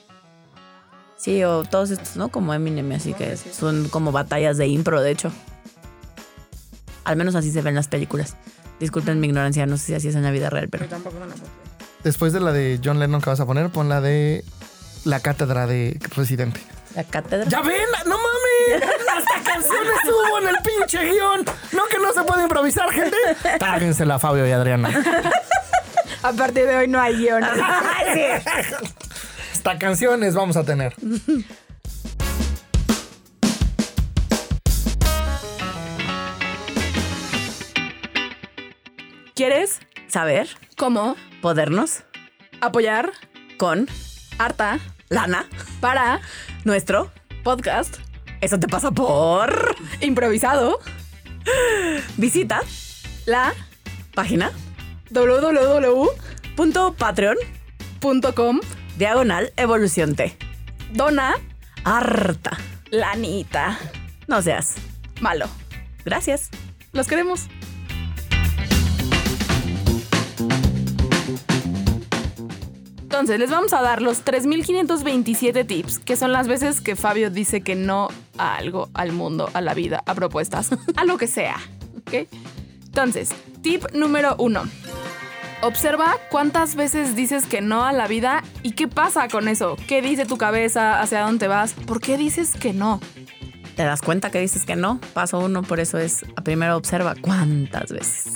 Sí, 1.16 1.42
o 1.42 1.64
todos 1.64 1.90
estos, 1.90 2.14
¿no? 2.16 2.28
Como 2.28 2.54
Eminem, 2.54 2.92
así 2.92 3.12
que 3.12 3.36
sí, 3.36 3.48
sí. 3.52 3.58
son 3.58 3.88
como 3.88 4.12
batallas 4.12 4.56
de 4.56 4.68
impro, 4.68 5.02
de 5.02 5.10
hecho. 5.10 5.32
Al 7.04 7.16
menos 7.16 7.34
así 7.34 7.50
se 7.50 7.62
ven 7.62 7.74
las 7.74 7.88
películas. 7.88 8.36
Disculpen 8.78 9.20
mi 9.20 9.26
ignorancia, 9.26 9.66
no 9.66 9.76
sé 9.76 9.86
si 9.86 9.94
así 9.94 10.08
es 10.08 10.14
en 10.14 10.22
la 10.22 10.30
vida 10.30 10.50
real, 10.50 10.68
pero. 10.68 10.86
Pero 10.86 11.02
tampoco 11.02 11.20
me 11.20 11.26
la. 11.26 11.34
Después 12.02 12.32
de 12.32 12.40
la 12.40 12.52
de 12.52 12.80
John 12.82 12.98
Lennon 12.98 13.20
que 13.20 13.28
vas 13.28 13.40
a 13.40 13.46
poner, 13.46 13.68
pon 13.70 13.88
la 13.88 14.00
de 14.00 14.44
la 15.04 15.20
cátedra 15.20 15.66
de 15.66 15.98
Residente. 16.16 16.60
La 16.94 17.04
cátedra. 17.04 17.48
¡Ya 17.48 17.60
ven! 17.60 17.76
¡No 18.06 18.16
mames! 18.16 18.90
¡Hasta 19.16 19.52
canción 19.52 19.84
estuvo 19.96 20.38
en 20.40 20.48
el 20.48 20.56
pinche 20.64 21.12
guion! 21.12 21.44
¿No 21.72 21.86
que 21.86 21.98
no 21.98 22.12
se 22.12 22.22
puede 22.24 22.42
improvisar, 22.42 22.90
gente? 22.90 23.16
Táguensela, 23.58 24.18
Fabio 24.18 24.46
y 24.46 24.50
Adriana. 24.50 24.88
A 26.22 26.32
partir 26.32 26.66
de 26.66 26.76
hoy 26.76 26.88
no 26.88 27.00
hay 27.00 27.16
guion. 27.16 27.42
Hasta 29.52 29.78
canciones 29.78 30.34
vamos 30.34 30.56
a 30.56 30.64
tener. 30.64 30.94
¿Quieres? 39.40 39.80
Saber, 40.06 40.50
¿Cómo? 40.76 41.16
podernos, 41.40 42.02
Apoyar. 42.60 43.10
con 43.56 43.88
Harta. 44.36 44.78
lana, 45.08 45.46
Para. 45.80 46.20
nuestro. 46.64 47.10
Podcast. 47.42 47.96
Eso 48.42 48.60
te 48.60 48.68
pasa 48.68 48.90
por. 48.90 49.74
Improvisado. 50.02 50.78
Visita 52.18 52.60
La. 53.24 53.54
página 54.14 54.52
patreon 56.98 57.38
diagonal 58.98 59.54
evolución 59.56 60.16
T. 60.16 60.36
Dona. 60.92 61.32
Harta. 61.84 62.58
Lanita. 62.90 63.78
No 64.26 64.42
seas. 64.42 64.74
malo. 65.22 65.46
Gracias. 66.04 66.50
Los 66.92 67.06
queremos. 67.06 67.48
Entonces, 73.20 73.38
les 73.38 73.50
vamos 73.50 73.74
a 73.74 73.82
dar 73.82 74.00
los 74.00 74.24
3.527 74.24 75.66
tips, 75.66 75.98
que 75.98 76.16
son 76.16 76.32
las 76.32 76.48
veces 76.48 76.80
que 76.80 76.96
Fabio 76.96 77.28
dice 77.28 77.60
que 77.60 77.74
no 77.74 78.08
a 78.38 78.56
algo, 78.56 78.88
al 78.94 79.12
mundo, 79.12 79.50
a 79.52 79.60
la 79.60 79.74
vida, 79.74 80.02
a 80.06 80.14
propuestas, 80.14 80.70
a 80.96 81.04
lo 81.04 81.18
que 81.18 81.26
sea. 81.26 81.56
¿ok? 81.98 82.26
Entonces, 82.86 83.32
tip 83.60 83.84
número 83.92 84.36
uno. 84.38 84.62
Observa 85.60 86.16
cuántas 86.30 86.76
veces 86.76 87.14
dices 87.14 87.44
que 87.44 87.60
no 87.60 87.84
a 87.84 87.92
la 87.92 88.06
vida 88.06 88.42
y 88.62 88.72
qué 88.72 88.88
pasa 88.88 89.28
con 89.28 89.48
eso. 89.48 89.76
¿Qué 89.86 90.00
dice 90.00 90.24
tu 90.24 90.38
cabeza? 90.38 91.02
¿Hacia 91.02 91.20
dónde 91.20 91.46
vas? 91.46 91.74
¿Por 91.74 92.00
qué 92.00 92.16
dices 92.16 92.54
que 92.54 92.72
no? 92.72 93.02
¿Te 93.76 93.84
das 93.84 94.00
cuenta 94.00 94.30
que 94.30 94.40
dices 94.40 94.64
que 94.64 94.76
no? 94.76 94.98
Paso 95.12 95.40
uno, 95.40 95.62
por 95.62 95.78
eso 95.78 95.98
es, 95.98 96.24
primero 96.42 96.74
observa 96.74 97.14
cuántas 97.20 97.92
veces. 97.92 98.32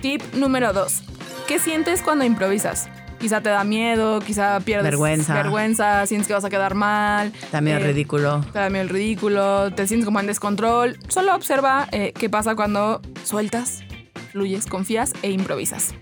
Tip 0.00 0.22
número 0.34 0.72
dos. 0.72 1.02
¿Qué 1.48 1.58
sientes 1.58 2.02
cuando 2.02 2.24
improvisas? 2.24 2.88
Quizá 3.22 3.40
te 3.40 3.50
da 3.50 3.62
miedo, 3.62 4.18
quizá 4.18 4.58
pierdes 4.58 4.82
Vergüenza. 4.82 5.34
vergüenza, 5.34 6.04
sientes 6.06 6.26
que 6.26 6.34
vas 6.34 6.44
a 6.44 6.50
quedar 6.50 6.74
mal. 6.74 7.32
También 7.52 7.76
eh, 7.76 7.86
ridículo. 7.86 8.44
Miedo 8.52 8.82
el 8.82 8.88
ridículo, 8.88 9.72
te 9.72 9.86
sientes 9.86 10.06
como 10.06 10.18
en 10.18 10.26
descontrol. 10.26 10.98
Solo 11.06 11.32
observa 11.36 11.86
eh, 11.92 12.12
qué 12.18 12.28
pasa 12.28 12.56
cuando 12.56 13.00
sueltas, 13.22 13.84
fluyes, 14.32 14.66
confías 14.66 15.12
e 15.22 15.30
improvisas. 15.30 15.94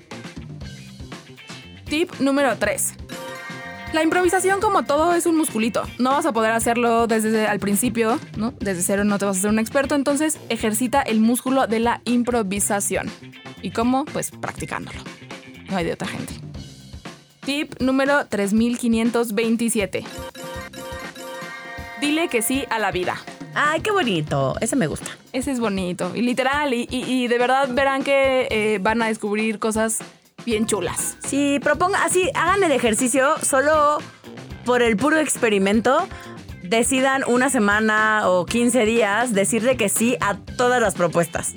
Tip 1.90 2.10
número 2.20 2.56
3. 2.56 2.94
La 3.92 4.02
improvisación, 4.02 4.58
como 4.62 4.84
todo, 4.84 5.12
es 5.12 5.26
un 5.26 5.36
musculito. 5.36 5.82
No 5.98 6.12
vas 6.12 6.24
a 6.24 6.32
poder 6.32 6.52
hacerlo 6.52 7.06
desde 7.06 7.46
al 7.46 7.60
principio, 7.60 8.18
¿no? 8.38 8.54
Desde 8.60 8.80
cero 8.80 9.04
no 9.04 9.18
te 9.18 9.26
vas 9.26 9.36
a 9.36 9.40
hacer 9.40 9.50
un 9.50 9.58
experto, 9.58 9.94
entonces 9.94 10.38
ejercita 10.48 11.02
el 11.02 11.20
músculo 11.20 11.66
de 11.66 11.80
la 11.80 12.00
improvisación. 12.06 13.10
¿Y 13.60 13.72
cómo? 13.72 14.06
Pues 14.06 14.30
practicándolo. 14.30 15.00
No 15.68 15.76
hay 15.76 15.84
de 15.84 15.92
otra 15.92 16.08
gente. 16.08 16.49
Tip 17.44 17.80
número 17.80 18.26
3527. 18.26 20.04
Dile 22.00 22.28
que 22.28 22.42
sí 22.42 22.64
a 22.70 22.78
la 22.78 22.90
vida. 22.90 23.16
Ay, 23.54 23.80
qué 23.80 23.90
bonito. 23.90 24.54
Ese 24.60 24.76
me 24.76 24.86
gusta. 24.86 25.10
Ese 25.32 25.50
es 25.50 25.60
bonito. 25.60 26.12
Y 26.14 26.22
literal, 26.22 26.72
y, 26.74 26.86
y- 26.90 27.04
y 27.04 27.28
de 27.28 27.38
verdad 27.38 27.68
verán 27.70 28.02
que 28.02 28.46
eh, 28.50 28.78
van 28.80 29.02
a 29.02 29.06
descubrir 29.06 29.58
cosas 29.58 29.98
bien 30.46 30.66
chulas. 30.66 31.16
Si 31.26 31.58
proponga, 31.60 32.04
así, 32.04 32.30
hagan 32.34 32.62
el 32.62 32.72
ejercicio 32.72 33.36
solo 33.42 33.98
por 34.64 34.82
el 34.82 34.96
puro 34.96 35.18
experimento. 35.18 36.06
Decidan 36.62 37.24
una 37.26 37.50
semana 37.50 38.28
o 38.28 38.46
15 38.46 38.84
días 38.84 39.32
decirle 39.34 39.76
que 39.76 39.88
sí 39.88 40.16
a 40.20 40.36
todas 40.36 40.80
las 40.80 40.94
propuestas. 40.94 41.54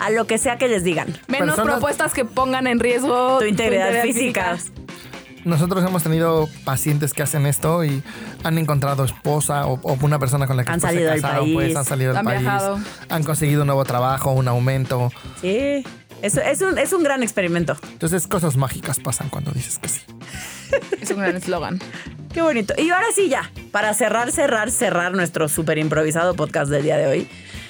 A 0.00 0.10
lo 0.10 0.26
que 0.26 0.36
sea 0.38 0.58
que 0.58 0.68
les 0.68 0.82
digan. 0.84 1.08
Menos 1.28 1.50
Personas- 1.56 1.74
propuestas 1.76 2.12
que 2.12 2.24
pongan 2.24 2.66
en 2.66 2.80
riesgo 2.80 3.38
Tu 3.38 3.46
integridad 3.46 4.02
física. 4.02 4.58
Nosotros 5.46 5.84
hemos 5.86 6.02
tenido 6.02 6.48
pacientes 6.64 7.12
que 7.12 7.22
hacen 7.22 7.46
esto 7.46 7.84
y 7.84 8.02
han 8.42 8.58
encontrado 8.58 9.04
esposa 9.04 9.66
o, 9.66 9.78
o 9.82 9.96
una 10.02 10.18
persona 10.18 10.48
con 10.48 10.56
la 10.56 10.64
que 10.64 10.72
Han 10.72 10.80
después 10.80 10.92
salido 10.92 11.08
se 11.08 11.12
del 11.14 11.22
casaron, 11.22 11.44
país. 11.44 11.54
pues 11.54 11.76
han 11.76 11.84
salido 11.84 12.08
del 12.10 12.18
Han 12.18 12.24
país, 12.24 12.40
viajado. 12.40 12.78
han 13.08 13.22
conseguido 13.22 13.60
un 13.62 13.66
nuevo 13.68 13.84
trabajo, 13.84 14.32
un 14.32 14.48
aumento. 14.48 15.12
Sí. 15.40 15.84
Eso 16.20 16.40
es 16.40 16.60
un, 16.62 16.76
es 16.78 16.92
un 16.92 17.04
gran 17.04 17.22
experimento. 17.22 17.76
Entonces 17.92 18.26
cosas 18.26 18.56
mágicas 18.56 18.98
pasan 18.98 19.28
cuando 19.28 19.52
dices 19.52 19.78
que 19.78 19.88
sí. 19.88 20.00
Es 21.00 21.10
un 21.12 21.18
gran 21.18 21.36
eslogan. 21.36 21.78
Qué 22.34 22.42
bonito. 22.42 22.74
Y 22.76 22.90
ahora 22.90 23.06
sí, 23.14 23.28
ya. 23.28 23.48
Para 23.70 23.94
cerrar, 23.94 24.32
cerrar, 24.32 24.72
cerrar 24.72 25.14
nuestro 25.14 25.48
súper 25.48 25.78
improvisado 25.78 26.34
podcast 26.34 26.70
del 26.70 26.82
día 26.82 26.96
de 26.96 27.06
hoy. 27.06 27.28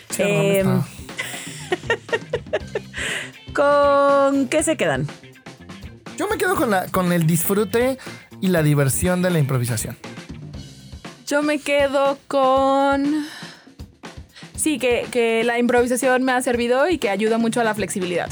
Sí, 0.09 0.23
¿a 0.23 0.27
dónde 0.29 0.59
Em? 0.61 0.83
¿Con 3.55 4.49
qué 4.49 4.63
se 4.63 4.77
quedan? 4.77 5.07
Yo 6.17 6.29
me 6.29 6.39
quedo 6.39 6.57
con, 6.57 6.71
la, 6.71 6.87
con 6.87 7.13
el 7.13 7.27
disfrute 7.27 7.99
y 8.41 8.49
la 8.49 8.63
diversión 8.63 9.23
de 9.23 9.31
la 9.31 9.39
improvisación. 9.39 9.97
Yo 11.27 11.43
me 11.43 11.59
quedo 11.59 12.19
con... 12.29 13.27
Sí, 14.55 14.79
que, 14.79 15.07
que 15.11 15.45
la 15.45 15.59
improvisación 15.59 16.23
me 16.23 16.33
ha 16.33 16.41
servido 16.41 16.89
y 16.89 16.99
que 16.99 17.11
ayuda 17.11 17.39
mucho 17.39 17.61
a 17.61 17.65
la 17.65 17.75
flexibilidad. 17.75 18.31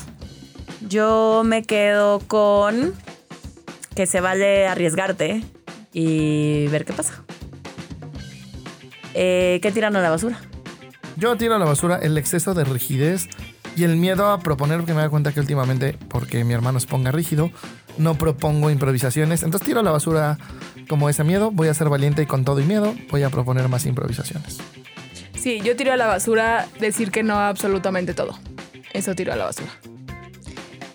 Yo 0.88 1.42
me 1.44 1.62
quedo 1.62 2.20
con 2.20 2.94
que 3.94 4.06
se 4.06 4.20
vale 4.20 4.66
arriesgarte 4.66 5.44
y 5.92 6.66
ver 6.68 6.84
qué 6.84 6.92
pasa. 6.92 7.22
Eh, 9.14 9.60
¿Qué 9.62 9.70
tiran 9.70 9.94
a 9.96 10.00
la 10.00 10.10
basura? 10.10 10.40
Yo 11.16 11.36
tiro 11.36 11.54
a 11.54 11.58
la 11.58 11.64
basura 11.64 11.98
el 12.02 12.18
exceso 12.18 12.54
de 12.54 12.64
rigidez 12.64 13.28
y 13.76 13.84
el 13.84 13.96
miedo 13.96 14.30
a 14.30 14.38
proponer, 14.40 14.78
porque 14.78 14.94
me 14.94 15.00
da 15.00 15.08
cuenta 15.08 15.32
que 15.32 15.40
últimamente, 15.40 15.98
porque 16.08 16.44
mi 16.44 16.54
hermano 16.54 16.80
se 16.80 16.86
ponga 16.86 17.10
rígido, 17.12 17.50
no 17.98 18.14
propongo 18.14 18.70
improvisaciones. 18.70 19.42
Entonces 19.42 19.66
tiro 19.66 19.80
a 19.80 19.82
la 19.82 19.90
basura 19.90 20.38
como 20.88 21.08
ese 21.08 21.24
miedo, 21.24 21.50
voy 21.50 21.68
a 21.68 21.74
ser 21.74 21.88
valiente 21.88 22.22
y 22.22 22.26
con 22.26 22.44
todo 22.44 22.60
y 22.60 22.64
miedo 22.64 22.94
voy 23.10 23.22
a 23.22 23.30
proponer 23.30 23.68
más 23.68 23.86
improvisaciones. 23.86 24.58
Sí, 25.34 25.60
yo 25.62 25.76
tiro 25.76 25.92
a 25.92 25.96
la 25.96 26.06
basura 26.06 26.66
decir 26.80 27.10
que 27.10 27.22
no 27.22 27.34
a 27.34 27.48
absolutamente 27.48 28.14
todo. 28.14 28.38
Eso 28.92 29.14
tiro 29.14 29.32
a 29.32 29.36
la 29.36 29.44
basura. 29.44 29.70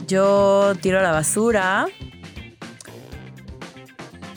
Yo 0.08 0.74
tiro 0.82 1.00
a 1.00 1.04
la 1.04 1.12
basura. 1.12 1.88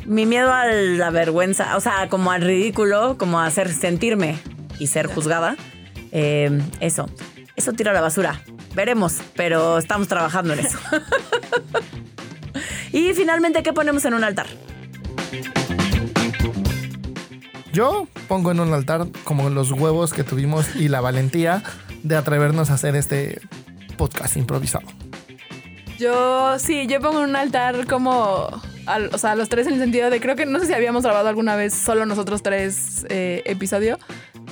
Mi 0.05 0.27
miedo 0.27 0.53
a 0.53 0.67
la 0.67 1.11
vergüenza, 1.11 1.77
o 1.77 1.81
sea, 1.81 2.09
como 2.09 2.33
al 2.33 2.43
ridículo, 2.43 3.17
como 3.17 3.39
a 3.39 3.47
hacer 3.47 3.73
sentirme 3.73 4.37
y 4.79 4.89
ser 4.89 5.07
juzgada. 5.07 5.57
Eh, 6.11 6.61
eso, 6.81 7.09
eso 7.63 7.73
tiro 7.73 7.91
a 7.91 7.95
la 7.95 8.01
basura. 8.01 8.43
Veremos, 8.75 9.19
pero 9.37 9.79
estamos 9.79 10.09
trabajando 10.09 10.53
en 10.55 10.61
eso. 10.61 10.79
y 12.93 13.13
finalmente, 13.15 13.63
¿qué 13.63 13.73
ponemos 13.73 14.05
en 14.05 14.15
un 14.15 14.25
altar? 14.25 14.47
Yo 17.73 18.07
pongo 18.29 18.51
en 18.51 18.61
un 18.61 18.73
altar 18.75 19.07
como 19.25 19.49
los 19.49 19.71
huevos 19.73 20.13
que 20.13 20.25
tuvimos 20.25 20.77
y 20.77 20.89
la 20.89 21.01
valentía 21.01 21.63
de 22.03 22.17
atrevernos 22.17 22.71
a 22.71 22.75
hacer 22.75 22.97
este 22.97 23.41
podcast 23.97 24.37
improvisado. 24.37 24.87
Yo 25.99 26.59
sí, 26.59 26.87
yo 26.89 27.01
pongo 27.01 27.23
en 27.23 27.31
un 27.31 27.37
altar 27.37 27.87
como, 27.87 28.61
al- 28.87 29.11
o 29.15 29.19
sea, 29.19 29.37
los 29.37 29.49
tres 29.49 29.69
en 29.69 29.75
el 29.75 29.79
sentido 29.79 30.11
de 30.11 30.21
creo 30.21 30.35
que 30.37 30.45
no 30.47 30.59
sé 30.59 30.67
si 30.67 30.73
habíamos 30.75 31.05
grabado 31.05 31.29
alguna 31.29 31.55
vez 31.57 31.73
solo 31.73 32.05
nosotros 32.07 32.43
tres 32.43 33.07
eh, 33.09 33.43
episodio 33.47 33.99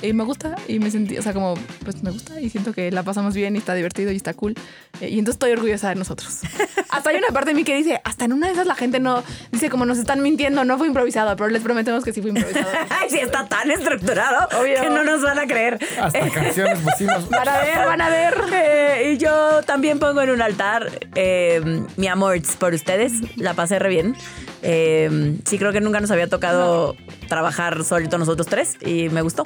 y 0.01 0.13
me 0.13 0.23
gusta 0.23 0.55
y 0.67 0.79
me 0.79 0.89
sentí, 0.91 1.17
o 1.17 1.21
sea, 1.21 1.33
como 1.33 1.55
pues 1.83 2.01
me 2.03 2.11
gusta 2.11 2.39
y 2.39 2.49
siento 2.49 2.73
que 2.73 2.91
la 2.91 3.03
pasamos 3.03 3.33
bien 3.33 3.55
y 3.55 3.59
está 3.59 3.73
divertido 3.73 4.11
y 4.11 4.15
está 4.15 4.33
cool 4.33 4.55
Eh, 4.99 5.09
y 5.09 5.19
entonces 5.19 5.35
estoy 5.35 5.51
orgullosa 5.51 5.89
de 5.89 5.95
nosotros. 5.95 6.39
hasta 6.89 7.09
hay 7.09 7.17
una 7.17 7.27
parte 7.27 7.51
de 7.51 7.55
mí 7.55 7.63
que 7.63 7.75
dice, 7.75 8.01
hasta 8.03 8.25
en 8.25 8.33
una 8.33 8.47
de 8.47 8.53
esas 8.53 8.67
la 8.67 8.75
gente 8.75 8.99
no 8.99 9.23
dice 9.51 9.69
como 9.69 9.85
nos 9.85 9.97
están 9.97 10.21
mintiendo, 10.21 10.63
no 10.65 10.77
fue 10.77 10.87
improvisado, 10.87 11.35
pero 11.35 11.49
les 11.49 11.61
prometemos 11.61 12.03
que 12.03 12.13
sí 12.13 12.21
fue 12.21 12.31
improvisado. 12.31 12.67
Ay, 12.89 13.09
sí, 13.09 13.19
está 13.19 13.47
tan 13.47 13.71
estructurado 13.71 14.47
Obvio. 14.59 14.81
que 14.81 14.89
no 14.89 15.03
nos 15.03 15.21
van 15.21 15.39
a 15.39 15.47
creer. 15.47 15.79
Hasta 15.99 16.29
canciones 16.33 16.79
pusimos. 16.79 17.29
Van 17.29 17.47
a 17.47 17.57
ver, 17.59 17.77
van 17.85 18.01
a 18.01 18.09
ver. 18.09 18.41
Eh, 18.53 19.13
y 19.13 19.17
yo 19.17 19.61
también 19.63 19.99
pongo 19.99 20.21
en 20.21 20.29
un 20.31 20.41
altar 20.41 20.89
eh, 21.15 21.83
mi 21.97 22.07
amor 22.07 22.39
por 22.59 22.73
ustedes. 22.73 23.13
La 23.37 23.53
pasé 23.53 23.79
re 23.79 23.89
bien. 23.89 24.15
Eh, 24.61 25.37
sí, 25.45 25.57
creo 25.57 25.71
que 25.71 25.81
nunca 25.81 25.99
nos 25.99 26.11
había 26.11 26.27
tocado 26.27 26.95
trabajar 27.27 27.83
solito 27.83 28.17
nosotros 28.17 28.47
tres 28.47 28.77
y 28.81 29.09
me 29.09 29.21
gustó. 29.21 29.43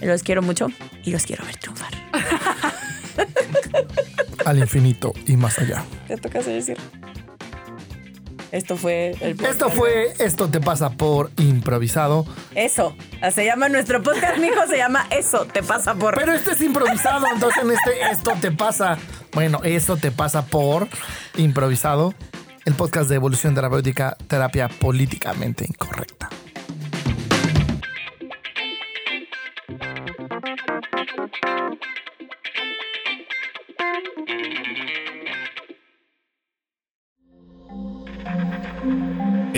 Los 0.00 0.22
quiero 0.22 0.42
mucho 0.42 0.68
y 1.04 1.10
los 1.10 1.24
quiero 1.24 1.44
ver 1.44 1.56
triunfar. 1.56 1.92
Al 4.44 4.58
infinito 4.58 5.12
y 5.26 5.36
más 5.36 5.58
allá. 5.58 5.84
¿Qué 6.06 6.16
toca 6.16 6.40
decir? 6.40 6.78
Esto 8.50 8.76
fue 8.76 9.10
el 9.20 9.36
podcast. 9.36 9.52
Esto 9.52 9.70
fue 9.70 10.12
Esto 10.18 10.48
te 10.48 10.60
pasa 10.60 10.90
por 10.90 11.30
improvisado. 11.36 12.24
Eso. 12.54 12.96
Se 13.34 13.44
llama 13.44 13.68
nuestro 13.68 14.02
podcast, 14.02 14.38
mijo, 14.38 14.66
se 14.68 14.78
llama 14.78 15.06
Eso 15.10 15.44
te 15.44 15.62
pasa 15.62 15.94
por. 15.94 16.14
Pero 16.14 16.32
este 16.32 16.52
es 16.52 16.60
improvisado, 16.62 17.26
entonces 17.32 17.62
en 17.62 17.70
este 17.72 18.10
Esto 18.10 18.32
te 18.40 18.50
pasa. 18.50 18.96
Bueno, 19.32 19.60
eso 19.64 19.96
te 19.96 20.10
pasa 20.10 20.46
por 20.46 20.88
improvisado. 21.36 22.14
El 22.64 22.74
podcast 22.74 23.08
de 23.08 23.16
evolución 23.16 23.54
terapéutica, 23.54 24.16
terapia 24.28 24.68
políticamente 24.68 25.64
incorrecta. 25.68 26.28